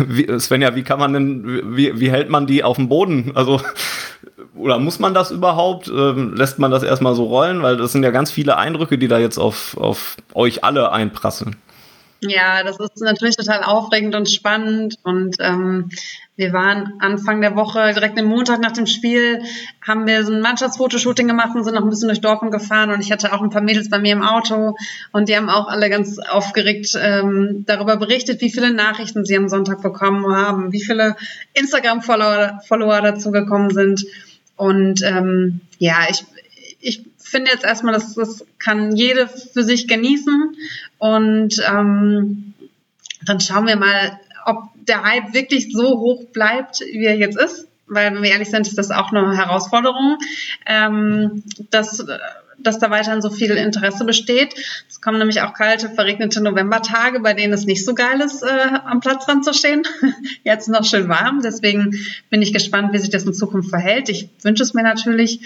Wie, 0.07 0.39
Svenja, 0.39 0.75
wie 0.75 0.83
kann 0.83 0.99
man 0.99 1.13
denn, 1.13 1.77
wie, 1.77 1.99
wie 2.01 2.11
hält 2.11 2.31
man 2.31 2.47
die 2.47 2.65
auf 2.65 2.77
dem 2.77 2.89
Boden? 2.89 3.33
Also, 3.35 3.61
oder 4.55 4.79
muss 4.79 4.99
man 4.99 5.15
das 5.15 5.31
überhaupt? 5.31 5.89
Ähm, 5.89 6.35
lässt 6.35 6.59
man 6.59 6.71
das 6.71 6.83
erstmal 6.83 7.15
so 7.15 7.25
rollen? 7.25 7.63
Weil 7.63 7.77
das 7.77 7.93
sind 7.93 8.03
ja 8.03 8.11
ganz 8.11 8.31
viele 8.31 8.57
Eindrücke, 8.57 8.99
die 8.99 9.09
da 9.09 9.19
jetzt 9.19 9.39
auf, 9.39 9.77
auf 9.77 10.17
euch 10.33 10.65
alle 10.65 10.93
einprasseln. 10.93 11.57
Ja, 12.27 12.63
das 12.63 12.79
ist 12.79 13.01
natürlich 13.01 13.37
total 13.37 13.63
aufregend 13.63 14.15
und 14.15 14.31
spannend. 14.31 14.99
Und 15.03 15.37
ähm, 15.41 15.91
wir 16.37 16.53
waren 16.53 16.95
Anfang 17.01 17.41
der 17.41 17.55
Woche, 17.55 17.93
direkt 17.93 18.19
am 18.19 18.27
Montag 18.27 18.61
nach 18.61 18.73
dem 18.73 18.87
Spiel, 18.87 19.43
haben 19.87 20.07
wir 20.07 20.25
so 20.25 20.33
ein 20.33 20.41
Mannschaftsfotoshooting 20.41 21.29
gemacht 21.29 21.55
und 21.55 21.65
sind 21.65 21.75
noch 21.75 21.83
ein 21.83 21.91
bisschen 21.91 22.09
durch 22.09 22.21
Dortmund 22.21 22.53
gefahren. 22.53 22.91
Und 22.91 23.01
ich 23.01 23.13
hatte 23.13 23.33
auch 23.33 23.43
ein 23.43 23.51
paar 23.51 23.63
Mädels 23.63 23.91
bei 23.91 23.99
mir 23.99 24.13
im 24.13 24.23
Auto 24.23 24.77
und 25.13 25.29
die 25.29 25.37
haben 25.37 25.51
auch 25.51 25.69
alle 25.69 25.91
ganz 25.91 26.19
aufgeregt 26.19 26.97
ähm, 27.01 27.65
darüber 27.67 27.97
berichtet, 27.97 28.41
wie 28.41 28.51
viele 28.51 28.73
Nachrichten 28.73 29.25
sie 29.25 29.37
am 29.37 29.49
Sonntag 29.49 29.83
bekommen 29.83 30.27
haben, 30.35 30.73
wie 30.73 30.83
viele 30.83 31.17
Instagram-Follower 31.53 32.61
Follower 32.67 33.01
dazu 33.01 33.31
gekommen 33.31 33.71
sind. 33.71 34.05
Und 34.57 35.03
ähm, 35.03 35.61
ja, 35.79 36.07
ich 36.09 36.25
finde 37.29 37.51
jetzt 37.51 37.65
erstmal, 37.65 37.95
dass 37.95 38.15
das 38.15 38.45
kann 38.59 38.95
jede 38.97 39.29
für 39.29 39.63
sich 39.63 39.89
genießen 39.89 40.57
und 40.99 41.55
ähm, 41.69 42.55
dann 43.25 43.41
schauen 43.41 43.67
wir 43.67 43.77
mal, 43.77 44.19
ob 44.45 44.65
der 44.75 45.03
Hype 45.03 45.33
wirklich 45.33 45.73
so 45.73 45.99
hoch 45.99 46.25
bleibt, 46.33 46.81
wie 46.81 47.05
er 47.05 47.17
jetzt 47.17 47.39
ist. 47.39 47.69
Weil, 47.87 48.15
wenn 48.15 48.23
wir 48.23 48.31
ehrlich 48.31 48.51
sind, 48.51 48.67
ist 48.67 48.79
das 48.79 48.91
auch 48.91 49.13
eine 49.13 49.37
Herausforderung, 49.37 50.19
ähm, 50.65 51.43
dass, 51.71 52.05
dass 52.59 52.79
da 52.79 52.91
weiterhin 52.91 53.21
so 53.21 53.29
viel 53.29 53.51
Interesse 53.51 54.07
besteht. 54.07 54.55
Es 54.89 55.03
kommen 55.03 55.19
nämlich 55.19 55.43
auch 55.43 55.53
kalte, 55.53 55.91
verregnete 55.91 56.43
Novembertage, 56.43 57.21
bei 57.21 57.35
denen 57.35 57.53
es 57.53 57.67
nicht 57.67 57.85
so 57.85 57.95
geil 57.95 58.23
ist, 58.23 58.43
äh, 58.43 58.79
am 58.87 59.01
Platzrand 59.01 59.45
zu 59.45 59.53
stehen. 59.53 59.83
Jetzt 60.45 60.69
noch 60.69 60.85
schön 60.85 61.09
warm. 61.11 61.43
Deswegen 61.43 61.95
bin 62.31 62.41
ich 62.41 62.55
gespannt, 62.55 62.95
wie 62.95 62.99
sich 62.99 63.11
das 63.11 63.25
in 63.25 63.35
Zukunft 63.35 63.69
verhält. 63.69 64.09
Ich 64.09 64.31
wünsche 64.43 64.63
es 64.63 64.73
mir 64.73 64.83
natürlich. 64.83 65.41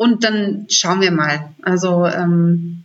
Und 0.00 0.24
dann 0.24 0.64
schauen 0.70 1.02
wir 1.02 1.10
mal. 1.10 1.50
Also 1.60 2.06
ähm, 2.06 2.84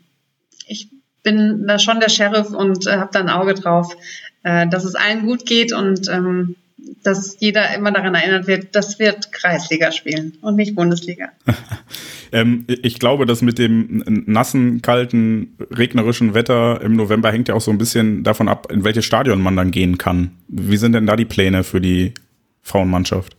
ich 0.67 0.89
bin 1.23 1.65
da 1.65 1.79
schon 1.79 2.01
der 2.01 2.09
Sheriff 2.09 2.49
und 2.49 2.87
äh, 2.87 2.97
habe 2.97 3.09
da 3.13 3.21
ein 3.21 3.29
Auge 3.29 3.53
drauf, 3.53 3.95
äh, 4.43 4.67
dass 4.67 4.83
es 4.83 4.95
allen 4.95 5.25
gut 5.25 5.45
geht 5.45 5.71
und 5.71 6.09
ähm, 6.09 6.57
dass 7.03 7.37
jeder 7.39 7.73
immer 7.73 7.93
daran 7.93 8.15
erinnert 8.15 8.47
wird, 8.47 8.75
das 8.75 8.99
wird 8.99 9.31
Kreisliga 9.31 9.93
spielen 9.93 10.33
und 10.41 10.57
nicht 10.57 10.75
Bundesliga. 10.75 11.29
ähm, 12.33 12.65
ich 12.67 12.99
glaube, 12.99 13.25
dass 13.25 13.41
mit 13.41 13.59
dem 13.59 14.03
nassen, 14.27 14.81
kalten, 14.81 15.55
regnerischen 15.71 16.33
Wetter 16.33 16.81
im 16.81 16.97
November 16.97 17.31
hängt 17.31 17.47
ja 17.47 17.55
auch 17.55 17.61
so 17.61 17.71
ein 17.71 17.77
bisschen 17.77 18.25
davon 18.25 18.49
ab, 18.49 18.69
in 18.69 18.83
welches 18.83 19.05
Stadion 19.05 19.41
man 19.41 19.55
dann 19.55 19.71
gehen 19.71 19.97
kann. 19.97 20.31
Wie 20.49 20.75
sind 20.75 20.91
denn 20.91 21.05
da 21.05 21.15
die 21.15 21.23
Pläne 21.23 21.63
für 21.63 21.79
die 21.79 22.13
Frauenmannschaft? 22.61 23.37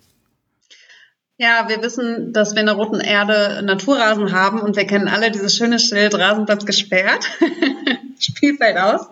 Ja, 1.39 1.69
wir 1.69 1.83
wissen, 1.83 2.33
dass 2.33 2.55
wir 2.55 2.61
in 2.61 2.67
der 2.67 2.77
Roten 2.77 3.01
Erde 3.01 3.63
Naturrasen 3.63 4.33
haben 4.33 4.61
und 4.61 4.77
wir 4.77 4.87
kennen 4.87 5.07
alle 5.07 5.31
dieses 5.31 5.55
schöne 5.55 5.79
Schild 5.79 6.15
Rasenplatz 6.15 6.65
gesperrt. 6.65 7.27
Spielfeld 8.19 8.79
aus. 8.79 9.09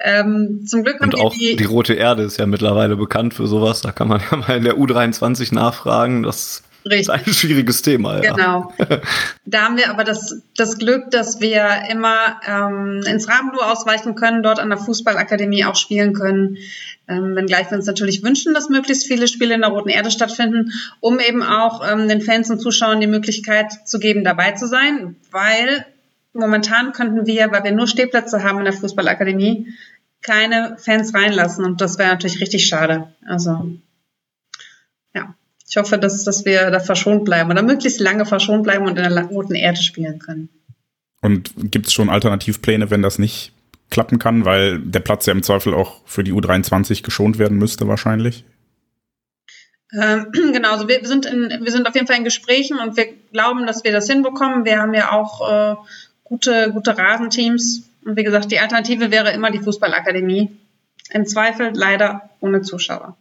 Ähm, 0.00 0.64
zum 0.66 0.84
Glück 0.84 1.00
haben 1.00 1.12
und 1.12 1.18
auch 1.18 1.34
die, 1.34 1.56
die 1.56 1.64
Rote 1.64 1.94
Erde 1.94 2.22
ist 2.22 2.36
ja 2.38 2.46
mittlerweile 2.46 2.96
bekannt 2.96 3.34
für 3.34 3.46
sowas. 3.46 3.80
Da 3.80 3.92
kann 3.92 4.08
man 4.08 4.20
ja 4.30 4.36
mal 4.36 4.56
in 4.58 4.64
der 4.64 4.76
U23 4.76 5.54
nachfragen. 5.54 6.22
Das 6.22 6.62
Richtig. 6.84 7.00
ist 7.00 7.10
ein 7.10 7.32
schwieriges 7.32 7.82
Thema. 7.82 8.22
Ja. 8.22 8.34
Genau. 8.34 8.72
Da 9.50 9.62
haben 9.64 9.78
wir 9.78 9.88
aber 9.88 10.04
das, 10.04 10.42
das 10.56 10.76
Glück, 10.76 11.10
dass 11.10 11.40
wir 11.40 11.84
immer 11.90 12.38
ähm, 12.46 13.00
ins 13.06 13.28
Rabenloh 13.28 13.62
ausweichen 13.62 14.14
können, 14.14 14.42
dort 14.42 14.60
an 14.60 14.68
der 14.68 14.76
Fußballakademie 14.76 15.64
auch 15.64 15.74
spielen 15.74 16.12
können. 16.12 16.58
Ähm, 17.08 17.34
wenngleich 17.34 17.70
wir 17.70 17.78
uns 17.78 17.86
natürlich 17.86 18.22
wünschen, 18.22 18.52
dass 18.52 18.68
möglichst 18.68 19.06
viele 19.06 19.26
Spiele 19.26 19.54
in 19.54 19.62
der 19.62 19.70
Roten 19.70 19.88
Erde 19.88 20.10
stattfinden, 20.10 20.72
um 21.00 21.18
eben 21.18 21.42
auch 21.42 21.80
ähm, 21.90 22.08
den 22.08 22.20
Fans 22.20 22.50
und 22.50 22.60
Zuschauern 22.60 23.00
die 23.00 23.06
Möglichkeit 23.06 23.72
zu 23.86 23.98
geben, 23.98 24.22
dabei 24.22 24.52
zu 24.52 24.66
sein, 24.66 25.16
weil 25.30 25.86
momentan 26.34 26.92
könnten 26.92 27.26
wir, 27.26 27.50
weil 27.50 27.64
wir 27.64 27.72
nur 27.72 27.86
Stehplätze 27.86 28.42
haben 28.42 28.58
in 28.58 28.64
der 28.66 28.74
Fußballakademie, 28.74 29.68
keine 30.20 30.76
Fans 30.78 31.14
reinlassen 31.14 31.64
und 31.64 31.80
das 31.80 31.96
wäre 31.96 32.10
natürlich 32.10 32.42
richtig 32.42 32.66
schade. 32.66 33.14
Also 33.26 33.70
ich 35.68 35.76
hoffe, 35.76 35.98
dass, 35.98 36.24
dass 36.24 36.44
wir 36.44 36.70
da 36.70 36.80
verschont 36.80 37.24
bleiben 37.24 37.50
oder 37.50 37.62
möglichst 37.62 38.00
lange 38.00 38.24
verschont 38.24 38.62
bleiben 38.62 38.86
und 38.86 38.98
in 38.98 39.08
der 39.08 39.24
Roten 39.24 39.54
Erde 39.54 39.82
spielen 39.82 40.18
können. 40.18 40.48
Und 41.20 41.52
gibt 41.56 41.88
es 41.88 41.92
schon 41.92 42.10
Alternativpläne, 42.10 42.90
wenn 42.90 43.02
das 43.02 43.18
nicht 43.18 43.52
klappen 43.90 44.18
kann, 44.18 44.44
weil 44.44 44.78
der 44.78 45.00
Platz 45.00 45.26
ja 45.26 45.32
im 45.32 45.42
Zweifel 45.42 45.74
auch 45.74 46.00
für 46.04 46.24
die 46.24 46.32
U23 46.32 47.02
geschont 47.02 47.38
werden 47.38 47.58
müsste 47.58 47.88
wahrscheinlich. 47.88 48.44
Ähm, 49.92 50.28
genau, 50.52 50.72
also 50.72 50.88
wir 50.88 51.04
sind, 51.06 51.26
in, 51.26 51.48
wir 51.62 51.72
sind 51.72 51.86
auf 51.86 51.94
jeden 51.94 52.06
Fall 52.06 52.16
in 52.16 52.24
Gesprächen 52.24 52.78
und 52.78 52.96
wir 52.96 53.06
glauben, 53.32 53.66
dass 53.66 53.84
wir 53.84 53.92
das 53.92 54.08
hinbekommen. 54.08 54.64
Wir 54.64 54.80
haben 54.80 54.94
ja 54.94 55.12
auch 55.12 55.50
äh, 55.50 55.76
gute, 56.24 56.70
gute 56.72 56.96
Rasenteams. 56.96 57.82
Und 58.04 58.16
wie 58.16 58.24
gesagt, 58.24 58.50
die 58.52 58.58
Alternative 58.58 59.10
wäre 59.10 59.32
immer 59.32 59.50
die 59.50 59.58
Fußballakademie. 59.58 60.56
Im 61.10 61.26
Zweifel 61.26 61.72
leider 61.74 62.30
ohne 62.40 62.62
Zuschauer. 62.62 63.16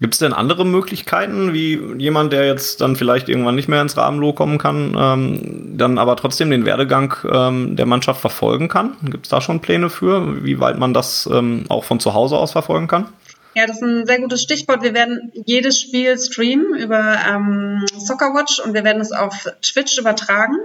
Gibt 0.00 0.14
es 0.14 0.18
denn 0.18 0.32
andere 0.32 0.66
Möglichkeiten, 0.66 1.52
wie 1.52 1.80
jemand, 1.98 2.32
der 2.32 2.46
jetzt 2.46 2.80
dann 2.80 2.96
vielleicht 2.96 3.28
irgendwann 3.28 3.54
nicht 3.54 3.68
mehr 3.68 3.80
ins 3.80 3.96
Rahmenloh 3.96 4.32
kommen 4.32 4.58
kann, 4.58 4.96
ähm, 4.98 5.78
dann 5.78 5.98
aber 5.98 6.16
trotzdem 6.16 6.50
den 6.50 6.66
Werdegang 6.66 7.14
ähm, 7.32 7.76
der 7.76 7.86
Mannschaft 7.86 8.20
verfolgen 8.20 8.68
kann? 8.68 8.96
Gibt 9.04 9.26
es 9.26 9.30
da 9.30 9.40
schon 9.40 9.60
Pläne 9.60 9.90
für, 9.90 10.44
wie 10.44 10.58
weit 10.58 10.78
man 10.78 10.94
das 10.94 11.28
ähm, 11.32 11.66
auch 11.68 11.84
von 11.84 12.00
zu 12.00 12.12
Hause 12.12 12.36
aus 12.36 12.52
verfolgen 12.52 12.88
kann? 12.88 13.06
Ja, 13.54 13.68
das 13.68 13.76
ist 13.76 13.82
ein 13.84 14.04
sehr 14.04 14.20
gutes 14.20 14.42
Stichwort. 14.42 14.82
Wir 14.82 14.94
werden 14.94 15.30
jedes 15.46 15.80
Spiel 15.80 16.18
streamen 16.18 16.74
über 16.74 17.16
ähm, 17.30 17.84
Soccerwatch 17.96 18.58
und 18.58 18.74
wir 18.74 18.82
werden 18.82 19.00
es 19.00 19.12
auf 19.12 19.48
Twitch 19.62 19.96
übertragen. 19.96 20.56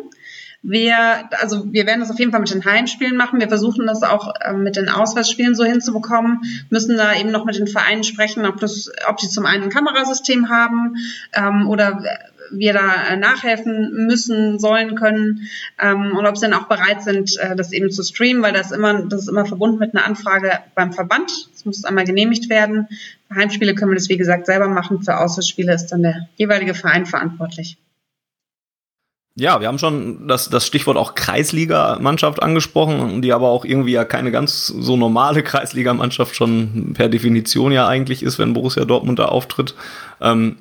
Wir, 0.61 1.29
also 1.39 1.71
wir 1.71 1.85
werden 1.85 2.01
das 2.01 2.11
auf 2.11 2.19
jeden 2.19 2.31
Fall 2.31 2.41
mit 2.41 2.53
den 2.53 2.65
Heimspielen 2.65 3.15
machen. 3.15 3.39
Wir 3.39 3.47
versuchen 3.47 3.87
das 3.87 4.03
auch 4.03 4.33
äh, 4.41 4.53
mit 4.53 4.75
den 4.75 4.89
Auswärtsspielen 4.89 5.55
so 5.55 5.63
hinzubekommen, 5.63 6.41
müssen 6.69 6.97
da 6.97 7.15
eben 7.15 7.31
noch 7.31 7.45
mit 7.45 7.57
den 7.57 7.67
Vereinen 7.67 8.03
sprechen, 8.03 8.45
ob 8.45 8.59
das, 8.59 8.91
ob 9.07 9.17
die 9.17 9.29
zum 9.29 9.45
einen 9.45 9.63
ein 9.63 9.69
Kamerasystem 9.69 10.49
haben 10.49 10.95
ähm, 11.33 11.69
oder 11.69 12.03
wir 12.51 12.73
da 12.73 13.15
nachhelfen 13.15 14.05
müssen, 14.07 14.59
sollen, 14.59 14.95
können 14.95 15.49
ähm, 15.79 16.17
und 16.17 16.25
ob 16.25 16.37
sie 16.37 16.47
dann 16.47 16.59
auch 16.59 16.67
bereit 16.67 17.03
sind, 17.03 17.37
äh, 17.37 17.55
das 17.55 17.71
eben 17.71 17.91
zu 17.91 18.03
streamen, 18.03 18.41
weil 18.41 18.53
das 18.53 18.71
immer, 18.71 19.03
das 19.03 19.21
ist 19.21 19.29
immer 19.29 19.45
verbunden 19.45 19.77
mit 19.77 19.95
einer 19.95 20.05
Anfrage 20.05 20.51
beim 20.75 20.93
Verband. 20.93 21.31
Das 21.53 21.65
muss 21.65 21.85
einmal 21.85 22.05
genehmigt 22.05 22.49
werden. 22.49 22.87
Heimspiele 23.33 23.75
können 23.75 23.91
wir 23.91 23.95
das, 23.95 24.09
wie 24.09 24.17
gesagt, 24.17 24.45
selber 24.45 24.67
machen. 24.67 25.03
Für 25.03 25.19
Auswärtsspiele 25.19 25.73
ist 25.73 25.87
dann 25.87 26.01
der 26.01 26.27
jeweilige 26.37 26.73
Verein 26.73 27.05
verantwortlich. 27.05 27.77
Ja, 29.39 29.61
wir 29.61 29.67
haben 29.67 29.79
schon 29.79 30.27
das, 30.27 30.49
das 30.49 30.67
Stichwort 30.67 30.97
auch 30.97 31.15
Kreisliga-Mannschaft 31.15 32.43
angesprochen, 32.43 33.21
die 33.21 33.31
aber 33.31 33.49
auch 33.49 33.63
irgendwie 33.63 33.93
ja 33.93 34.03
keine 34.03 34.31
ganz 34.31 34.67
so 34.67 34.97
normale 34.97 35.43
Kreisliga-Mannschaft 35.43 36.35
schon 36.35 36.91
per 36.93 37.07
Definition 37.07 37.71
ja 37.71 37.87
eigentlich 37.87 38.21
ist, 38.21 38.37
wenn 38.37 38.53
Borussia 38.53 38.83
Dortmund 38.83 39.17
da 39.17 39.25
auftritt. 39.25 39.75
Ähm, 40.21 40.57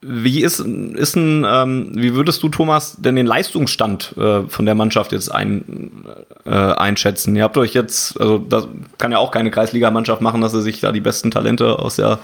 wie 0.00 0.42
ist, 0.42 0.60
ist 0.60 1.16
ein, 1.16 1.44
ähm, 1.44 1.90
wie 1.92 2.14
würdest 2.14 2.40
du, 2.44 2.48
Thomas, 2.48 2.96
denn 3.00 3.16
den 3.16 3.26
Leistungsstand 3.26 4.14
äh, 4.16 4.42
von 4.42 4.64
der 4.64 4.76
Mannschaft 4.76 5.10
jetzt 5.10 5.28
ein, 5.28 6.04
äh, 6.46 6.50
einschätzen? 6.50 7.34
Ihr 7.34 7.42
habt 7.42 7.58
euch 7.58 7.74
jetzt, 7.74 8.20
also 8.20 8.38
das 8.38 8.68
kann 8.98 9.10
ja 9.10 9.18
auch 9.18 9.32
keine 9.32 9.50
Kreisligamannschaft 9.50 10.22
machen, 10.22 10.40
dass 10.40 10.54
er 10.54 10.60
sich 10.60 10.78
da 10.78 10.92
die 10.92 11.00
besten 11.00 11.32
Talente 11.32 11.80
aus 11.80 11.96
der 11.96 12.20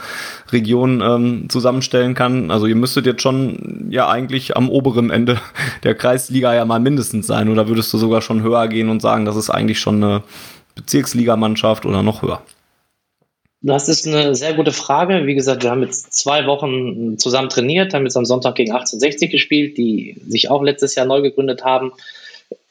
Region 0.52 1.00
ähm, 1.00 1.48
zusammenstellen 1.48 2.14
kann. 2.14 2.52
Also 2.52 2.66
ihr 2.66 2.76
müsstet 2.76 3.06
jetzt 3.06 3.22
schon 3.22 3.88
ja 3.90 4.08
eigentlich 4.08 4.56
am 4.56 4.68
oberen 4.70 5.10
Ende 5.10 5.40
der 5.82 5.96
Kreisliga 5.96 6.54
ja 6.54 6.64
mal 6.64 6.78
mindestens 6.78 7.26
sein. 7.26 7.48
Oder 7.48 7.66
würdest 7.66 7.92
du 7.92 7.98
sogar 7.98 8.22
schon 8.22 8.42
höher 8.42 8.68
gehen 8.68 8.88
und 8.88 9.02
sagen, 9.02 9.24
das 9.24 9.34
ist 9.34 9.50
eigentlich 9.50 9.80
schon 9.80 9.96
eine 9.96 10.22
Bezirksligamannschaft 10.76 11.86
oder 11.86 12.04
noch 12.04 12.22
höher? 12.22 12.40
Das 13.66 13.88
ist 13.88 14.06
eine 14.06 14.34
sehr 14.34 14.52
gute 14.52 14.72
Frage. 14.72 15.26
Wie 15.26 15.34
gesagt, 15.34 15.62
wir 15.62 15.70
haben 15.70 15.82
jetzt 15.82 16.12
zwei 16.12 16.46
Wochen 16.46 17.16
zusammen 17.16 17.48
trainiert, 17.48 17.94
haben 17.94 18.04
jetzt 18.04 18.18
am 18.18 18.26
Sonntag 18.26 18.56
gegen 18.56 18.72
1860 18.72 19.30
gespielt, 19.30 19.78
die 19.78 20.20
sich 20.28 20.50
auch 20.50 20.62
letztes 20.62 20.94
Jahr 20.96 21.06
neu 21.06 21.22
gegründet 21.22 21.64
haben. 21.64 21.92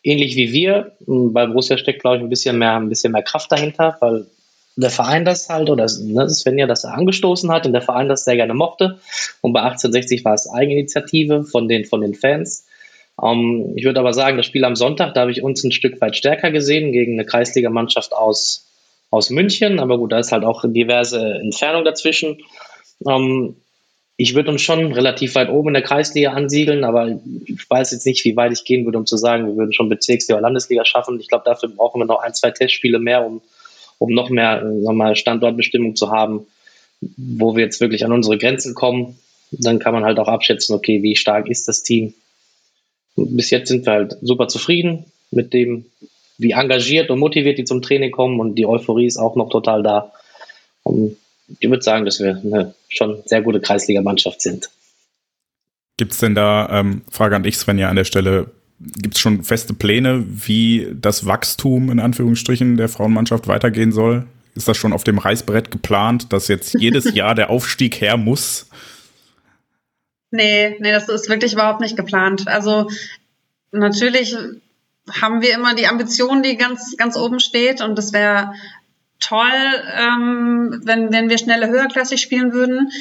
Ähnlich 0.03 0.35
wie 0.35 0.53
wir. 0.53 0.91
Bei 1.07 1.47
Borussia 1.47 1.79
steckt, 1.79 2.01
glaube 2.01 2.17
ich, 2.17 2.21
ein 2.21 2.29
bisschen 2.29 2.59
mehr, 2.59 2.75
ein 2.75 2.89
bisschen 2.89 3.11
mehr 3.11 3.23
Kraft 3.23 3.51
dahinter, 3.51 3.97
weil 4.01 4.27
der 4.75 4.91
Verein 4.91 5.25
das 5.25 5.49
halt, 5.49 5.71
oder 5.71 5.87
ne, 5.99 6.29
Svenja 6.29 6.67
das 6.67 6.85
angestoßen 6.85 7.51
hat 7.51 7.65
und 7.65 7.73
der 7.73 7.81
Verein 7.81 8.07
das 8.07 8.23
sehr 8.23 8.35
gerne 8.35 8.53
mochte. 8.53 8.99
Und 9.41 9.53
bei 9.53 9.61
1860 9.61 10.23
war 10.23 10.35
es 10.35 10.47
Eigeninitiative 10.47 11.43
von 11.43 11.67
den, 11.67 11.85
von 11.85 12.01
den 12.01 12.13
Fans. 12.13 12.67
Um, 13.15 13.39
ähm, 13.39 13.73
ich 13.77 13.85
würde 13.85 13.99
aber 13.99 14.13
sagen, 14.13 14.37
das 14.37 14.45
Spiel 14.45 14.63
am 14.63 14.75
Sonntag, 14.75 15.15
da 15.15 15.21
habe 15.21 15.31
ich 15.31 15.41
uns 15.41 15.63
ein 15.63 15.71
Stück 15.71 15.99
weit 16.01 16.15
stärker 16.15 16.51
gesehen 16.51 16.91
gegen 16.91 17.13
eine 17.13 17.25
Kreisligamannschaft 17.25 18.13
aus 18.13 18.62
aus 19.13 19.29
München, 19.29 19.79
aber 19.79 19.99
gut, 19.99 20.11
da 20.11 20.17
ist 20.17 20.31
halt 20.31 20.43
auch 20.43 20.65
diverse 20.65 21.35
Entfernung 21.35 21.85
dazwischen. 21.85 22.39
Ähm, 23.07 23.57
ich 24.17 24.33
würde 24.33 24.49
uns 24.49 24.63
schon 24.63 24.91
relativ 24.91 25.35
weit 25.35 25.49
oben 25.49 25.69
in 25.69 25.73
der 25.75 25.83
Kreisliga 25.83 26.31
ansiedeln, 26.31 26.83
aber 26.83 27.19
ich 27.45 27.69
weiß 27.69 27.91
jetzt 27.91 28.07
nicht, 28.07 28.25
wie 28.25 28.35
weit 28.35 28.53
ich 28.53 28.63
gehen 28.63 28.85
würde, 28.85 28.97
um 28.97 29.05
zu 29.05 29.15
sagen, 29.15 29.45
wir 29.45 29.55
würden 29.55 29.71
schon 29.71 29.87
Bezirksliga 29.87 30.37
oder 30.37 30.47
Landesliga 30.47 30.83
schaffen. 30.83 31.19
Ich 31.19 31.27
glaube, 31.27 31.45
dafür 31.45 31.69
brauchen 31.69 32.01
wir 32.01 32.05
noch 32.05 32.23
ein, 32.23 32.33
zwei 32.33 32.49
Testspiele 32.49 32.97
mehr, 32.97 33.23
um, 33.23 33.41
um 33.99 34.11
noch 34.11 34.31
mehr 34.31 34.63
äh, 34.63 34.93
mal, 34.93 35.15
Standortbestimmung 35.15 35.95
zu 35.95 36.09
haben, 36.09 36.47
wo 37.15 37.55
wir 37.55 37.63
jetzt 37.63 37.81
wirklich 37.81 38.05
an 38.05 38.13
unsere 38.13 38.39
Grenzen 38.39 38.73
kommen. 38.73 39.19
Dann 39.51 39.77
kann 39.77 39.93
man 39.93 40.05
halt 40.05 40.17
auch 40.17 40.27
abschätzen, 40.27 40.75
okay, 40.75 41.03
wie 41.03 41.15
stark 41.15 41.47
ist 41.49 41.67
das 41.67 41.83
Team. 41.83 42.15
Bis 43.15 43.51
jetzt 43.51 43.67
sind 43.67 43.85
wir 43.85 43.93
halt 43.93 44.17
super 44.23 44.47
zufrieden 44.47 45.05
mit 45.29 45.53
dem, 45.53 45.85
wie 46.37 46.51
engagiert 46.51 47.09
und 47.09 47.19
motiviert 47.19 47.57
die 47.57 47.65
zum 47.65 47.81
Training 47.81 48.11
kommen 48.11 48.39
und 48.39 48.55
die 48.55 48.65
Euphorie 48.65 49.05
ist 49.05 49.17
auch 49.17 49.35
noch 49.35 49.49
total 49.49 49.83
da. 49.83 50.11
Und 50.83 51.17
ich 51.59 51.69
würde 51.69 51.83
sagen, 51.83 52.05
dass 52.05 52.19
wir 52.19 52.41
eine 52.43 52.73
schon 52.89 53.21
sehr 53.25 53.41
gute 53.41 53.59
Kreisligamannschaft 53.59 54.41
sind. 54.41 54.69
Gibt 55.97 56.13
es 56.13 56.19
denn 56.19 56.35
da, 56.35 56.67
ähm, 56.71 57.03
Frage 57.09 57.35
an 57.35 57.43
dich, 57.43 57.57
Svenja, 57.57 57.89
an 57.89 57.95
der 57.95 58.03
Stelle, 58.03 58.51
gibt 58.79 59.15
es 59.15 59.21
schon 59.21 59.43
feste 59.43 59.73
Pläne, 59.73 60.25
wie 60.27 60.87
das 60.93 61.25
Wachstum 61.25 61.91
in 61.91 61.99
Anführungsstrichen 61.99 62.77
der 62.77 62.89
Frauenmannschaft 62.89 63.47
weitergehen 63.47 63.91
soll? 63.91 64.25
Ist 64.55 64.67
das 64.67 64.77
schon 64.77 64.93
auf 64.93 65.03
dem 65.03 65.17
Reißbrett 65.17 65.71
geplant, 65.71 66.33
dass 66.33 66.47
jetzt 66.47 66.75
jedes 66.79 67.13
Jahr 67.15 67.35
der 67.35 67.49
Aufstieg 67.49 68.01
her 68.01 68.17
muss? 68.17 68.67
Nee, 70.31 70.77
nee, 70.79 70.91
das 70.91 71.09
ist 71.09 71.29
wirklich 71.29 71.53
überhaupt 71.53 71.79
nicht 71.79 71.95
geplant. 71.95 72.47
Also 72.47 72.89
natürlich 73.71 74.35
haben 75.11 75.41
wir 75.41 75.53
immer 75.53 75.75
die 75.75 75.87
Ambition, 75.87 76.43
die 76.43 76.57
ganz, 76.57 76.95
ganz 76.97 77.17
oben 77.17 77.39
steht. 77.39 77.81
Und 77.81 77.97
das 77.97 78.13
wäre 78.13 78.53
toll, 79.19 79.83
ähm, 79.97 80.81
wenn, 80.83 81.11
wenn 81.11 81.29
wir 81.29 81.37
schneller 81.37 81.69
höherklassig 81.69 82.21
spielen 82.21 82.53
würden. 82.53 82.91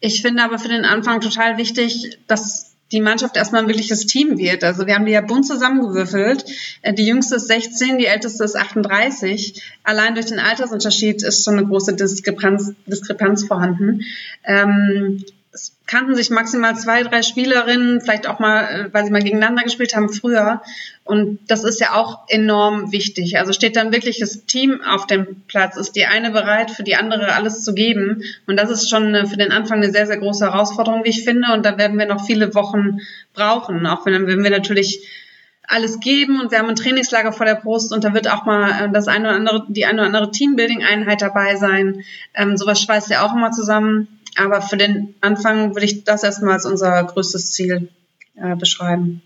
Ich 0.00 0.22
finde 0.22 0.42
aber 0.42 0.58
für 0.58 0.68
den 0.68 0.84
Anfang 0.84 1.20
total 1.20 1.58
wichtig, 1.58 2.18
dass 2.26 2.72
die 2.92 3.00
Mannschaft 3.00 3.36
erstmal 3.36 3.62
ein 3.62 3.68
wirkliches 3.68 4.06
Team 4.06 4.36
wird. 4.36 4.62
Also 4.64 4.86
wir 4.86 4.94
haben 4.94 5.06
die 5.06 5.12
ja 5.12 5.22
bunt 5.22 5.46
zusammengewürfelt. 5.46 6.44
Äh, 6.82 6.92
die 6.94 7.06
jüngste 7.06 7.36
ist 7.36 7.48
16, 7.48 7.98
die 7.98 8.06
älteste 8.06 8.44
ist 8.44 8.56
38. 8.56 9.62
Allein 9.82 10.14
durch 10.14 10.26
den 10.26 10.38
Altersunterschied 10.38 11.22
ist 11.22 11.44
schon 11.44 11.58
eine 11.58 11.66
große 11.66 11.94
Diskrepanz, 11.94 12.74
Diskrepanz 12.86 13.46
vorhanden. 13.46 14.02
Ähm, 14.44 15.24
kannten 15.92 16.14
sich 16.14 16.30
maximal 16.30 16.74
zwei, 16.74 17.02
drei 17.02 17.20
Spielerinnen, 17.20 18.00
vielleicht 18.00 18.26
auch 18.26 18.38
mal, 18.38 18.64
äh, 18.64 18.94
weil 18.94 19.04
sie 19.04 19.10
mal 19.10 19.22
gegeneinander 19.22 19.62
gespielt 19.62 19.94
haben 19.94 20.08
früher. 20.08 20.62
Und 21.04 21.38
das 21.48 21.64
ist 21.64 21.80
ja 21.80 21.92
auch 21.92 22.20
enorm 22.28 22.92
wichtig. 22.92 23.36
Also 23.38 23.52
steht 23.52 23.76
dann 23.76 23.92
wirklich 23.92 24.18
das 24.18 24.46
Team 24.46 24.80
auf 24.80 25.06
dem 25.06 25.42
Platz, 25.48 25.76
ist 25.76 25.92
die 25.92 26.06
eine 26.06 26.30
bereit, 26.30 26.70
für 26.70 26.82
die 26.82 26.96
andere 26.96 27.34
alles 27.34 27.62
zu 27.62 27.74
geben. 27.74 28.22
Und 28.46 28.56
das 28.56 28.70
ist 28.70 28.88
schon 28.88 29.26
für 29.26 29.36
den 29.36 29.52
Anfang 29.52 29.82
eine 29.82 29.92
sehr, 29.92 30.06
sehr 30.06 30.16
große 30.16 30.46
Herausforderung, 30.46 31.04
wie 31.04 31.10
ich 31.10 31.24
finde. 31.24 31.52
Und 31.52 31.66
da 31.66 31.76
werden 31.76 31.98
wir 31.98 32.06
noch 32.06 32.24
viele 32.24 32.54
Wochen 32.54 33.00
brauchen, 33.34 33.84
auch 33.86 34.06
wenn, 34.06 34.26
wenn 34.26 34.42
wir 34.42 34.50
natürlich 34.50 35.06
alles 35.68 36.00
geben 36.00 36.40
und 36.40 36.50
wir 36.50 36.58
haben 36.58 36.68
ein 36.68 36.76
Trainingslager 36.76 37.32
vor 37.32 37.46
der 37.46 37.54
Brust 37.54 37.92
und 37.92 38.02
da 38.04 38.14
wird 38.14 38.30
auch 38.30 38.44
mal 38.44 38.70
äh, 38.70 38.92
das 38.92 39.08
eine 39.08 39.28
oder 39.28 39.36
andere, 39.36 39.66
die 39.68 39.86
eine 39.86 40.00
oder 40.00 40.06
andere 40.06 40.30
Teambuilding-Einheit 40.30 41.22
dabei 41.22 41.56
sein. 41.56 42.02
Ähm, 42.34 42.56
sowas 42.56 42.80
schweißt 42.80 43.10
ja 43.10 43.24
auch 43.24 43.34
immer 43.34 43.52
zusammen. 43.52 44.08
Aber 44.36 44.62
für 44.62 44.76
den 44.76 45.14
Anfang 45.20 45.74
würde 45.74 45.86
ich 45.86 46.04
das 46.04 46.22
erstmal 46.22 46.54
als 46.54 46.66
unser 46.66 47.02
größtes 47.04 47.52
Ziel 47.52 47.90
äh, 48.34 48.56
beschreiben. 48.56 49.22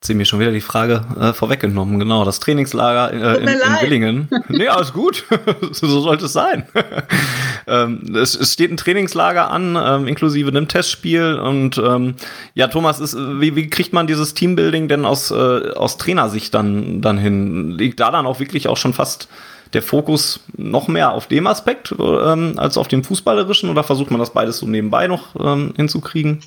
Sie 0.00 0.14
mir 0.14 0.24
schon 0.24 0.38
wieder 0.38 0.52
die 0.52 0.60
Frage 0.60 1.04
äh, 1.20 1.32
vorweggenommen. 1.32 1.98
Genau, 1.98 2.24
das 2.24 2.38
Trainingslager 2.38 3.12
äh, 3.12 3.42
in, 3.42 3.48
in 3.48 3.58
Willingen. 3.80 4.28
nee, 4.48 4.68
alles 4.68 4.92
gut. 4.92 5.24
so 5.72 6.00
sollte 6.00 6.26
es 6.26 6.32
sein. 6.32 6.68
ähm, 7.66 8.14
es, 8.14 8.36
es, 8.36 8.52
steht 8.52 8.70
ein 8.70 8.76
Trainingslager 8.76 9.50
an, 9.50 9.76
ähm, 9.76 10.06
inklusive 10.06 10.50
einem 10.50 10.68
Testspiel. 10.68 11.34
Und 11.34 11.78
ähm, 11.78 12.14
ja, 12.54 12.68
Thomas, 12.68 13.00
ist, 13.00 13.16
wie, 13.16 13.56
wie 13.56 13.68
kriegt 13.68 13.92
man 13.92 14.06
dieses 14.06 14.34
Teambuilding 14.34 14.86
denn 14.86 15.04
aus, 15.04 15.32
äh, 15.32 15.34
aus 15.34 15.98
Trainersicht 15.98 16.54
dann, 16.54 17.02
dann 17.02 17.18
hin? 17.18 17.72
Liegt 17.72 17.98
da 17.98 18.12
dann 18.12 18.24
auch 18.24 18.38
wirklich 18.38 18.68
auch 18.68 18.76
schon 18.76 18.94
fast 18.94 19.28
der 19.72 19.82
Fokus 19.82 20.40
noch 20.56 20.88
mehr 20.88 21.12
auf 21.12 21.26
dem 21.26 21.46
Aspekt 21.46 21.94
ähm, 21.98 22.54
als 22.56 22.78
auf 22.78 22.88
dem 22.88 23.04
fußballerischen 23.04 23.70
oder 23.70 23.84
versucht 23.84 24.10
man 24.10 24.20
das 24.20 24.30
beides 24.30 24.58
so 24.58 24.66
nebenbei 24.66 25.06
noch 25.06 25.34
ähm, 25.38 25.74
hinzukriegen? 25.76 26.40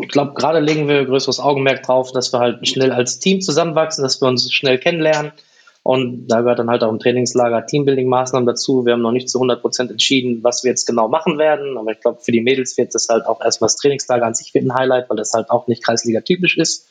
ich 0.00 0.08
glaube, 0.08 0.34
gerade 0.34 0.60
legen 0.60 0.88
wir 0.88 1.04
größeres 1.04 1.40
Augenmerk 1.40 1.82
drauf, 1.82 2.12
dass 2.12 2.32
wir 2.32 2.40
halt 2.40 2.66
schnell 2.66 2.92
als 2.92 3.18
Team 3.18 3.40
zusammenwachsen, 3.40 4.02
dass 4.02 4.20
wir 4.20 4.28
uns 4.28 4.50
schnell 4.52 4.78
kennenlernen. 4.78 5.32
Und 5.82 6.28
da 6.28 6.40
gehört 6.40 6.58
dann 6.58 6.68
halt 6.68 6.82
auch 6.82 6.90
im 6.90 6.98
Trainingslager 6.98 7.64
Teambuilding-Maßnahmen 7.66 8.46
dazu. 8.46 8.84
Wir 8.84 8.92
haben 8.92 9.02
noch 9.02 9.12
nicht 9.12 9.28
zu 9.28 9.38
100 9.38 9.60
Prozent 9.60 9.90
entschieden, 9.90 10.42
was 10.42 10.64
wir 10.64 10.70
jetzt 10.70 10.86
genau 10.86 11.08
machen 11.08 11.38
werden. 11.38 11.78
Aber 11.78 11.92
ich 11.92 12.00
glaube, 12.00 12.20
für 12.20 12.32
die 12.32 12.40
Mädels 12.42 12.76
wird 12.76 12.94
das 12.94 13.08
halt 13.08 13.26
auch 13.26 13.40
erstmal 13.40 13.68
das 13.68 13.76
Trainingslager 13.76 14.26
an 14.26 14.34
sich 14.34 14.54
ein 14.54 14.74
Highlight, 14.74 15.08
weil 15.08 15.16
das 15.16 15.32
halt 15.32 15.50
auch 15.50 15.66
nicht 15.66 15.82
Kreisliga-typisch 15.82 16.58
ist. 16.58 16.88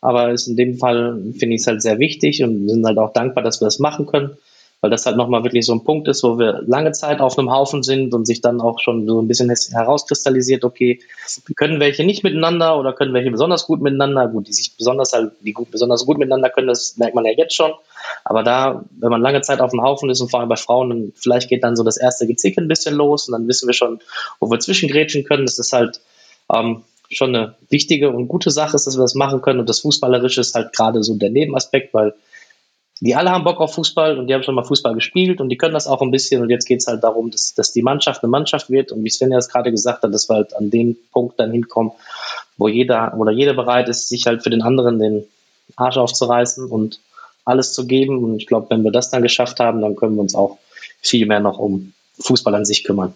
Aber 0.00 0.30
ist 0.30 0.46
in 0.46 0.56
dem 0.56 0.78
Fall 0.78 1.20
finde 1.38 1.56
ich 1.56 1.62
es 1.62 1.66
halt 1.66 1.82
sehr 1.82 1.98
wichtig 1.98 2.44
und 2.44 2.66
wir 2.66 2.74
sind 2.74 2.86
halt 2.86 2.98
auch 2.98 3.12
dankbar, 3.12 3.42
dass 3.42 3.60
wir 3.60 3.64
das 3.64 3.78
machen 3.78 4.06
können. 4.06 4.36
Weil 4.80 4.90
das 4.90 5.06
halt 5.06 5.16
nochmal 5.16 5.42
wirklich 5.42 5.64
so 5.64 5.72
ein 5.72 5.84
Punkt 5.84 6.06
ist, 6.08 6.22
wo 6.22 6.38
wir 6.38 6.62
lange 6.66 6.92
Zeit 6.92 7.20
auf 7.20 7.38
einem 7.38 7.50
Haufen 7.50 7.82
sind 7.82 8.12
und 8.12 8.26
sich 8.26 8.40
dann 8.40 8.60
auch 8.60 8.78
schon 8.80 9.06
so 9.06 9.20
ein 9.20 9.28
bisschen 9.28 9.52
herauskristallisiert, 9.72 10.64
okay, 10.64 11.00
können 11.56 11.80
welche 11.80 12.04
nicht 12.04 12.22
miteinander 12.22 12.78
oder 12.78 12.92
können 12.92 13.14
welche 13.14 13.30
besonders 13.30 13.66
gut 13.66 13.80
miteinander, 13.80 14.28
gut, 14.28 14.48
die 14.48 14.52
sich 14.52 14.76
besonders 14.76 15.12
halt, 15.12 15.32
die 15.40 15.52
gut, 15.52 15.70
besonders 15.70 16.04
gut 16.04 16.18
miteinander 16.18 16.50
können, 16.50 16.68
das 16.68 16.96
merkt 16.98 17.14
man 17.14 17.24
ja 17.24 17.32
jetzt 17.36 17.54
schon, 17.54 17.72
aber 18.24 18.42
da, 18.42 18.84
wenn 18.98 19.10
man 19.10 19.22
lange 19.22 19.40
Zeit 19.40 19.60
auf 19.60 19.70
dem 19.70 19.82
Haufen 19.82 20.10
ist 20.10 20.20
und 20.20 20.30
vor 20.30 20.40
allem 20.40 20.48
bei 20.48 20.56
Frauen, 20.56 20.90
dann 20.90 21.12
vielleicht 21.16 21.48
geht 21.48 21.64
dann 21.64 21.76
so 21.76 21.82
das 21.82 21.96
erste 21.96 22.26
Gezicke 22.26 22.60
ein 22.60 22.68
bisschen 22.68 22.94
los 22.94 23.28
und 23.28 23.32
dann 23.32 23.48
wissen 23.48 23.66
wir 23.66 23.74
schon, 23.74 24.00
wo 24.40 24.50
wir 24.50 24.60
zwischengrätschen 24.60 25.24
können, 25.24 25.46
das 25.46 25.58
ist 25.58 25.72
halt, 25.72 26.00
ähm, 26.52 26.82
schon 27.10 27.34
eine 27.34 27.54
wichtige 27.70 28.10
und 28.10 28.26
gute 28.28 28.50
Sache 28.50 28.72
dass 28.72 28.96
wir 28.96 29.02
das 29.02 29.14
machen 29.14 29.40
können. 29.40 29.60
Und 29.60 29.68
das 29.68 29.80
Fußballerische 29.80 30.40
ist 30.40 30.56
halt 30.56 30.72
gerade 30.72 31.02
so 31.02 31.14
der 31.14 31.30
Nebenaspekt, 31.30 31.94
weil 31.94 32.14
die 33.00 33.14
alle 33.14 33.30
haben 33.30 33.44
Bock 33.44 33.60
auf 33.60 33.74
Fußball 33.74 34.18
und 34.18 34.26
die 34.26 34.34
haben 34.34 34.42
schon 34.42 34.54
mal 34.54 34.64
Fußball 34.64 34.94
gespielt 34.94 35.40
und 35.40 35.50
die 35.50 35.58
können 35.58 35.74
das 35.74 35.86
auch 35.86 36.00
ein 36.00 36.10
bisschen. 36.10 36.40
Und 36.40 36.48
jetzt 36.48 36.64
geht 36.64 36.80
es 36.80 36.86
halt 36.86 37.04
darum, 37.04 37.30
dass, 37.30 37.52
dass 37.54 37.72
die 37.72 37.82
Mannschaft 37.82 38.22
eine 38.22 38.30
Mannschaft 38.30 38.70
wird. 38.70 38.90
Und 38.90 39.04
wie 39.04 39.10
Sven 39.10 39.32
ja 39.32 39.38
es 39.38 39.50
gerade 39.50 39.70
gesagt 39.70 40.02
hat, 40.02 40.14
dass 40.14 40.30
wir 40.30 40.36
halt 40.36 40.56
an 40.56 40.70
den 40.70 40.96
Punkt 41.12 41.38
dann 41.38 41.52
hinkommen, 41.52 41.92
wo 42.56 42.68
jeder 42.68 43.14
oder 43.18 43.32
jeder 43.32 43.52
bereit 43.52 43.88
ist, 43.88 44.08
sich 44.08 44.26
halt 44.26 44.42
für 44.42 44.50
den 44.50 44.62
anderen 44.62 44.98
den 44.98 45.24
Arsch 45.76 45.98
aufzureißen 45.98 46.70
und 46.70 47.00
alles 47.44 47.74
zu 47.74 47.86
geben. 47.86 48.24
Und 48.24 48.36
ich 48.36 48.46
glaube, 48.46 48.70
wenn 48.70 48.82
wir 48.82 48.92
das 48.92 49.10
dann 49.10 49.22
geschafft 49.22 49.60
haben, 49.60 49.82
dann 49.82 49.94
können 49.94 50.14
wir 50.14 50.22
uns 50.22 50.34
auch 50.34 50.58
viel 51.02 51.26
mehr 51.26 51.40
noch 51.40 51.58
um 51.58 51.92
Fußball 52.18 52.54
an 52.54 52.64
sich 52.64 52.82
kümmern. 52.82 53.14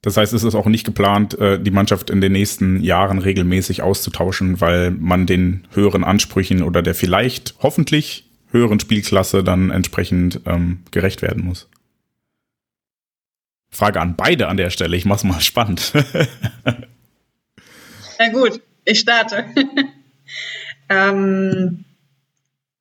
Das 0.00 0.16
heißt, 0.16 0.32
es 0.32 0.42
ist 0.42 0.54
auch 0.54 0.66
nicht 0.66 0.84
geplant, 0.84 1.38
äh, 1.38 1.60
die 1.60 1.70
Mannschaft 1.70 2.10
in 2.10 2.20
den 2.20 2.32
nächsten 2.32 2.82
Jahren 2.82 3.18
regelmäßig 3.18 3.82
auszutauschen, 3.82 4.60
weil 4.60 4.90
man 4.90 5.26
den 5.26 5.68
höheren 5.72 6.02
Ansprüchen 6.02 6.62
oder 6.62 6.82
der 6.82 6.96
vielleicht 6.96 7.54
hoffentlich 7.62 8.24
höheren 8.52 8.80
Spielklasse 8.80 9.42
dann 9.42 9.70
entsprechend 9.70 10.40
ähm, 10.46 10.84
gerecht 10.90 11.22
werden 11.22 11.44
muss. 11.44 11.68
Frage 13.70 14.00
an 14.00 14.16
beide 14.16 14.48
an 14.48 14.58
der 14.58 14.70
Stelle, 14.70 14.96
ich 14.96 15.04
mach's 15.04 15.24
mal 15.24 15.40
spannend. 15.42 15.92
Na 18.18 18.28
gut, 18.28 18.60
ich 18.84 19.00
starte. 19.00 19.46
ähm, 20.88 21.84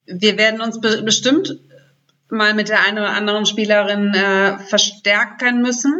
wir 0.06 0.38
werden 0.38 0.62
uns 0.62 0.82
be 0.82 1.02
bestimmt 1.04 1.58
mal 2.32 2.54
mit 2.54 2.70
der 2.70 2.86
einen 2.86 2.98
oder 2.98 3.10
anderen 3.10 3.46
Spielerin 3.46 4.14
äh, 4.14 4.58
verstärken 4.60 5.62
müssen. 5.62 5.94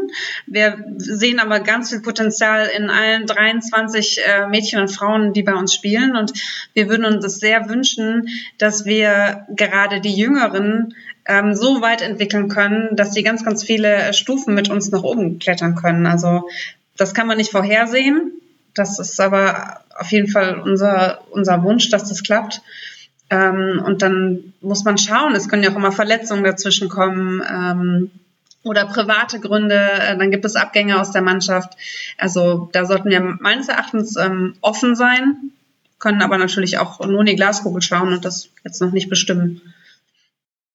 Wir 0.48 0.84
sehen 0.98 1.40
aber 1.40 1.60
ganz 1.60 1.90
viel 1.90 2.02
Potenzial 2.02 2.68
in 2.76 2.90
allen 2.90 3.26
23 3.26 4.22
äh, 4.26 4.48
Mädchen 4.48 4.80
und 4.80 4.90
Frauen, 4.90 5.34
die 5.34 5.44
bei 5.44 5.54
uns 5.54 5.74
spielen. 5.74 6.16
Und 6.16 6.34
wir 6.74 6.90
würden 6.90 7.06
uns 7.06 7.24
das 7.24 7.40
sehr 7.40 7.70
wünschen, 7.70 8.30
dass 8.58 8.86
wir 8.86 9.46
gerade 9.50 10.02
die 10.02 10.16
Jüngeren 10.16 10.96
ähm, 11.26 11.54
so 11.54 11.82
weit 11.82 12.02
entwickeln 12.02 12.48
können, 12.48 12.96
dass 12.96 13.14
sie 13.14 13.24
ganz, 13.24 13.44
ganz 13.44 13.64
viele 13.64 14.14
Stufen 14.14 14.54
mit 14.54 14.70
uns 14.70 14.90
nach 14.92 15.04
oben 15.04 15.40
klettern 15.40 15.76
können. 15.76 16.06
Also 16.06 16.48
das 16.98 17.14
kann 17.14 17.28
man 17.28 17.38
nicht 17.38 17.52
vorhersehen. 17.52 18.32
Das 18.74 19.00
ist 19.00 19.20
aber 19.20 19.82
auf 19.98 20.12
jeden 20.12 20.30
Fall 20.30 20.60
unser, 20.60 21.22
unser 21.32 21.64
Wunsch, 21.64 21.90
dass 21.90 22.10
das 22.10 22.24
klappt. 22.24 22.62
Ähm, 23.32 23.82
und 23.84 24.02
dann 24.02 24.54
muss 24.60 24.84
man 24.84 24.98
schauen, 24.98 25.34
es 25.36 25.48
können 25.48 25.64
ja 25.64 25.72
auch 25.72 25.78
immer 25.78 25.94
Verletzungen 25.94 26.44
dazwischen 26.44 26.90
kommen 26.90 27.42
ähm, 27.50 28.12
oder 28.64 28.86
private 28.86 29.40
Gründe, 29.40 29.80
äh, 29.80 30.18
dann 30.18 30.32
gibt 30.32 30.44
es 30.44 30.58
Abgänge 30.58 31.00
aus 31.00 31.12
der 31.12 31.22
Mannschaft. 31.22 31.78
Also 32.18 32.70
da 32.74 32.86
sollten 32.86 33.10
wir 33.10 33.22
meines 33.22 33.70
Erachtens 33.70 34.18
ähm, 34.18 34.56
offen 34.60 34.96
sein, 34.96 35.52
können 35.98 36.22
aber 36.22 36.38
natürlich 36.38 36.78
auch 36.78 37.00
nur 37.08 37.22
in 37.22 37.26
die 37.26 37.36
Glaskugel 37.38 37.82
schauen 37.82 38.12
und 38.12 38.26
das 38.26 38.50
jetzt 38.66 38.82
noch 38.82 38.92
nicht 38.92 39.10
bestimmen. 39.10 39.62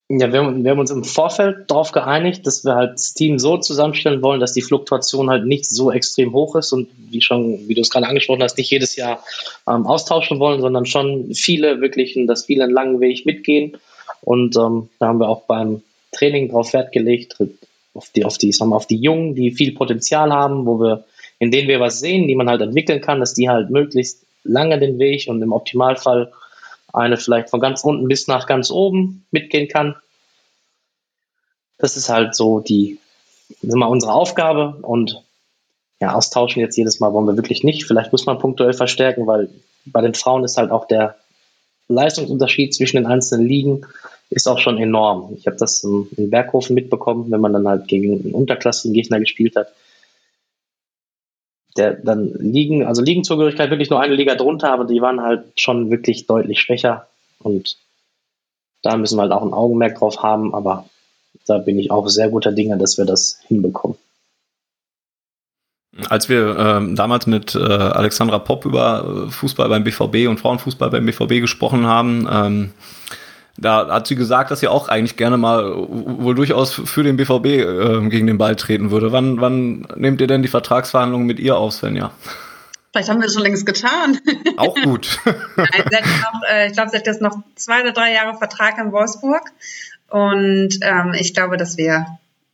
Ja, 0.09 0.33
wir 0.33 0.39
haben, 0.39 0.63
wir 0.63 0.71
haben 0.71 0.79
uns 0.79 0.93
im 0.93 1.03
Vorfeld 1.03 1.69
darauf 1.69 1.91
geeinigt, 1.91 2.47
dass 2.47 2.65
wir 2.65 2.77
halt 2.77 2.95
das 2.95 3.13
Team 3.15 3.41
so 3.41 3.57
zusammenstellen 3.57 4.23
wollen, 4.23 4.39
dass 4.39 4.53
die 4.53 4.63
Fluktuation 4.63 5.29
halt 5.31 5.47
nicht 5.47 5.69
so 5.69 5.91
extrem 5.91 6.33
hoch 6.33 6.55
ist 6.55 6.73
und 6.73 6.89
wie 7.11 7.21
schon, 7.21 7.67
wie 7.67 7.75
du 7.75 7.81
es 7.81 7.91
gerade 7.91 8.07
angesprochen 8.07 8.43
hast, 8.43 8.57
nicht 8.57 8.71
jedes 8.71 8.95
Jahr 8.95 9.25
ähm, 9.69 9.85
austauschen 9.85 10.39
wollen, 10.39 10.61
sondern 10.61 10.87
schon 10.87 11.35
viele 11.35 11.81
wirklich, 11.81 12.17
dass 12.29 12.45
viele 12.45 12.65
einen 12.65 12.73
langen 12.73 13.01
Weg 13.01 13.27
mitgehen. 13.27 13.77
Und 14.23 14.57
ähm, 14.57 14.91
da 15.01 15.09
haben 15.09 15.19
wir 15.19 15.29
auch 15.29 15.43
beim 15.43 15.83
Training 16.13 16.49
darauf 16.49 16.73
Wert 16.73 16.93
gelegt, 16.93 17.37
auf 17.93 18.11
die, 18.15 18.25
auf 18.25 18.39
die, 18.39 18.53
sagen 18.53 18.71
wir, 18.71 18.77
auf 18.77 18.87
die 18.87 19.01
Jungen, 19.01 19.35
die 19.35 19.51
viel 19.51 19.73
Potenzial 19.73 20.33
haben, 20.33 20.67
wo 20.67 20.79
wir, 20.79 21.05
in 21.41 21.51
denen 21.51 21.67
wir 21.67 21.81
was 21.81 21.99
sehen, 21.99 22.29
die 22.29 22.37
man 22.37 22.49
halt 22.49 22.61
entwickeln 22.61 23.01
kann, 23.01 23.19
dass 23.19 23.35
die 23.35 23.49
halt 23.49 23.71
möglichst 23.71 24.23
lange 24.45 24.79
den 24.79 25.01
Weg 25.01 25.27
und 25.27 25.43
im 25.43 25.53
Optimalfall 25.53 26.33
eine 26.97 27.17
vielleicht 27.17 27.51
von 27.51 27.61
ganz 27.61 27.85
unten 27.85 28.09
bis 28.09 28.27
nach 28.27 28.47
ganz 28.47 28.71
oben 28.71 29.27
mitgehen 29.31 29.69
kann. 29.69 29.97
Das 31.79 31.97
ist 31.97 32.09
halt 32.09 32.35
so 32.35 32.61
die, 32.61 32.99
mal 33.63 33.87
unsere 33.87 34.13
Aufgabe 34.13 34.79
und 34.83 35.23
ja, 36.01 36.15
austauschen 36.15 36.61
jetzt 36.61 36.77
jedes 36.77 37.01
Mal 37.01 37.13
wollen 37.13 37.27
wir 37.27 37.37
wirklich 37.37 37.65
nicht. 37.65 37.85
Vielleicht 37.85 38.13
muss 38.13 38.27
man 38.27 38.39
punktuell 38.39 38.73
verstärken, 38.73 39.27
weil 39.27 39.49
bei 39.85 40.01
den 40.01 40.15
Frauen 40.15 40.45
ist 40.45 40.57
halt 40.57 40.71
auch 40.71 40.87
der 40.87 41.17
Leistungsunterschied 41.89 42.75
zwischen 42.75 42.97
den 42.97 43.07
einzelnen 43.07 43.47
Ligen 43.47 43.87
ist 44.29 44.49
auch 44.49 44.59
schon 44.59 44.79
enorm. 44.79 45.35
Ich 45.37 45.47
habe 45.47 45.57
das 45.57 45.85
in 45.85 46.31
Berghofen 46.31 46.75
mitbekommen, 46.75 47.31
wenn 47.31 47.41
man 47.41 47.53
dann 47.53 47.69
halt 47.69 47.87
gegen 47.87 48.21
einen 48.21 48.35
unterklassigen 48.35 48.93
Gegner 48.93 49.21
gespielt 49.21 49.55
hat 49.55 49.69
der 51.79 51.95
dann 51.95 52.33
liegen, 52.39 52.87
also 52.87 53.03
Ligenzugehörigkeit 53.03 53.71
wirklich 53.71 53.91
nur 53.91 54.01
eine 54.01 54.15
Liga 54.15 54.35
drunter, 54.35 54.73
aber 54.73 54.85
die 54.85 55.01
waren 55.01 55.23
halt 55.23 55.45
schon 55.57 55.91
wirklich 55.91 56.27
deutlich 56.27 56.61
schwächer 56.61 57.07
und 57.39 57.77
da 58.83 58.97
müssen 58.97 59.17
wir 59.17 59.23
halt 59.23 59.33
auch 59.33 59.43
ein 59.43 59.53
Augenmerk 59.53 59.99
drauf 59.99 60.23
haben, 60.23 60.55
aber 60.55 60.89
da 61.47 61.59
bin 61.59 61.79
ich 61.79 61.91
auch 61.91 62.09
sehr 62.09 62.29
guter 62.29 62.53
Dinge, 62.53 62.79
dass 62.79 62.99
wir 62.99 63.05
das 63.05 63.41
hinbekommen. 63.47 63.97
Als 66.09 66.29
wir 66.29 66.59
äh, 66.59 66.95
damals 66.95 67.27
mit 67.27 67.55
äh, 67.55 67.59
Alexandra 67.59 68.39
Popp 68.39 68.67
über 68.67 69.29
Fußball 69.31 69.69
beim 69.69 69.83
BVB 69.83 70.29
und 70.29 70.39
Frauenfußball 70.39 70.91
beim 70.91 71.07
BVB 71.07 71.41
gesprochen 71.41 71.87
haben, 71.87 72.29
ähm, 72.31 72.73
da 73.59 73.89
hat 73.89 74.07
sie 74.07 74.17
gesagt, 74.17 74.51
dass 74.51 74.61
sie 74.61 74.69
auch 74.69 74.89
eigentlich 74.89 75.17
gerne 75.17 75.37
mal 75.37 75.73
wohl 75.77 76.35
durchaus 76.35 76.73
für 76.73 77.03
den 77.03 77.17
BVB 77.17 77.47
äh, 77.47 78.09
gegen 78.09 78.27
den 78.27 78.39
Ball 78.39 78.57
treten 78.57 78.91
würde. 78.91 79.13
Wann, 79.13 79.41
wann 79.41 79.87
nehmt 79.97 80.21
ihr 80.21 80.27
denn 80.27 80.43
die 80.43 80.49
Vertragsverhandlungen 80.49 81.27
mit 81.27 81.39
ihr 81.39 81.57
auf, 81.57 81.73
Svenja? 81.73 82.13
Vielleicht 82.93 83.11
haben 83.11 83.19
wir 83.19 83.25
das 83.25 83.35
schon 83.35 83.43
längst 83.43 83.67
getan. 83.67 84.19
Auch 84.57 84.75
gut. 84.83 85.19
Nein, 85.57 86.05
noch, 86.23 86.43
äh, 86.51 86.69
ich 86.69 86.73
glaube, 86.73 86.91
sie 86.91 86.97
hat 86.97 87.07
jetzt 87.07 87.21
noch 87.21 87.37
zwei 87.55 87.83
oder 87.83 87.93
drei 87.93 88.13
Jahre 88.13 88.39
Vertrag 88.39 88.79
in 88.79 88.93
Wolfsburg. 88.93 89.43
Und 90.09 90.79
ähm, 90.83 91.15
ich 91.15 91.35
glaube, 91.35 91.57
dass 91.57 91.77
wir 91.77 92.07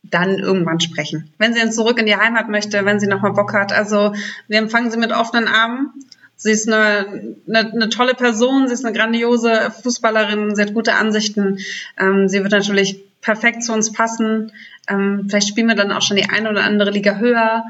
dann 0.03 0.39
irgendwann 0.39 0.79
sprechen. 0.79 1.31
Wenn 1.37 1.53
sie 1.53 1.61
dann 1.61 1.71
zurück 1.71 1.97
in 1.97 2.05
die 2.05 2.17
Heimat 2.17 2.49
möchte, 2.49 2.83
wenn 2.83 2.99
sie 2.99 3.07
nochmal 3.07 3.31
Bock 3.31 3.53
hat. 3.53 3.71
Also 3.71 4.13
wir 4.47 4.57
empfangen 4.57 4.91
sie 4.91 4.97
mit 4.97 5.11
offenen 5.11 5.47
Armen. 5.47 5.93
Sie 6.35 6.51
ist 6.51 6.67
eine, 6.67 7.35
eine, 7.47 7.71
eine, 7.71 7.89
tolle 7.89 8.15
Person, 8.15 8.67
sie 8.67 8.73
ist 8.73 8.85
eine 8.85 8.95
grandiose 8.95 9.71
Fußballerin, 9.81 10.55
sie 10.55 10.61
hat 10.61 10.73
gute 10.73 10.95
Ansichten. 10.95 11.59
Ähm, 11.97 12.27
sie 12.27 12.41
wird 12.41 12.51
natürlich 12.51 13.01
perfekt 13.21 13.63
zu 13.63 13.73
uns 13.73 13.91
passen. 13.91 14.51
Ähm, 14.89 15.25
vielleicht 15.29 15.47
spielen 15.47 15.67
wir 15.67 15.75
dann 15.75 15.91
auch 15.91 16.01
schon 16.01 16.17
die 16.17 16.29
eine 16.29 16.49
oder 16.49 16.63
andere 16.63 16.91
Liga 16.91 17.17
höher. 17.17 17.63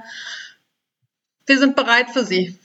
Wir 1.46 1.60
sind 1.60 1.76
bereit 1.76 2.10
für 2.12 2.26
sie. 2.26 2.58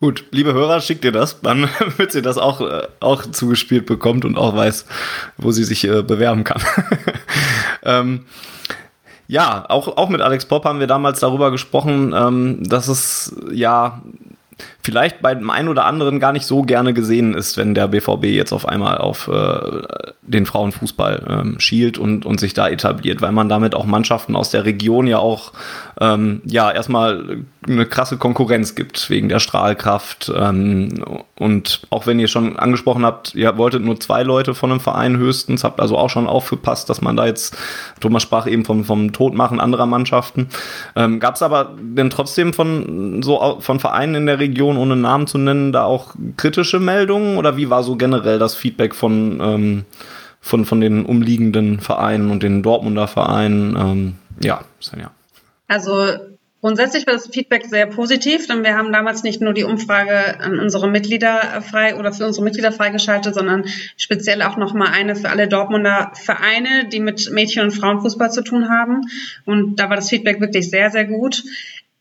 Gut, 0.00 0.24
liebe 0.30 0.54
Hörer, 0.54 0.80
schickt 0.80 1.04
ihr 1.04 1.12
das, 1.12 1.42
dann 1.42 1.68
wird 1.98 2.12
sie 2.12 2.22
das 2.22 2.38
auch, 2.38 2.62
äh, 2.62 2.88
auch 3.00 3.26
zugespielt 3.26 3.84
bekommt 3.84 4.24
und 4.24 4.38
auch 4.38 4.56
weiß, 4.56 4.86
wo 5.36 5.50
sie 5.50 5.64
sich 5.64 5.84
äh, 5.84 6.02
bewerben 6.02 6.44
kann. 6.44 6.62
ähm, 7.82 8.24
ja, 9.30 9.64
auch, 9.68 9.96
auch 9.96 10.08
mit 10.08 10.20
Alex 10.20 10.44
Pop 10.44 10.64
haben 10.64 10.80
wir 10.80 10.88
damals 10.88 11.20
darüber 11.20 11.52
gesprochen, 11.52 12.12
ähm, 12.12 12.68
dass 12.68 12.88
es 12.88 13.36
ja 13.52 14.02
vielleicht 14.82 15.20
bei 15.20 15.34
dem 15.34 15.50
einen 15.50 15.68
oder 15.68 15.84
anderen 15.84 16.20
gar 16.20 16.32
nicht 16.32 16.46
so 16.46 16.62
gerne 16.62 16.94
gesehen 16.94 17.34
ist, 17.34 17.56
wenn 17.56 17.74
der 17.74 17.88
BVB 17.88 18.24
jetzt 18.26 18.52
auf 18.52 18.66
einmal 18.66 18.98
auf 18.98 19.28
äh, 19.28 19.82
den 20.22 20.46
Frauenfußball 20.46 21.26
ähm, 21.28 21.60
schielt 21.60 21.98
und, 21.98 22.24
und 22.24 22.40
sich 22.40 22.54
da 22.54 22.68
etabliert, 22.68 23.20
weil 23.20 23.32
man 23.32 23.48
damit 23.48 23.74
auch 23.74 23.84
Mannschaften 23.84 24.36
aus 24.36 24.50
der 24.50 24.64
Region 24.64 25.06
ja 25.06 25.18
auch 25.18 25.52
ähm, 26.00 26.40
ja 26.44 26.70
erstmal 26.70 27.44
eine 27.66 27.84
krasse 27.84 28.16
Konkurrenz 28.16 28.74
gibt 28.74 29.10
wegen 29.10 29.28
der 29.28 29.38
Strahlkraft 29.38 30.32
ähm, 30.34 31.04
und 31.38 31.82
auch 31.90 32.06
wenn 32.06 32.18
ihr 32.18 32.28
schon 32.28 32.58
angesprochen 32.58 33.04
habt, 33.04 33.34
ihr 33.34 33.56
wolltet 33.58 33.82
nur 33.82 33.98
zwei 34.00 34.22
Leute 34.22 34.54
von 34.54 34.70
einem 34.70 34.80
Verein 34.80 35.16
höchstens, 35.16 35.64
habt 35.64 35.80
also 35.80 35.98
auch 35.98 36.10
schon 36.10 36.26
aufgepasst, 36.26 36.88
dass 36.88 37.00
man 37.00 37.16
da 37.16 37.26
jetzt, 37.26 37.56
Thomas 38.00 38.22
sprach 38.22 38.46
eben 38.46 38.64
vom, 38.64 38.84
vom 38.84 39.12
Todmachen 39.12 39.60
anderer 39.60 39.86
Mannschaften, 39.86 40.48
ähm, 40.96 41.20
gab 41.20 41.34
es 41.34 41.42
aber 41.42 41.74
denn 41.78 42.08
trotzdem 42.10 42.52
von 42.52 43.22
so 43.22 43.58
von 43.60 43.80
Vereinen 43.80 44.14
in 44.14 44.26
der 44.26 44.38
Region 44.38 44.69
ohne 44.76 44.96
Namen 44.96 45.26
zu 45.26 45.38
nennen, 45.38 45.72
da 45.72 45.84
auch 45.84 46.14
kritische 46.36 46.80
Meldungen 46.80 47.36
oder 47.36 47.56
wie 47.56 47.70
war 47.70 47.82
so 47.82 47.96
generell 47.96 48.38
das 48.38 48.54
Feedback 48.54 48.94
von, 48.94 49.40
ähm, 49.40 49.84
von, 50.40 50.64
von 50.64 50.80
den 50.80 51.04
umliegenden 51.04 51.80
Vereinen 51.80 52.30
und 52.30 52.42
den 52.42 52.62
Dortmunder 52.62 53.08
Vereinen? 53.08 53.76
Ähm, 53.76 54.14
ja, 54.42 54.60
ja. 54.96 55.10
Also 55.68 55.94
Grundsätzlich 56.60 57.06
war 57.06 57.14
das 57.14 57.28
Feedback 57.28 57.64
sehr 57.64 57.86
positiv, 57.86 58.46
denn 58.46 58.62
wir 58.62 58.76
haben 58.76 58.92
damals 58.92 59.22
nicht 59.22 59.40
nur 59.40 59.54
die 59.54 59.64
Umfrage 59.64 60.40
an 60.40 60.58
unsere 60.58 60.90
Mitglieder 60.90 61.62
frei 61.62 61.96
oder 61.96 62.12
für 62.12 62.26
unsere 62.26 62.44
Mitglieder 62.44 62.70
freigeschaltet, 62.70 63.34
sondern 63.34 63.64
speziell 63.96 64.42
auch 64.42 64.58
nochmal 64.58 64.88
eine 64.92 65.16
für 65.16 65.30
alle 65.30 65.48
Dortmunder 65.48 66.12
Vereine, 66.14 66.86
die 66.92 67.00
mit 67.00 67.30
Mädchen- 67.32 67.62
und 67.62 67.70
Frauenfußball 67.70 68.30
zu 68.30 68.42
tun 68.42 68.68
haben. 68.68 69.00
Und 69.46 69.76
da 69.76 69.88
war 69.88 69.96
das 69.96 70.10
Feedback 70.10 70.40
wirklich 70.42 70.68
sehr, 70.68 70.90
sehr 70.90 71.06
gut. 71.06 71.44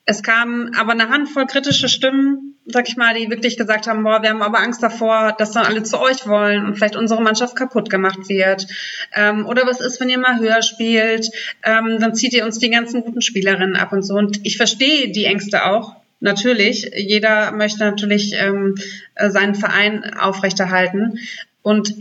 Es 0.04 0.24
kam 0.24 0.72
aber 0.78 0.92
eine 0.92 1.08
Handvoll 1.08 1.46
kritische 1.46 1.88
Stimmen, 1.88 2.56
sag 2.72 2.88
ich 2.88 2.98
mal, 2.98 3.14
die 3.14 3.30
wirklich 3.30 3.58
gesagt 3.58 3.88
haben, 3.88 4.04
boah, 4.04 4.22
wir 4.22 4.30
haben 4.30 4.42
aber 4.42 4.60
Angst 4.60 4.84
davor, 4.84 5.36
dass 5.38 5.52
dann 5.52 5.66
alle 5.66 5.84
zu 5.84 6.00
euch 6.00 6.28
wollen 6.28 6.66
und 6.66 6.76
vielleicht 6.76 6.96
unsere 6.96 7.22
Mannschaft 7.22 7.56
kaputt 7.56 7.90
gemacht 7.90 8.30
wird. 8.30 8.68
Ähm, 9.14 9.46
oder 9.46 9.66
was 9.66 9.80
ist, 9.80 10.00
wenn 10.00 10.10
ihr 10.10 10.20
mal 10.20 10.40
höher 10.40 10.62
spielt? 10.62 11.30
Ähm, 11.64 11.98
dann 12.00 12.16
zieht 12.16 12.34
ihr 12.34 12.46
uns 12.46 12.60
die 12.60 12.70
ganzen 12.70 13.02
guten 13.02 13.22
Spielerinnen 13.22 13.76
ab 13.76 13.92
und 13.92 14.04
so. 14.04 14.16
Und 14.16 14.46
ich 14.46 14.58
verstehe 14.58 15.12
die 15.12 15.26
Ängste 15.26 15.66
auch. 15.66 15.96
Natürlich, 16.20 16.92
jeder 16.96 17.52
möchte 17.52 17.80
natürlich 17.80 18.34
ähm, 18.38 18.76
seinen 19.16 19.56
Verein 19.56 20.14
aufrechterhalten. 20.16 21.20
Und 21.62 21.96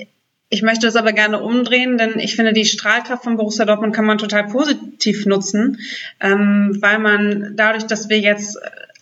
ich 0.50 0.62
möchte 0.62 0.86
es 0.86 0.96
aber 0.96 1.12
gerne 1.12 1.42
umdrehen, 1.42 1.98
denn 1.98 2.18
ich 2.18 2.34
finde, 2.34 2.54
die 2.54 2.64
Strahlkraft 2.64 3.22
von 3.22 3.36
Borussia 3.36 3.66
Dortmund 3.66 3.94
kann 3.94 4.06
man 4.06 4.16
total 4.16 4.46
positiv 4.46 5.26
nutzen, 5.26 5.78
ähm, 6.20 6.78
weil 6.80 6.98
man 6.98 7.52
dadurch, 7.54 7.84
dass 7.84 8.08
wir 8.08 8.18
jetzt 8.18 8.58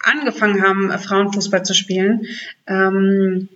angefangen 0.06 0.62
haben, 0.62 0.90
Frauenfußball 0.98 1.64
zu 1.64 1.74
spielen, 1.74 2.26
ähm, 2.66 3.48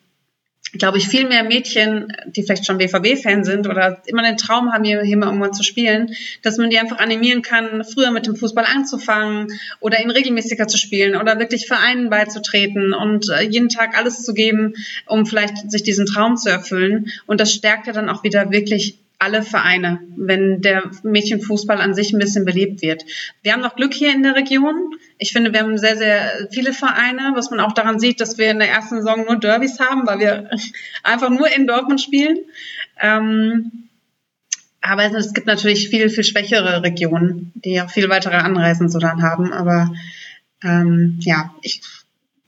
glaube 0.72 0.98
ich, 0.98 1.08
viel 1.08 1.26
mehr 1.26 1.42
Mädchen, 1.42 2.12
die 2.26 2.42
vielleicht 2.42 2.64
schon 2.64 2.78
BVB-Fan 2.78 3.44
sind 3.44 3.66
oder 3.66 4.02
immer 4.06 4.22
den 4.22 4.36
Traum 4.36 4.72
haben, 4.72 4.84
hier, 4.84 5.02
hier 5.02 5.16
mal 5.16 5.26
irgendwann 5.26 5.52
zu 5.52 5.64
spielen, 5.64 6.14
dass 6.42 6.58
man 6.58 6.70
die 6.70 6.78
einfach 6.78 6.98
animieren 6.98 7.42
kann, 7.42 7.84
früher 7.84 8.10
mit 8.10 8.26
dem 8.26 8.36
Fußball 8.36 8.64
anzufangen 8.64 9.48
oder 9.80 10.00
ihn 10.00 10.10
regelmäßiger 10.10 10.68
zu 10.68 10.78
spielen 10.78 11.16
oder 11.16 11.38
wirklich 11.38 11.66
Vereinen 11.66 12.08
beizutreten 12.08 12.94
und 12.94 13.28
äh, 13.30 13.42
jeden 13.42 13.68
Tag 13.68 13.98
alles 13.98 14.22
zu 14.22 14.32
geben, 14.32 14.74
um 15.06 15.26
vielleicht 15.26 15.70
sich 15.70 15.82
diesen 15.82 16.06
Traum 16.06 16.36
zu 16.36 16.50
erfüllen. 16.50 17.08
Und 17.26 17.40
das 17.40 17.52
stärkt 17.52 17.86
ja 17.88 17.92
dann 17.92 18.08
auch 18.08 18.22
wieder 18.22 18.52
wirklich 18.52 18.98
alle 19.20 19.42
Vereine, 19.42 20.00
wenn 20.16 20.62
der 20.62 20.90
Mädchenfußball 21.02 21.78
an 21.78 21.92
sich 21.94 22.12
ein 22.12 22.18
bisschen 22.18 22.46
belebt 22.46 22.80
wird. 22.80 23.04
Wir 23.42 23.52
haben 23.52 23.60
noch 23.60 23.76
Glück 23.76 23.92
hier 23.92 24.12
in 24.12 24.22
der 24.22 24.34
Region. 24.34 24.94
Ich 25.18 25.32
finde, 25.32 25.52
wir 25.52 25.60
haben 25.60 25.76
sehr, 25.76 25.98
sehr 25.98 26.48
viele 26.50 26.72
Vereine, 26.72 27.32
was 27.34 27.50
man 27.50 27.60
auch 27.60 27.72
daran 27.72 28.00
sieht, 28.00 28.20
dass 28.20 28.38
wir 28.38 28.50
in 28.50 28.58
der 28.58 28.70
ersten 28.70 28.96
Saison 28.96 29.26
nur 29.26 29.36
Derbys 29.36 29.78
haben, 29.78 30.06
weil 30.06 30.20
wir 30.20 30.50
einfach 31.02 31.28
nur 31.28 31.54
in 31.54 31.66
Dortmund 31.66 32.00
spielen. 32.00 32.38
Ähm, 32.98 33.88
aber 34.80 35.04
es 35.14 35.34
gibt 35.34 35.46
natürlich 35.46 35.90
viel, 35.90 36.08
viel 36.08 36.24
schwächere 36.24 36.82
Regionen, 36.82 37.52
die 37.54 37.78
auch 37.82 37.90
viel 37.90 38.08
weitere 38.08 38.36
Anreisen 38.36 38.88
so 38.88 38.98
dann 38.98 39.22
haben. 39.22 39.52
Aber 39.52 39.92
ähm, 40.64 41.18
ja, 41.20 41.54
ich 41.60 41.82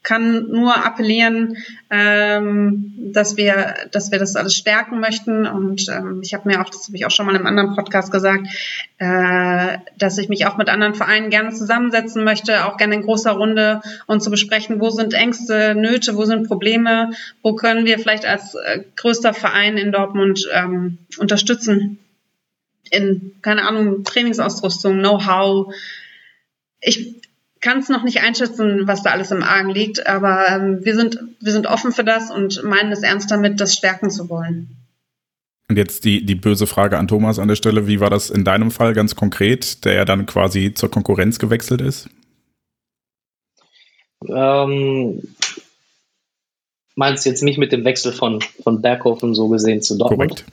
kann 0.02 0.48
nur 0.48 0.84
appellieren, 0.84 1.56
ähm, 1.88 2.92
dass 3.12 3.36
wir, 3.36 3.74
dass 3.92 4.10
wir 4.10 4.18
das 4.18 4.34
alles 4.34 4.56
stärken 4.56 4.98
möchten. 4.98 5.46
Und 5.46 5.88
ähm, 5.88 6.20
ich 6.22 6.34
habe 6.34 6.48
mir 6.48 6.60
auch, 6.60 6.70
das 6.70 6.88
habe 6.88 6.96
ich 6.96 7.06
auch 7.06 7.10
schon 7.10 7.26
mal 7.26 7.36
im 7.36 7.46
anderen 7.46 7.76
Podcast 7.76 8.10
gesagt, 8.10 8.48
äh, 8.98 9.78
dass 9.98 10.18
ich 10.18 10.28
mich 10.28 10.46
auch 10.46 10.56
mit 10.56 10.68
anderen 10.68 10.94
Vereinen 10.94 11.30
gerne 11.30 11.50
zusammensetzen 11.50 12.24
möchte, 12.24 12.66
auch 12.66 12.78
gerne 12.78 12.96
in 12.96 13.02
großer 13.02 13.32
Runde 13.32 13.80
und 14.06 14.22
zu 14.22 14.30
besprechen, 14.30 14.80
wo 14.80 14.90
sind 14.90 15.14
Ängste, 15.14 15.74
Nöte, 15.76 16.16
wo 16.16 16.24
sind 16.24 16.48
Probleme, 16.48 17.10
wo 17.42 17.54
können 17.54 17.86
wir 17.86 17.98
vielleicht 17.98 18.26
als 18.26 18.54
äh, 18.54 18.80
größter 18.96 19.34
Verein 19.34 19.76
in 19.76 19.92
Dortmund 19.92 20.48
ähm, 20.52 20.98
unterstützen. 21.18 21.98
In, 22.90 23.36
keine 23.40 23.68
Ahnung, 23.68 24.02
Trainingsausrüstung, 24.02 24.98
Know-how. 24.98 25.72
Ich, 26.80 27.21
kann 27.62 27.78
es 27.78 27.88
noch 27.88 28.02
nicht 28.02 28.20
einschätzen, 28.20 28.86
was 28.86 29.02
da 29.02 29.10
alles 29.10 29.30
im 29.30 29.42
Argen 29.42 29.70
liegt, 29.70 30.06
aber 30.06 30.48
ähm, 30.48 30.84
wir, 30.84 30.94
sind, 30.94 31.18
wir 31.40 31.52
sind 31.52 31.66
offen 31.66 31.92
für 31.92 32.04
das 32.04 32.30
und 32.30 32.62
meinen 32.64 32.92
es 32.92 33.02
ernst 33.02 33.30
damit, 33.30 33.60
das 33.60 33.74
stärken 33.74 34.10
zu 34.10 34.28
wollen. 34.28 34.76
Und 35.68 35.78
jetzt 35.78 36.04
die, 36.04 36.26
die 36.26 36.34
böse 36.34 36.66
Frage 36.66 36.98
an 36.98 37.08
Thomas 37.08 37.38
an 37.38 37.48
der 37.48 37.56
Stelle, 37.56 37.86
wie 37.86 38.00
war 38.00 38.10
das 38.10 38.28
in 38.28 38.44
deinem 38.44 38.70
Fall 38.70 38.92
ganz 38.92 39.16
konkret, 39.16 39.84
der 39.84 39.94
ja 39.94 40.04
dann 40.04 40.26
quasi 40.26 40.74
zur 40.74 40.90
Konkurrenz 40.90 41.38
gewechselt 41.38 41.80
ist? 41.80 42.08
Ähm, 44.28 45.22
meinst 46.96 47.24
du 47.24 47.30
jetzt 47.30 47.42
nicht 47.42 47.58
mit 47.58 47.72
dem 47.72 47.84
Wechsel 47.84 48.12
von, 48.12 48.42
von 48.62 48.82
Berghofen 48.82 49.34
so 49.34 49.48
gesehen 49.48 49.82
zu 49.82 49.96
Dortmund? 49.96 50.30
Korrekt. 50.30 50.44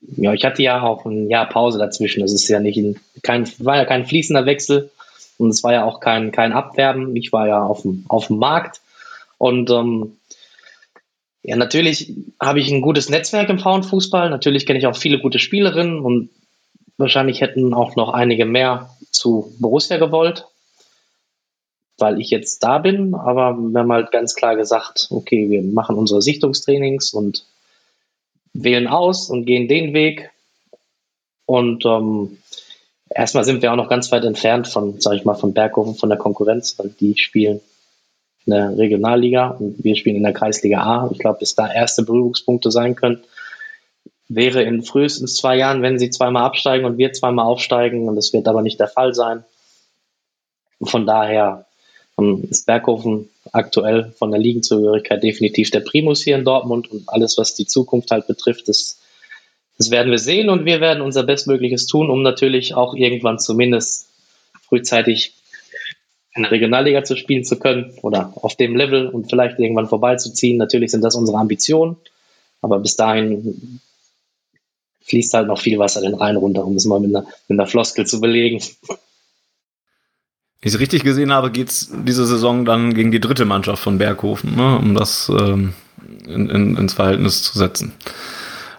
Ja, 0.00 0.32
ich 0.34 0.44
hatte 0.44 0.62
ja 0.62 0.82
auch 0.82 1.06
ein 1.06 1.30
Jahr 1.30 1.48
Pause 1.48 1.78
dazwischen. 1.78 2.20
Das 2.20 2.32
ist 2.32 2.48
ja 2.48 2.60
nicht 2.60 2.76
ein, 2.76 3.00
kein, 3.22 3.48
war 3.58 3.76
ja 3.76 3.84
kein 3.84 4.06
fließender 4.06 4.44
Wechsel. 4.44 4.90
Und 5.38 5.50
es 5.50 5.62
war 5.62 5.72
ja 5.72 5.84
auch 5.84 6.00
kein, 6.00 6.32
kein 6.32 6.52
Abwerben. 6.52 7.14
Ich 7.16 7.32
war 7.32 7.46
ja 7.46 7.62
auf 7.62 7.82
dem, 7.82 8.04
auf 8.08 8.28
dem 8.28 8.38
Markt. 8.38 8.80
Und 9.38 9.70
ähm, 9.70 10.16
ja, 11.42 11.56
natürlich 11.56 12.12
habe 12.40 12.58
ich 12.60 12.70
ein 12.70 12.80
gutes 12.80 13.08
Netzwerk 13.08 13.48
im 13.50 13.58
Frauenfußball. 13.58 14.30
Natürlich 14.30 14.66
kenne 14.66 14.78
ich 14.78 14.86
auch 14.86 14.96
viele 14.96 15.20
gute 15.20 15.38
Spielerinnen 15.38 16.00
und 16.00 16.30
wahrscheinlich 16.96 17.40
hätten 17.40 17.74
auch 17.74 17.96
noch 17.96 18.08
einige 18.08 18.46
mehr 18.46 18.90
zu 19.10 19.54
Borussia 19.60 19.98
gewollt, 19.98 20.46
weil 21.98 22.20
ich 22.20 22.30
jetzt 22.30 22.64
da 22.64 22.78
bin. 22.78 23.14
Aber 23.14 23.56
wir 23.56 23.80
haben 23.80 23.92
halt 23.92 24.10
ganz 24.10 24.34
klar 24.34 24.56
gesagt, 24.56 25.08
okay, 25.10 25.48
wir 25.50 25.62
machen 25.62 25.96
unsere 25.96 26.22
Sichtungstrainings 26.22 27.12
und 27.12 27.44
wählen 28.52 28.88
aus 28.88 29.30
und 29.30 29.44
gehen 29.44 29.68
den 29.68 29.94
Weg. 29.94 30.30
Und 31.44 31.84
ähm, 31.86 32.38
erstmal 33.08 33.44
sind 33.44 33.62
wir 33.62 33.72
auch 33.72 33.76
noch 33.76 33.88
ganz 33.88 34.10
weit 34.12 34.24
entfernt 34.24 34.68
von, 34.68 35.00
sag 35.00 35.14
ich 35.14 35.24
mal, 35.24 35.34
von 35.34 35.54
Berghofen, 35.54 35.94
von 35.94 36.08
der 36.08 36.18
Konkurrenz, 36.18 36.78
weil 36.78 36.90
die 37.00 37.16
spielen 37.16 37.60
in 38.46 38.52
der 38.52 38.76
Regionalliga 38.76 39.48
und 39.48 39.82
wir 39.82 39.96
spielen 39.96 40.16
in 40.16 40.22
der 40.22 40.32
Kreisliga 40.32 40.80
A. 40.82 41.10
Ich 41.12 41.18
glaube, 41.18 41.40
bis 41.40 41.54
da 41.54 41.72
erste 41.72 42.02
Berührungspunkte 42.04 42.70
sein 42.70 42.94
können, 42.94 43.24
wäre 44.28 44.62
in 44.62 44.82
frühestens 44.82 45.36
zwei 45.36 45.56
Jahren, 45.56 45.82
wenn 45.82 45.98
sie 45.98 46.10
zweimal 46.10 46.44
absteigen 46.44 46.84
und 46.84 46.98
wir 46.98 47.12
zweimal 47.12 47.46
aufsteigen. 47.46 48.08
Und 48.08 48.16
das 48.16 48.32
wird 48.32 48.48
aber 48.48 48.62
nicht 48.62 48.80
der 48.80 48.88
Fall 48.88 49.14
sein. 49.14 49.44
Von 50.82 51.06
daher 51.06 51.66
ähm, 52.18 52.46
ist 52.50 52.66
Berghofen 52.66 53.28
aktuell 53.52 54.12
von 54.18 54.30
der 54.30 54.40
Ligenzugehörigkeit 54.40 55.22
definitiv 55.22 55.70
der 55.70 55.80
Primus 55.80 56.22
hier 56.22 56.36
in 56.36 56.44
Dortmund 56.44 56.90
und 56.90 57.08
alles, 57.08 57.38
was 57.38 57.54
die 57.54 57.66
Zukunft 57.66 58.10
halt 58.10 58.26
betrifft, 58.26 58.68
ist 58.68 59.00
das 59.78 59.90
werden 59.90 60.10
wir 60.10 60.18
sehen 60.18 60.48
und 60.48 60.64
wir 60.64 60.80
werden 60.80 61.02
unser 61.02 61.22
Bestmögliches 61.22 61.86
tun, 61.86 62.10
um 62.10 62.22
natürlich 62.22 62.74
auch 62.74 62.94
irgendwann 62.94 63.38
zumindest 63.38 64.08
frühzeitig 64.68 65.34
in 66.34 66.42
der 66.42 66.50
Regionalliga 66.50 67.04
zu 67.04 67.16
spielen 67.16 67.44
zu 67.44 67.58
können 67.58 67.94
oder 68.02 68.32
auf 68.36 68.56
dem 68.56 68.76
Level 68.76 69.08
und 69.08 69.28
vielleicht 69.30 69.58
irgendwann 69.58 69.88
vorbeizuziehen. 69.88 70.58
Natürlich 70.58 70.90
sind 70.90 71.02
das 71.02 71.14
unsere 71.14 71.38
Ambitionen, 71.38 71.96
aber 72.60 72.78
bis 72.78 72.96
dahin 72.96 73.80
fließt 75.02 75.34
halt 75.34 75.46
noch 75.46 75.60
viel 75.60 75.78
Wasser 75.78 76.00
den 76.00 76.14
Rhein 76.14 76.36
runter, 76.36 76.64
um 76.64 76.76
es 76.76 76.84
mal 76.84 77.00
mit 77.00 77.14
einer, 77.14 77.26
mit 77.48 77.58
einer 77.58 77.66
Floskel 77.66 78.06
zu 78.06 78.20
belegen. 78.20 78.60
Wenn 80.60 80.68
ich 80.68 80.74
es 80.74 80.80
richtig 80.80 81.04
gesehen 81.04 81.32
habe, 81.32 81.50
geht 81.50 81.68
es 81.68 81.92
diese 82.04 82.26
Saison 82.26 82.64
dann 82.64 82.92
gegen 82.94 83.12
die 83.12 83.20
dritte 83.20 83.44
Mannschaft 83.44 83.82
von 83.82 83.98
Berghofen, 83.98 84.56
ne, 84.56 84.78
um 84.78 84.94
das 84.94 85.30
ähm, 85.30 85.74
in, 86.26 86.50
in, 86.50 86.76
ins 86.76 86.94
Verhältnis 86.94 87.42
zu 87.42 87.56
setzen. 87.56 87.92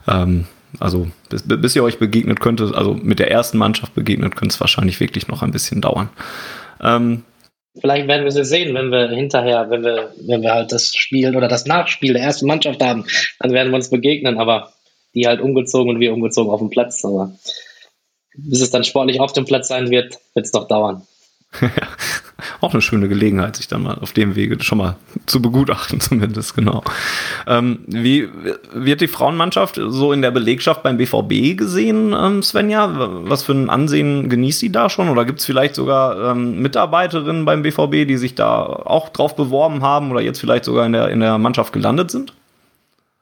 Ähm, 0.08 0.48
also 0.80 1.08
bis, 1.30 1.44
bis 1.46 1.76
ihr 1.76 1.84
euch 1.84 2.00
begegnet 2.00 2.40
könnte, 2.40 2.72
also 2.76 2.94
mit 2.94 3.20
der 3.20 3.32
ersten 3.32 3.58
Mannschaft 3.58 3.96
begegnet, 3.96 4.36
könnte 4.36 4.54
es 4.54 4.60
wahrscheinlich 4.60 5.00
wirklich 5.00 5.28
noch 5.28 5.42
ein 5.42 5.52
bisschen 5.52 5.82
dauern. 5.82 6.10
Ähm, 6.82 7.24
Vielleicht 7.80 8.08
werden 8.08 8.24
wir 8.24 8.32
sie 8.32 8.44
sehen, 8.44 8.74
wenn 8.74 8.92
wir 8.92 9.10
hinterher, 9.10 9.70
wenn 9.70 9.84
wir, 9.84 10.12
wenn 10.26 10.42
wir 10.42 10.52
halt 10.52 10.72
das 10.72 10.96
Spiel 10.96 11.36
oder 11.36 11.48
das 11.48 11.66
Nachspiel 11.66 12.14
der 12.14 12.24
ersten 12.24 12.48
Mannschaft 12.48 12.82
haben, 12.82 13.06
dann 13.40 13.52
werden 13.52 13.72
wir 13.72 13.76
uns 13.76 13.90
begegnen, 13.90 14.40
aber 14.40 14.74
die 15.14 15.28
halt 15.28 15.42
umgezogen 15.42 15.94
und 15.94 16.00
wir 16.00 16.14
umgezogen 16.14 16.52
auf 16.52 16.60
dem 16.60 16.70
Platz. 16.70 17.06
Aber 17.06 17.36
bis 18.36 18.62
es 18.62 18.72
dann 18.72 18.84
sportlich 18.84 19.20
auf 19.20 19.34
dem 19.34 19.46
Platz 19.46 19.68
sein 19.68 19.90
wird, 19.90 20.18
wird 20.34 20.46
es 20.46 20.54
noch 20.54 20.68
dauern. 20.68 21.04
auch 22.62 22.74
eine 22.74 22.82
schöne 22.82 23.08
Gelegenheit, 23.08 23.56
sich 23.56 23.68
dann 23.68 23.84
mal 23.84 23.98
auf 24.00 24.12
dem 24.14 24.36
Wege 24.36 24.62
schon 24.64 24.78
mal 24.78 24.96
zu 25.26 25.42
begutachten, 25.42 26.00
zumindest, 26.00 26.56
genau. 26.56 26.84
Ähm, 27.46 27.80
wie 27.88 28.30
wird 28.74 29.02
die 29.02 29.08
Frauenmannschaft 29.08 29.80
so 29.88 30.14
in 30.14 30.22
der 30.22 30.32
Belegschaft 30.32 30.84
beim 30.84 30.98
BVB 30.98 31.58
gesehen, 31.58 32.14
ähm, 32.18 32.44
Svenja? 32.44 32.92
Was 33.24 33.44
für 33.44 33.54
ein 33.54 33.70
Ansehen 33.70 34.30
genießt 34.30 34.60
sie 34.60 34.72
da 34.72 34.90
schon? 34.90 35.10
Oder 35.10 35.26
gibt 35.26 35.40
es 35.40 35.46
vielleicht 35.46 35.76
sogar 35.76 36.32
ähm, 36.32 36.62
Mitarbeiterinnen 36.62 37.46
beim 37.46 37.64
BVB, 37.64 38.08
die 38.08 38.18
sich 38.18 38.36
da 38.36 38.64
auch 38.66 39.10
drauf 39.10 39.36
beworben 39.36 39.82
haben 39.82 40.12
oder 40.12 40.22
jetzt 40.22 40.40
vielleicht 40.40 40.66
sogar 40.66 40.86
in 40.86 40.94
der, 40.94 41.10
in 41.10 41.20
der 41.20 41.38
Mannschaft 41.38 41.74
gelandet 41.74 42.12
sind? 42.12 42.34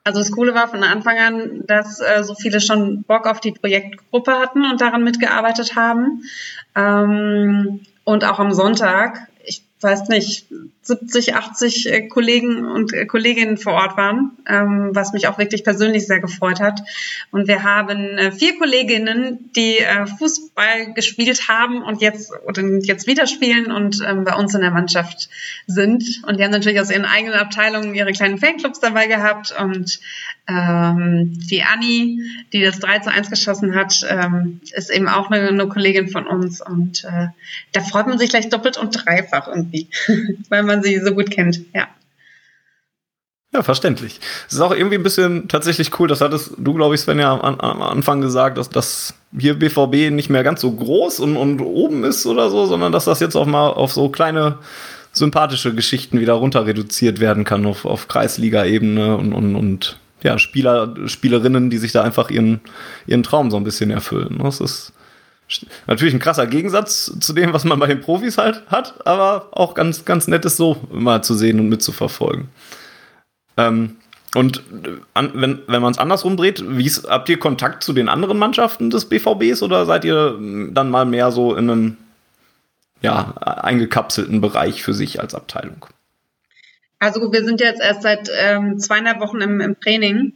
Also 0.05 0.20
das 0.20 0.32
Coole 0.32 0.53
war 0.53 0.68
von 0.68 0.84
Anfang 0.84 1.18
an, 1.18 1.63
dass 1.66 1.99
äh, 1.99 2.24
so 2.24 2.36
viele 2.36 2.61
schon 2.61 3.01
Bock 3.03 3.26
auf 3.26 3.39
die 3.39 3.53
Projektgruppe 3.53 4.34
hatten 4.34 4.63
und 4.63 4.80
daran 4.80 5.03
mitgearbeitet 5.03 5.76
haben. 5.76 6.22
Ähm, 6.76 7.80
und 8.06 8.24
auch 8.24 8.39
am 8.39 8.53
Sonntag 8.53 9.28
weiß 9.82 10.08
nicht, 10.10 10.47
70, 10.86 11.33
80 11.33 11.91
äh, 11.91 12.07
Kollegen 12.07 12.63
und 12.63 12.93
äh, 12.93 13.07
Kolleginnen 13.07 13.57
vor 13.57 13.73
Ort 13.73 13.97
waren, 13.97 14.38
ähm, 14.47 14.91
was 14.93 15.13
mich 15.13 15.27
auch 15.27 15.39
wirklich 15.39 15.63
persönlich 15.63 16.05
sehr 16.05 16.19
gefreut 16.19 16.59
hat. 16.59 16.81
Und 17.31 17.47
wir 17.47 17.63
haben 17.63 18.19
äh, 18.19 18.31
vier 18.31 18.57
Kolleginnen, 18.59 19.49
die 19.55 19.77
Fußball 20.19 20.93
gespielt 20.93 21.47
haben 21.47 21.81
und 21.81 22.01
jetzt 22.01 22.31
oder 22.45 22.61
jetzt 22.83 23.07
wieder 23.07 23.25
spielen 23.25 23.71
und 23.71 24.01
ähm, 24.07 24.25
bei 24.25 24.36
uns 24.36 24.53
in 24.53 24.61
der 24.61 24.69
Mannschaft 24.69 25.29
sind. 25.65 26.21
Und 26.27 26.39
die 26.39 26.43
haben 26.43 26.51
natürlich 26.51 26.79
aus 26.79 26.91
ihren 26.91 27.05
eigenen 27.05 27.33
Abteilungen 27.33 27.95
ihre 27.95 28.11
kleinen 28.11 28.38
Fanclubs 28.38 28.79
dabei 28.79 29.07
gehabt. 29.07 29.55
Und 29.59 29.99
ähm, 30.47 31.33
die 31.49 31.63
Anni, 31.63 32.21
die 32.53 32.61
das 32.61 32.79
3 32.79 32.99
zu 32.99 33.11
1 33.11 33.29
geschossen 33.31 33.73
hat, 33.73 34.05
ist 34.71 34.91
eben 34.91 35.07
auch 35.07 35.31
eine, 35.31 35.67
Kollegin 35.67 36.09
von 36.09 36.27
uns. 36.27 36.61
Und 36.61 37.07
da 37.71 37.81
freut 37.81 38.07
man 38.07 38.19
sich 38.19 38.29
gleich 38.29 38.49
doppelt 38.49 38.77
und 38.77 39.05
dreifach 39.05 39.47
irgendwie, 39.47 39.89
weil 40.49 40.63
man 40.63 40.74
sie 40.84 40.99
so 40.99 41.13
gut 41.13 41.32
kennt, 41.32 41.61
ja. 41.73 41.88
Ja, 43.53 43.63
verständlich. 43.63 44.19
Es 44.47 44.55
ist 44.55 44.59
auch 44.59 44.76
irgendwie 44.76 44.95
ein 44.97 45.03
bisschen 45.03 45.47
tatsächlich 45.47 45.97
cool, 45.97 46.09
das 46.09 46.19
hattest 46.19 46.55
du, 46.57 46.73
glaube 46.73 46.95
ich, 46.95 47.01
Sven, 47.01 47.19
ja 47.19 47.39
am, 47.39 47.57
am 47.59 47.82
Anfang 47.82 48.19
gesagt, 48.19 48.57
dass 48.57 48.69
das 48.69 49.13
hier 49.38 49.57
BVB 49.57 50.11
nicht 50.11 50.30
mehr 50.30 50.43
ganz 50.43 50.59
so 50.59 50.71
groß 50.71 51.21
und, 51.21 51.38
und 51.38 51.61
oben 51.61 52.03
ist 52.03 52.26
oder 52.26 52.49
so, 52.49 52.65
sondern 52.65 52.91
dass 52.91 53.05
das 53.05 53.21
jetzt 53.21 53.36
auch 53.36 53.45
mal 53.45 53.69
auf 53.69 53.93
so 53.93 54.09
kleine 54.09 54.57
sympathische 55.13 55.73
Geschichten 55.73 56.19
wieder 56.19 56.34
runter 56.34 56.65
reduziert 56.65 57.21
werden 57.21 57.45
kann 57.45 57.65
auf, 57.65 57.86
auf 57.86 58.09
Kreisliga-Ebene 58.09 59.15
und, 59.15 59.32
und, 59.32 59.55
und 59.55 59.99
ja, 60.21 60.38
Spieler, 60.38 60.93
Spielerinnen, 61.05 61.69
die 61.69 61.78
sich 61.78 61.93
da 61.93 62.03
einfach 62.03 62.30
ihren, 62.30 62.59
ihren 63.07 63.23
Traum 63.23 63.51
so 63.51 63.57
ein 63.57 63.63
bisschen 63.63 63.91
erfüllen. 63.91 64.39
Das 64.43 64.59
ist 64.59 64.91
Natürlich 65.85 66.13
ein 66.13 66.19
krasser 66.19 66.47
Gegensatz 66.47 67.11
zu 67.19 67.33
dem, 67.33 67.53
was 67.53 67.65
man 67.65 67.77
bei 67.79 67.87
den 67.87 68.01
Profis 68.01 68.37
halt 68.37 68.63
hat, 68.67 69.05
aber 69.05 69.49
auch 69.51 69.75
ganz, 69.75 70.05
ganz 70.05 70.27
nettes 70.27 70.57
so 70.57 70.77
mal 70.91 71.23
zu 71.23 71.35
sehen 71.35 71.59
und 71.59 71.69
mitzuverfolgen. 71.69 72.49
Ähm, 73.57 73.97
und 74.35 74.63
an, 75.13 75.31
wenn, 75.35 75.61
wenn 75.67 75.81
man 75.81 75.91
es 75.91 75.97
andersrum 75.97 76.35
dreht, 76.35 76.63
wie's, 76.67 77.03
habt 77.07 77.29
ihr 77.29 77.39
Kontakt 77.39 77.83
zu 77.83 77.93
den 77.93 78.09
anderen 78.09 78.37
Mannschaften 78.37 78.89
des 78.89 79.05
BVBs 79.05 79.63
oder 79.63 79.85
seid 79.85 80.03
ihr 80.03 80.37
dann 80.71 80.89
mal 80.89 81.05
mehr 81.05 81.31
so 81.31 81.55
in 81.55 81.69
einem 81.69 81.97
ja, 83.01 83.33
eingekapselten 83.37 84.41
Bereich 84.41 84.83
für 84.83 84.93
sich 84.93 85.21
als 85.21 85.35
Abteilung? 85.35 85.85
Also 86.99 87.31
wir 87.31 87.45
sind 87.45 87.61
jetzt 87.61 87.81
erst 87.81 88.01
seit 88.01 88.29
ähm, 88.37 88.79
zweieinhalb 88.79 89.19
Wochen 89.21 89.39
im, 89.39 89.61
im 89.61 89.79
Training 89.79 90.33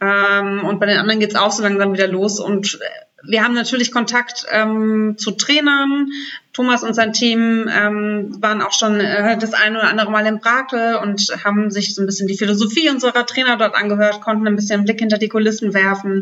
ähm, 0.00 0.64
und 0.64 0.80
bei 0.80 0.86
den 0.86 0.98
anderen 0.98 1.20
geht 1.20 1.30
es 1.30 1.36
auch 1.36 1.52
so 1.52 1.62
langsam 1.62 1.92
wieder 1.92 2.08
los 2.08 2.40
und 2.40 2.78
wir 3.24 3.44
haben 3.44 3.54
natürlich 3.54 3.92
Kontakt 3.92 4.46
ähm, 4.50 5.14
zu 5.16 5.32
Trainern. 5.32 6.08
Thomas 6.52 6.82
und 6.82 6.94
sein 6.94 7.14
Team 7.14 7.68
ähm, 7.72 8.36
waren 8.40 8.60
auch 8.60 8.72
schon 8.72 9.00
äh, 9.00 9.38
das 9.38 9.54
ein 9.54 9.74
oder 9.74 9.88
andere 9.88 10.10
Mal 10.10 10.26
in 10.26 10.40
Brakel 10.40 10.96
und 10.96 11.20
haben 11.44 11.70
sich 11.70 11.94
so 11.94 12.02
ein 12.02 12.06
bisschen 12.06 12.28
die 12.28 12.36
Philosophie 12.36 12.90
unserer 12.90 13.24
Trainer 13.24 13.56
dort 13.56 13.74
angehört, 13.74 14.20
konnten 14.20 14.46
ein 14.46 14.56
bisschen 14.56 14.76
einen 14.76 14.84
Blick 14.84 15.00
hinter 15.00 15.16
die 15.16 15.28
Kulissen 15.28 15.72
werfen. 15.72 16.20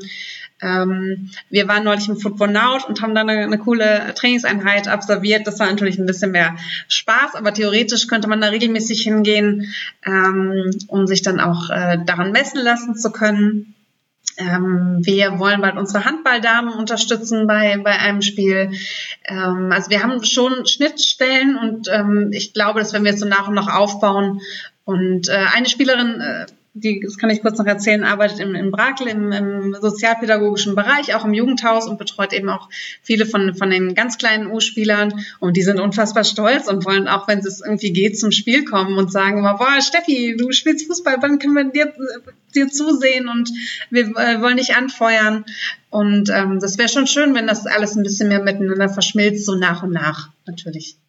Ähm, 0.63 1.31
wir 1.49 1.67
waren 1.69 1.85
neulich 1.85 2.09
im 2.09 2.19
Football 2.19 2.53
Now 2.53 2.79
und 2.87 3.01
haben 3.01 3.15
da 3.15 3.23
eine, 3.23 3.39
eine 3.39 3.59
coole 3.59 4.15
Trainingseinheit 4.15 4.89
absolviert. 4.89 5.47
Das 5.47 5.59
war 5.59 5.67
natürlich 5.67 5.99
ein 5.99 6.07
bisschen 6.07 6.31
mehr 6.31 6.55
Spaß, 6.89 7.35
aber 7.35 7.53
theoretisch 7.53 8.07
könnte 8.07 8.29
man 8.29 8.41
da 8.41 8.49
regelmäßig 8.49 9.03
hingehen, 9.03 9.73
ähm, 10.05 10.71
um 10.89 11.07
sich 11.07 11.23
dann 11.23 11.41
auch 11.41 11.71
äh, 11.71 11.99
daran 12.05 12.33
messen 12.33 12.63
lassen 12.63 12.95
zu 12.95 13.11
können. 13.11 13.75
Ähm, 14.41 15.01
wir 15.03 15.39
wollen 15.39 15.61
bald 15.61 15.77
unsere 15.77 16.05
Handballdamen 16.05 16.75
unterstützen 16.75 17.47
bei, 17.47 17.77
bei 17.79 17.99
einem 17.99 18.23
Spiel. 18.23 18.73
Ähm, 19.25 19.71
also 19.71 19.91
wir 19.91 20.03
haben 20.03 20.25
schon 20.25 20.67
Schnittstellen 20.67 21.57
und 21.57 21.89
ähm, 21.93 22.31
ich 22.33 22.55
glaube, 22.55 22.81
das 22.81 22.93
werden 22.93 23.05
wir 23.05 23.11
jetzt 23.11 23.21
so 23.21 23.27
nach 23.27 23.49
und 23.49 23.55
nach 23.55 23.73
aufbauen. 23.73 24.41
Und 24.85 25.29
äh, 25.29 25.45
eine 25.55 25.69
Spielerin, 25.69 26.21
äh, 26.21 26.47
die, 26.73 27.01
das 27.01 27.19
kann 27.19 27.31
ich 27.31 27.43
kurz 27.43 27.59
noch 27.59 27.67
erzählen, 27.67 28.05
arbeitet 28.05 28.39
im, 28.39 28.55
im 28.55 28.71
Brakel 28.71 29.09
im, 29.09 29.33
im 29.33 29.77
sozialpädagogischen 29.81 30.77
Bereich, 30.77 31.15
auch 31.15 31.25
im 31.25 31.35
Jugendhaus 31.35 31.89
und 31.89 31.99
betreut 31.99 32.33
eben 32.33 32.49
auch 32.49 32.69
viele 33.03 33.27
von, 33.27 33.55
von 33.55 33.71
den 33.71 33.95
ganz 33.95 34.19
kleinen 34.19 34.47
U-Spielern. 34.47 35.25
Und 35.41 35.57
die 35.57 35.63
sind 35.63 35.81
unfassbar 35.81 36.23
stolz 36.23 36.69
und 36.69 36.85
wollen 36.85 37.09
auch, 37.09 37.27
wenn 37.27 37.41
es 37.41 37.61
irgendwie 37.61 37.93
geht, 37.93 38.19
zum 38.19 38.31
Spiel 38.31 38.65
kommen 38.65 38.99
und 38.99 39.11
sagen 39.11 39.39
immer, 39.39 39.57
boah, 39.57 39.81
Steffi, 39.81 40.37
du 40.39 40.53
spielst 40.53 40.87
Fußball, 40.87 41.17
wann 41.21 41.41
können 41.41 41.55
wir 41.55 41.65
dir, 41.65 41.93
dir 42.55 42.69
zusehen 42.69 43.29
und 43.29 43.51
wir 43.91 44.17
äh, 44.17 44.41
wollen 44.41 44.59
dich 44.59 44.77
anfeuern. 44.77 45.45
Und 45.91 46.31
ähm, 46.31 46.61
das 46.61 46.79
wäre 46.79 46.89
schon 46.89 47.09
schön, 47.09 47.35
wenn 47.35 47.49
das 47.49 47.67
alles 47.67 47.97
ein 47.97 48.05
bisschen 48.05 48.29
mehr 48.29 48.43
miteinander 48.43 48.89
verschmilzt, 48.89 49.45
so 49.45 49.57
nach 49.57 49.83
und 49.83 49.91
nach, 49.91 50.31
natürlich. 50.47 51.00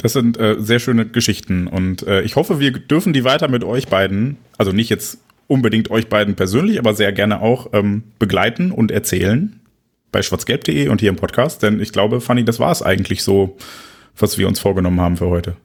Das 0.00 0.12
sind 0.12 0.38
äh, 0.38 0.56
sehr 0.58 0.78
schöne 0.78 1.06
Geschichten 1.06 1.66
und 1.66 2.06
äh, 2.06 2.22
ich 2.22 2.36
hoffe, 2.36 2.60
wir 2.60 2.70
dürfen 2.70 3.12
die 3.12 3.24
weiter 3.24 3.48
mit 3.48 3.64
euch 3.64 3.88
beiden, 3.88 4.36
also 4.56 4.70
nicht 4.70 4.90
jetzt 4.90 5.18
unbedingt 5.48 5.90
euch 5.90 6.08
beiden 6.08 6.36
persönlich, 6.36 6.78
aber 6.78 6.94
sehr 6.94 7.12
gerne 7.12 7.40
auch 7.42 7.70
ähm, 7.72 8.04
begleiten 8.20 8.70
und 8.70 8.92
erzählen 8.92 9.60
bei 10.12 10.22
schwarzgelb.de 10.22 10.88
und 10.88 11.00
hier 11.00 11.10
im 11.10 11.16
Podcast, 11.16 11.64
denn 11.64 11.80
ich 11.80 11.92
glaube, 11.92 12.20
Fanny, 12.20 12.44
das 12.44 12.60
war 12.60 12.70
es 12.70 12.80
eigentlich 12.80 13.24
so, 13.24 13.56
was 14.16 14.38
wir 14.38 14.46
uns 14.46 14.60
vorgenommen 14.60 15.00
haben 15.00 15.16
für 15.16 15.26
heute. 15.26 15.56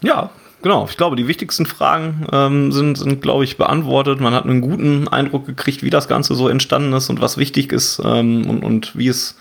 Ja, 0.00 0.30
genau. 0.62 0.86
Ich 0.88 0.96
glaube, 0.96 1.16
die 1.16 1.28
wichtigsten 1.28 1.66
Fragen 1.66 2.26
ähm, 2.32 2.72
sind, 2.72 2.96
sind 2.96 3.20
glaube 3.20 3.44
ich, 3.44 3.58
beantwortet. 3.58 4.20
Man 4.20 4.34
hat 4.34 4.44
einen 4.44 4.62
guten 4.62 5.08
Eindruck 5.08 5.46
gekriegt, 5.46 5.82
wie 5.82 5.90
das 5.90 6.08
Ganze 6.08 6.34
so 6.34 6.48
entstanden 6.48 6.92
ist 6.94 7.10
und 7.10 7.20
was 7.20 7.36
wichtig 7.36 7.72
ist 7.72 8.00
ähm, 8.04 8.48
und, 8.48 8.62
und 8.62 8.96
wie 8.96 9.08
es 9.08 9.36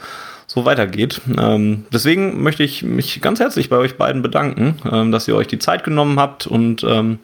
so 0.50 0.66
weitergeht. 0.66 1.22
Ähm, 1.40 1.86
deswegen 1.94 2.42
möchte 2.42 2.64
ich 2.64 2.82
mich 2.82 3.22
ganz 3.22 3.40
herzlich 3.40 3.70
bei 3.70 3.78
euch 3.78 3.98
beiden 3.98 4.24
bedanken, 4.24 4.80
ähm, 4.92 5.12
dass 5.12 5.28
ihr 5.28 5.36
euch 5.36 5.46
die 5.46 5.60
Zeit 5.60 5.84
genommen 5.84 6.20
habt 6.20 6.48
und 6.48 6.84
ähm, 6.84 7.20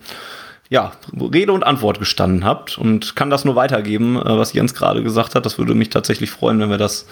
ja, 0.70 0.92
Rede 1.20 1.52
und 1.52 1.64
Antwort 1.64 1.98
gestanden 1.98 2.46
habt 2.46 2.78
und 2.78 3.16
kann 3.16 3.32
das 3.32 3.44
nur 3.44 3.56
weitergeben, 3.56 4.18
äh, 4.18 4.38
was 4.38 4.54
Jens 4.54 4.76
gerade 4.76 5.02
gesagt 5.02 5.34
hat. 5.34 5.44
Das 5.44 5.58
würde 5.58 5.74
mich 5.74 5.90
tatsächlich 5.90 6.30
freuen, 6.30 6.60
wenn 6.60 6.70
wir 6.70 6.78
das 6.78 7.08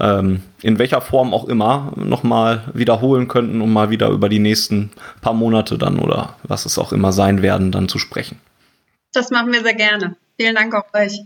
ähm, 0.00 0.42
in 0.62 0.78
welcher 0.78 1.00
Form 1.00 1.34
auch 1.34 1.48
immer 1.48 1.92
nochmal 1.96 2.62
wiederholen 2.72 3.26
könnten, 3.26 3.60
um 3.60 3.72
mal 3.72 3.90
wieder 3.90 4.10
über 4.10 4.28
die 4.28 4.38
nächsten 4.38 4.92
paar 5.22 5.34
Monate 5.34 5.76
dann 5.76 5.98
oder 5.98 6.36
was 6.44 6.66
es 6.66 6.78
auch 6.78 6.92
immer 6.92 7.10
sein 7.10 7.42
werden, 7.42 7.72
dann 7.72 7.88
zu 7.88 7.98
sprechen. 7.98 8.38
Das 9.12 9.30
machen 9.30 9.52
wir 9.52 9.62
sehr 9.62 9.74
gerne. 9.74 10.14
Vielen 10.38 10.54
Dank 10.54 10.72
auch 10.72 10.94
euch. 10.94 11.18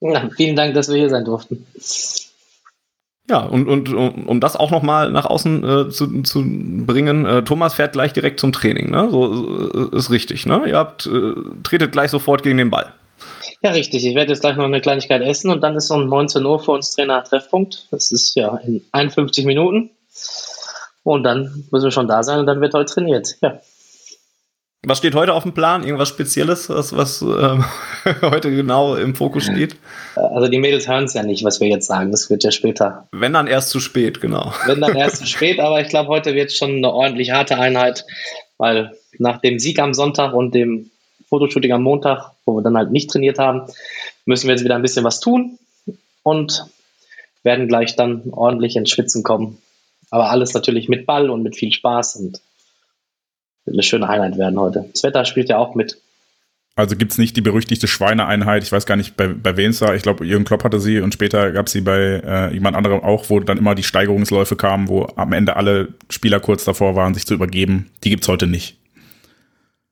Ja, 0.00 0.28
vielen 0.36 0.56
Dank, 0.56 0.74
dass 0.74 0.88
wir 0.88 0.96
hier 0.96 1.10
sein 1.10 1.24
durften. 1.24 1.64
Ja, 3.30 3.38
und, 3.38 3.68
und 3.68 3.94
um, 3.94 4.40
das 4.40 4.56
auch 4.56 4.72
nochmal 4.72 5.12
nach 5.12 5.24
außen 5.24 5.62
äh, 5.62 5.90
zu, 5.90 6.22
zu 6.22 6.42
bringen, 6.44 7.24
äh, 7.24 7.44
Thomas 7.44 7.74
fährt 7.74 7.92
gleich 7.92 8.12
direkt 8.12 8.40
zum 8.40 8.52
Training, 8.52 8.90
ne? 8.90 9.08
So 9.08 9.70
äh, 9.92 9.96
ist 9.96 10.10
richtig, 10.10 10.46
ne? 10.46 10.64
Ihr 10.66 10.76
habt, 10.76 11.06
äh, 11.06 11.34
tretet 11.62 11.92
gleich 11.92 12.10
sofort 12.10 12.42
gegen 12.42 12.58
den 12.58 12.70
Ball. 12.70 12.92
Ja, 13.62 13.70
richtig. 13.70 14.04
Ich 14.04 14.16
werde 14.16 14.32
jetzt 14.32 14.40
gleich 14.40 14.56
noch 14.56 14.64
eine 14.64 14.80
Kleinigkeit 14.80 15.22
essen 15.22 15.48
und 15.48 15.60
dann 15.60 15.76
ist 15.76 15.92
um 15.92 16.08
19 16.08 16.44
Uhr 16.44 16.58
für 16.58 16.72
uns 16.72 16.90
Trainer 16.90 17.22
Treffpunkt. 17.22 17.86
Das 17.92 18.10
ist 18.10 18.34
ja 18.34 18.56
in 18.56 18.82
51 18.90 19.44
Minuten. 19.44 19.90
Und 21.04 21.22
dann 21.22 21.64
müssen 21.70 21.84
wir 21.84 21.92
schon 21.92 22.08
da 22.08 22.24
sein 22.24 22.40
und 22.40 22.46
dann 22.46 22.60
wird 22.60 22.74
heute 22.74 22.92
trainiert. 22.92 23.36
Ja. 23.42 23.60
Was 24.82 24.96
steht 24.96 25.14
heute 25.14 25.34
auf 25.34 25.42
dem 25.42 25.52
Plan? 25.52 25.84
Irgendwas 25.84 26.08
Spezielles, 26.08 26.70
was, 26.70 26.96
was 26.96 27.20
äh, 27.20 27.58
heute 28.22 28.50
genau 28.50 28.96
im 28.96 29.14
Fokus 29.14 29.44
steht? 29.44 29.76
Also 30.16 30.48
die 30.48 30.58
Mädels 30.58 30.88
hören 30.88 31.04
es 31.04 31.12
ja 31.12 31.22
nicht, 31.22 31.44
was 31.44 31.60
wir 31.60 31.68
jetzt 31.68 31.86
sagen. 31.86 32.10
Das 32.10 32.30
wird 32.30 32.44
ja 32.44 32.50
später. 32.50 33.06
Wenn 33.12 33.34
dann 33.34 33.46
erst 33.46 33.68
zu 33.68 33.78
spät, 33.78 34.22
genau. 34.22 34.54
Wenn 34.64 34.80
dann 34.80 34.96
erst 34.96 35.18
zu 35.18 35.26
spät, 35.26 35.60
aber 35.60 35.82
ich 35.82 35.88
glaube, 35.88 36.08
heute 36.08 36.34
wird 36.34 36.50
schon 36.52 36.76
eine 36.76 36.90
ordentlich 36.90 37.30
harte 37.30 37.58
Einheit, 37.58 38.06
weil 38.56 38.96
nach 39.18 39.42
dem 39.42 39.58
Sieg 39.58 39.78
am 39.80 39.92
Sonntag 39.92 40.32
und 40.32 40.54
dem 40.54 40.90
Fotoshooting 41.28 41.72
am 41.72 41.82
Montag, 41.82 42.32
wo 42.46 42.56
wir 42.56 42.62
dann 42.62 42.76
halt 42.76 42.90
nicht 42.90 43.10
trainiert 43.10 43.38
haben, 43.38 43.70
müssen 44.24 44.48
wir 44.48 44.54
jetzt 44.54 44.64
wieder 44.64 44.76
ein 44.76 44.82
bisschen 44.82 45.04
was 45.04 45.20
tun 45.20 45.58
und 46.22 46.64
werden 47.42 47.68
gleich 47.68 47.96
dann 47.96 48.30
ordentlich 48.30 48.76
ins 48.76 48.90
Schwitzen 48.90 49.22
kommen. 49.22 49.58
Aber 50.10 50.30
alles 50.30 50.54
natürlich 50.54 50.88
mit 50.88 51.04
Ball 51.04 51.28
und 51.28 51.42
mit 51.42 51.54
viel 51.54 51.72
Spaß 51.72 52.16
und 52.16 52.40
eine 53.66 53.82
schöne 53.82 54.08
Einheit 54.08 54.38
werden 54.38 54.58
heute. 54.58 54.86
Das 54.92 55.02
Wetter 55.02 55.24
spielt 55.24 55.48
ja 55.48 55.58
auch 55.58 55.74
mit. 55.74 55.98
Also 56.76 56.96
gibt 56.96 57.12
es 57.12 57.18
nicht 57.18 57.36
die 57.36 57.42
berüchtigte 57.42 57.88
Schweineeinheit, 57.88 58.62
ich 58.62 58.72
weiß 58.72 58.86
gar 58.86 58.96
nicht, 58.96 59.16
bei, 59.16 59.28
bei 59.28 59.56
wem 59.56 59.70
es 59.70 59.80
war, 59.82 59.94
ich 59.94 60.02
glaube, 60.02 60.24
Jürgen 60.24 60.44
Klopp 60.44 60.64
hatte 60.64 60.80
sie 60.80 61.00
und 61.00 61.12
später 61.12 61.52
gab 61.52 61.66
es 61.66 61.72
sie 61.72 61.80
bei 61.80 62.22
äh, 62.24 62.54
jemand 62.54 62.76
anderem 62.76 63.02
auch, 63.02 63.28
wo 63.28 63.40
dann 63.40 63.58
immer 63.58 63.74
die 63.74 63.82
Steigerungsläufe 63.82 64.56
kamen, 64.56 64.88
wo 64.88 65.06
am 65.16 65.32
Ende 65.32 65.56
alle 65.56 65.88
Spieler 66.08 66.40
kurz 66.40 66.64
davor 66.64 66.94
waren, 66.94 67.12
sich 67.12 67.26
zu 67.26 67.34
übergeben. 67.34 67.90
Die 68.02 68.10
gibt 68.10 68.22
es 68.22 68.28
heute 68.28 68.46
nicht. 68.46 68.78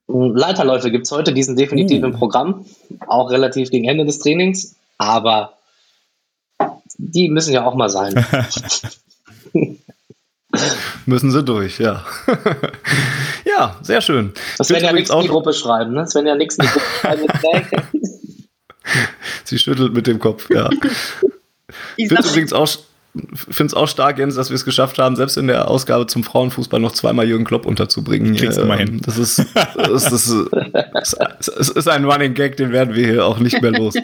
Leiterläufe 0.06 0.90
gibt 0.90 1.04
es 1.04 1.12
heute, 1.12 1.34
die 1.34 1.42
sind 1.42 1.58
definitiv 1.58 2.02
uh. 2.02 2.06
im 2.06 2.12
Programm, 2.12 2.64
auch 3.06 3.30
relativ 3.30 3.70
gegen 3.70 3.86
Ende 3.86 4.06
des 4.06 4.20
Trainings, 4.20 4.76
aber 4.96 5.58
die 6.96 7.28
müssen 7.28 7.52
ja 7.52 7.66
auch 7.66 7.74
mal 7.74 7.90
sein. 7.90 8.14
Müssen 11.06 11.30
sie 11.30 11.42
durch, 11.42 11.78
ja. 11.78 12.04
ja, 13.44 13.76
sehr 13.82 14.00
schön. 14.00 14.32
Das 14.56 14.70
werden 14.70 14.84
ja 14.84 14.92
nichts 14.92 15.10
in 15.10 15.20
die 15.20 15.28
Gruppe 15.28 15.52
schreiben, 15.52 15.92
ne? 15.92 16.00
Das 16.00 16.14
werden 16.14 16.26
ja 16.26 16.34
nichts 16.34 16.56
in 16.56 16.66
die 16.66 16.70
Gruppe 16.70 17.38
schreiben. 17.40 17.66
Sie 19.44 19.58
schüttelt 19.58 19.94
mit 19.94 20.06
dem 20.06 20.18
Kopf, 20.18 20.48
ja. 20.50 20.68
Ich 21.96 22.08
finde 22.08 22.28
übrigens 22.28 22.52
auch 22.52 22.68
finde 23.32 23.66
es 23.66 23.74
auch 23.74 23.88
stark, 23.88 24.18
Jens, 24.18 24.36
dass 24.36 24.50
wir 24.50 24.54
es 24.54 24.64
geschafft 24.64 24.98
haben, 24.98 25.16
selbst 25.16 25.36
in 25.36 25.46
der 25.46 25.68
Ausgabe 25.68 26.06
zum 26.06 26.24
Frauenfußball 26.24 26.80
noch 26.80 26.92
zweimal 26.92 27.26
Jürgen 27.26 27.44
Klopp 27.44 27.66
unterzubringen. 27.66 28.36
Kriegst 28.36 28.58
du 28.58 28.64
mal 28.64 28.78
hin. 28.78 29.00
Das 29.04 29.18
ist, 29.18 29.44
das 29.54 30.04
ist, 30.04 30.12
das 30.12 31.12
ist, 31.12 31.16
das 31.56 31.68
ist 31.68 31.88
ein 31.88 32.04
Running 32.04 32.34
Gag, 32.34 32.56
den 32.56 32.72
werden 32.72 32.94
wir 32.94 33.06
hier 33.06 33.26
auch 33.26 33.38
nicht 33.38 33.60
mehr 33.60 33.72
los. 33.72 33.94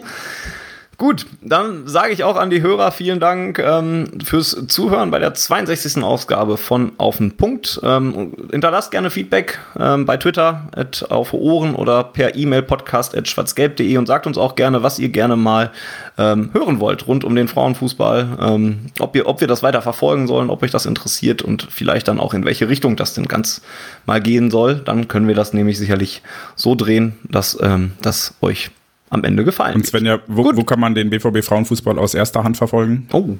Gut, 0.97 1.27
dann 1.41 1.89
sage 1.89 2.13
ich 2.13 2.23
auch 2.23 2.37
an 2.37 2.51
die 2.51 2.63
Hörer 2.63 2.93
vielen 2.93 3.19
Dank 3.19 3.59
ähm, 3.59 4.07
fürs 4.25 4.57
Zuhören 4.69 5.11
bei 5.11 5.19
der 5.19 5.35
62. 5.35 6.03
Ausgabe 6.03 6.57
von 6.57 6.93
Auf 6.99 7.17
den 7.17 7.37
Punkt. 7.37 7.81
Ähm, 7.83 8.33
hinterlasst 8.51 8.93
gerne 8.93 9.11
Feedback 9.11 9.59
ähm, 9.79 10.07
bei 10.07 10.17
Twitter 10.17 10.69
at 10.77 11.07
auf 11.11 11.33
Ohren 11.33 11.75
oder 11.75 12.05
per 12.05 12.37
E-Mail 12.37 12.63
podcast 12.63 13.17
at 13.17 13.27
schwarzgelb.de 13.27 13.97
und 13.97 14.07
sagt 14.07 14.27
uns 14.27 14.39
auch 14.39 14.55
gerne, 14.55 14.83
was 14.83 14.99
ihr 15.01 15.09
gerne 15.09 15.37
mal 15.37 15.73
ähm, 16.17 16.51
hören 16.53 16.79
wollt 16.79 17.09
rund 17.09 17.25
um 17.25 17.35
den 17.35 17.49
Frauenfußball. 17.49 18.39
Ähm, 18.41 18.87
ob, 19.01 19.17
ihr, 19.17 19.27
ob 19.27 19.41
wir 19.41 19.49
das 19.49 19.65
weiter 19.65 19.83
verfolgen 19.83 20.29
sollen, 20.29 20.49
ob 20.49 20.63
euch 20.63 20.71
das 20.71 20.87
interessiert 20.87 21.43
und 21.43 21.67
vielleicht 21.71 22.07
dann 22.07 22.21
auch 22.21 22.35
in 22.35 22.45
welche 22.45 22.69
Richtung 22.69 22.95
das 22.95 23.15
denn 23.15 23.27
ganz 23.27 23.63
mal 24.07 24.21
gehen 24.21 24.51
soll. 24.51 24.77
Dann 24.77 25.09
können 25.09 25.27
wir 25.27 25.35
das 25.35 25.53
nämlich 25.53 25.77
sicherlich 25.77 26.23
so 26.55 26.77
drehen, 26.77 27.19
dass 27.25 27.59
ähm, 27.61 27.93
das 28.01 28.35
euch 28.41 28.71
am 29.15 29.25
Ende 29.25 29.45
gefallen. 29.45 29.77
Und 29.77 29.87
Svenja, 29.87 30.21
wo, 30.27 30.45
wo 30.57 30.65
kann 30.65 30.81
man 30.81 30.95
den 30.95 31.11
BVB 31.11 31.43
Frauenfußball 31.45 31.99
aus 31.99 32.15
erster 32.15 32.45
Hand 32.45 32.57
verfolgen? 32.57 33.09
Oh, 33.13 33.37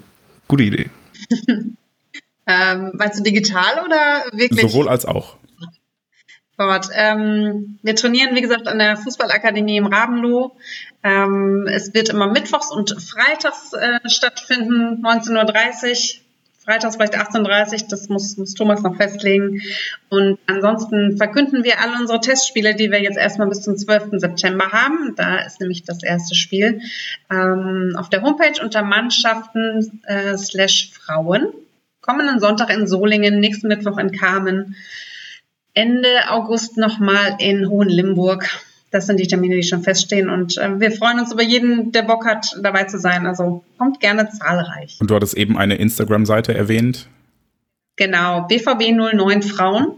gute 0.49 0.63
Idee. 0.63 0.91
ähm, 2.47 2.93
meinst 2.95 3.19
du 3.19 3.23
digital 3.23 3.85
oder 3.85 4.25
wirklich? 4.33 4.73
Sowohl 4.73 4.89
als 4.89 5.05
auch. 5.05 5.37
Gott, 6.57 6.87
ähm, 6.95 7.79
wir 7.83 7.97
trainieren, 7.97 8.37
wie 8.37 8.41
gesagt, 8.41 8.69
an 8.69 8.79
der 8.79 8.97
Fußballakademie 8.97 9.77
im 9.77 9.87
Rabenloh. 9.87 10.57
Ähm, 11.03 11.67
es 11.69 11.95
wird 11.95 12.11
immer 12.11 12.29
mittwochs 12.29 12.71
und 12.71 12.91
freitags 13.03 13.73
äh, 13.73 14.09
stattfinden, 14.09 15.05
19.30 15.05 16.19
Uhr. 16.19 16.24
Freitags 16.65 16.97
vielleicht 16.97 17.17
18.30 17.17 17.89
das 17.89 18.09
muss, 18.09 18.37
muss 18.37 18.55
Thomas 18.55 18.83
noch 18.83 18.97
festlegen. 18.97 19.61
Und 20.09 20.39
ansonsten 20.47 21.17
verkünden 21.17 21.63
wir 21.63 21.81
alle 21.81 21.99
unsere 22.01 22.21
Testspiele, 22.21 22.75
die 22.75 22.91
wir 22.91 23.03
jetzt 23.03 23.19
erstmal 23.19 23.49
bis 23.49 23.63
zum 23.63 23.77
12. 23.77 24.13
September 24.13 24.73
haben. 24.73 25.15
Da 25.17 25.39
ist 25.39 25.61
nämlich 25.61 25.85
das 25.85 26.03
erste 26.03 26.35
Spiel 26.35 26.81
ähm, 27.31 27.95
auf 27.99 28.09
der 28.09 28.23
Homepage 28.23 28.63
unter 28.63 28.83
Mannschaften 28.83 30.01
äh, 30.05 30.39
slash 30.39 30.91
Frauen. 30.93 31.53
Kommenden 32.01 32.41
Sonntag 32.41 32.71
in 32.71 32.87
Solingen, 32.87 33.41
nächsten 33.41 33.69
Mittwoch 33.69 33.99
in 33.99 34.13
Kamen, 34.13 34.77
Ende 35.75 36.31
August 36.31 36.77
nochmal 36.77 37.37
in 37.39 37.69
Hohenlimburg 37.69 38.49
das 38.95 39.07
sind 39.07 39.19
die 39.19 39.27
Termine, 39.27 39.57
die 39.57 39.65
schon 39.65 39.83
feststehen. 39.83 40.31
Und 40.31 40.57
äh, 40.57 40.79
wir 40.79 40.93
freuen 40.93 41.19
uns 41.19 41.33
über 41.33 41.43
jeden, 41.43 41.91
der 41.91 42.03
Bock 42.03 42.25
hat, 42.25 42.57
dabei 42.63 42.85
zu 42.85 42.97
sein. 42.97 43.27
Also 43.27 43.65
kommt 43.77 43.99
gerne 43.99 44.29
zahlreich. 44.31 44.99
Und 45.01 45.11
du 45.11 45.17
hattest 45.17 45.37
eben 45.37 45.59
eine 45.59 45.75
Instagram-Seite 45.75 46.55
erwähnt. 46.55 47.09
Genau, 47.97 48.47
BVB09 48.47 49.43
Frauen. 49.43 49.97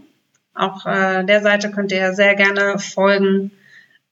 Auch 0.55 0.87
äh, 0.87 1.23
der 1.25 1.41
Seite 1.43 1.69
könnt 1.69 1.91
ihr 1.91 2.13
sehr 2.13 2.33
gerne 2.33 2.79
folgen. 2.79 3.51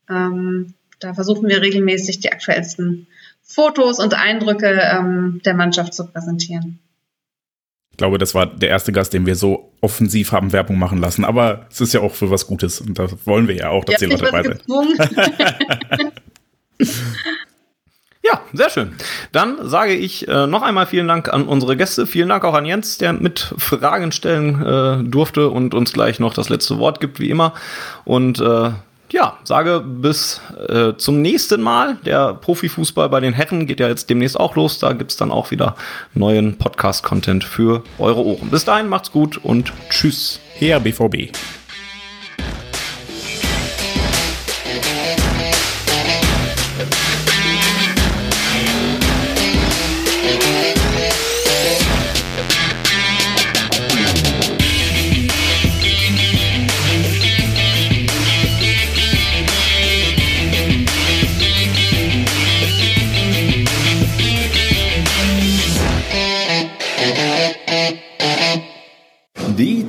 Ähm, 0.08 0.76
da 1.00 1.16
versuchen 1.16 1.50
wir 1.50 1.64
regelmäßig 1.64 2.20
die 2.20 2.32
aktuellsten 2.32 3.08
Fotos 3.42 3.98
und 3.98 4.14
Eindrücke 4.14 4.68
ähm, 4.68 5.42
der 5.46 5.56
Mannschaft 5.56 5.96
zu 5.96 6.06
präsentieren. 6.06 6.80
Ich 7.96 7.98
glaube, 7.98 8.18
das 8.18 8.36
war 8.36 8.46
der 8.46 8.68
erste 8.68 8.92
Gast, 8.92 9.14
den 9.14 9.26
wir 9.26 9.38
so 9.38 9.72
offensiv 9.80 10.34
haben 10.34 10.52
Werbung 10.52 10.78
machen 10.78 10.98
lassen. 11.00 11.24
Aber 11.24 11.66
es 11.72 11.80
ist 11.80 11.94
ja 11.94 12.02
auch 12.02 12.14
für 12.14 12.30
was 12.30 12.46
Gutes. 12.46 12.82
Und 12.82 13.00
da 13.00 13.08
wollen 13.24 13.48
wir 13.48 13.56
ja 13.56 13.70
auch, 13.70 13.86
dass 13.86 14.02
die 14.02 14.06
Leute 14.08 14.26
dabei 14.26 14.44
sind. 14.44 14.62
Ja, 18.22 18.42
sehr 18.54 18.72
schön. 18.72 18.96
Dann 19.34 19.70
sage 19.70 19.94
ich 19.94 20.28
äh, 20.28 20.48
noch 20.48 20.64
einmal 20.64 20.88
vielen 20.88 21.08
Dank 21.08 21.32
an 21.32 21.48
unsere 21.48 21.78
Gäste. 21.78 22.08
Vielen 22.08 22.28
Dank 22.28 22.44
auch 22.44 22.56
an 22.56 22.66
Jens, 22.66 22.98
der 22.98 23.14
mit 23.14 23.54
Fragen 23.60 24.12
stellen 24.12 24.66
äh, 24.66 25.04
durfte 25.08 25.50
und 25.50 25.76
uns 25.76 25.94
gleich 25.94 26.20
noch 26.20 26.34
das 26.34 26.50
letzte 26.50 26.80
Wort 26.80 27.00
gibt, 27.00 27.20
wie 27.20 27.30
immer. 27.30 27.54
Und 28.04 28.42
äh, 28.42 28.72
ja, 29.16 29.38
sage 29.46 29.80
bis 29.80 30.42
äh, 30.68 30.94
zum 30.98 31.22
nächsten 31.22 31.62
Mal. 31.62 31.98
Der 32.06 32.34
Profifußball 32.34 33.08
bei 33.08 33.22
den 33.22 33.34
Herren 33.34 33.66
geht 33.66 33.80
ja 33.80 33.88
jetzt 33.88 34.10
demnächst 34.10 34.38
auch 34.38 34.56
los. 34.56 34.78
Da 34.80 34.92
gibt 34.92 35.12
es 35.12 35.18
dann 35.18 35.32
auch 35.32 35.52
wieder 35.52 35.76
neuen 36.14 36.58
Podcast-Content 36.58 37.46
für 37.46 37.84
eure 37.98 38.24
Ohren. 38.24 38.50
Bis 38.50 38.66
dahin, 38.66 38.90
macht's 38.90 39.12
gut 39.12 39.38
und 39.38 39.72
tschüss. 39.90 40.40
Her 40.58 40.82
BVB. 40.82 41.32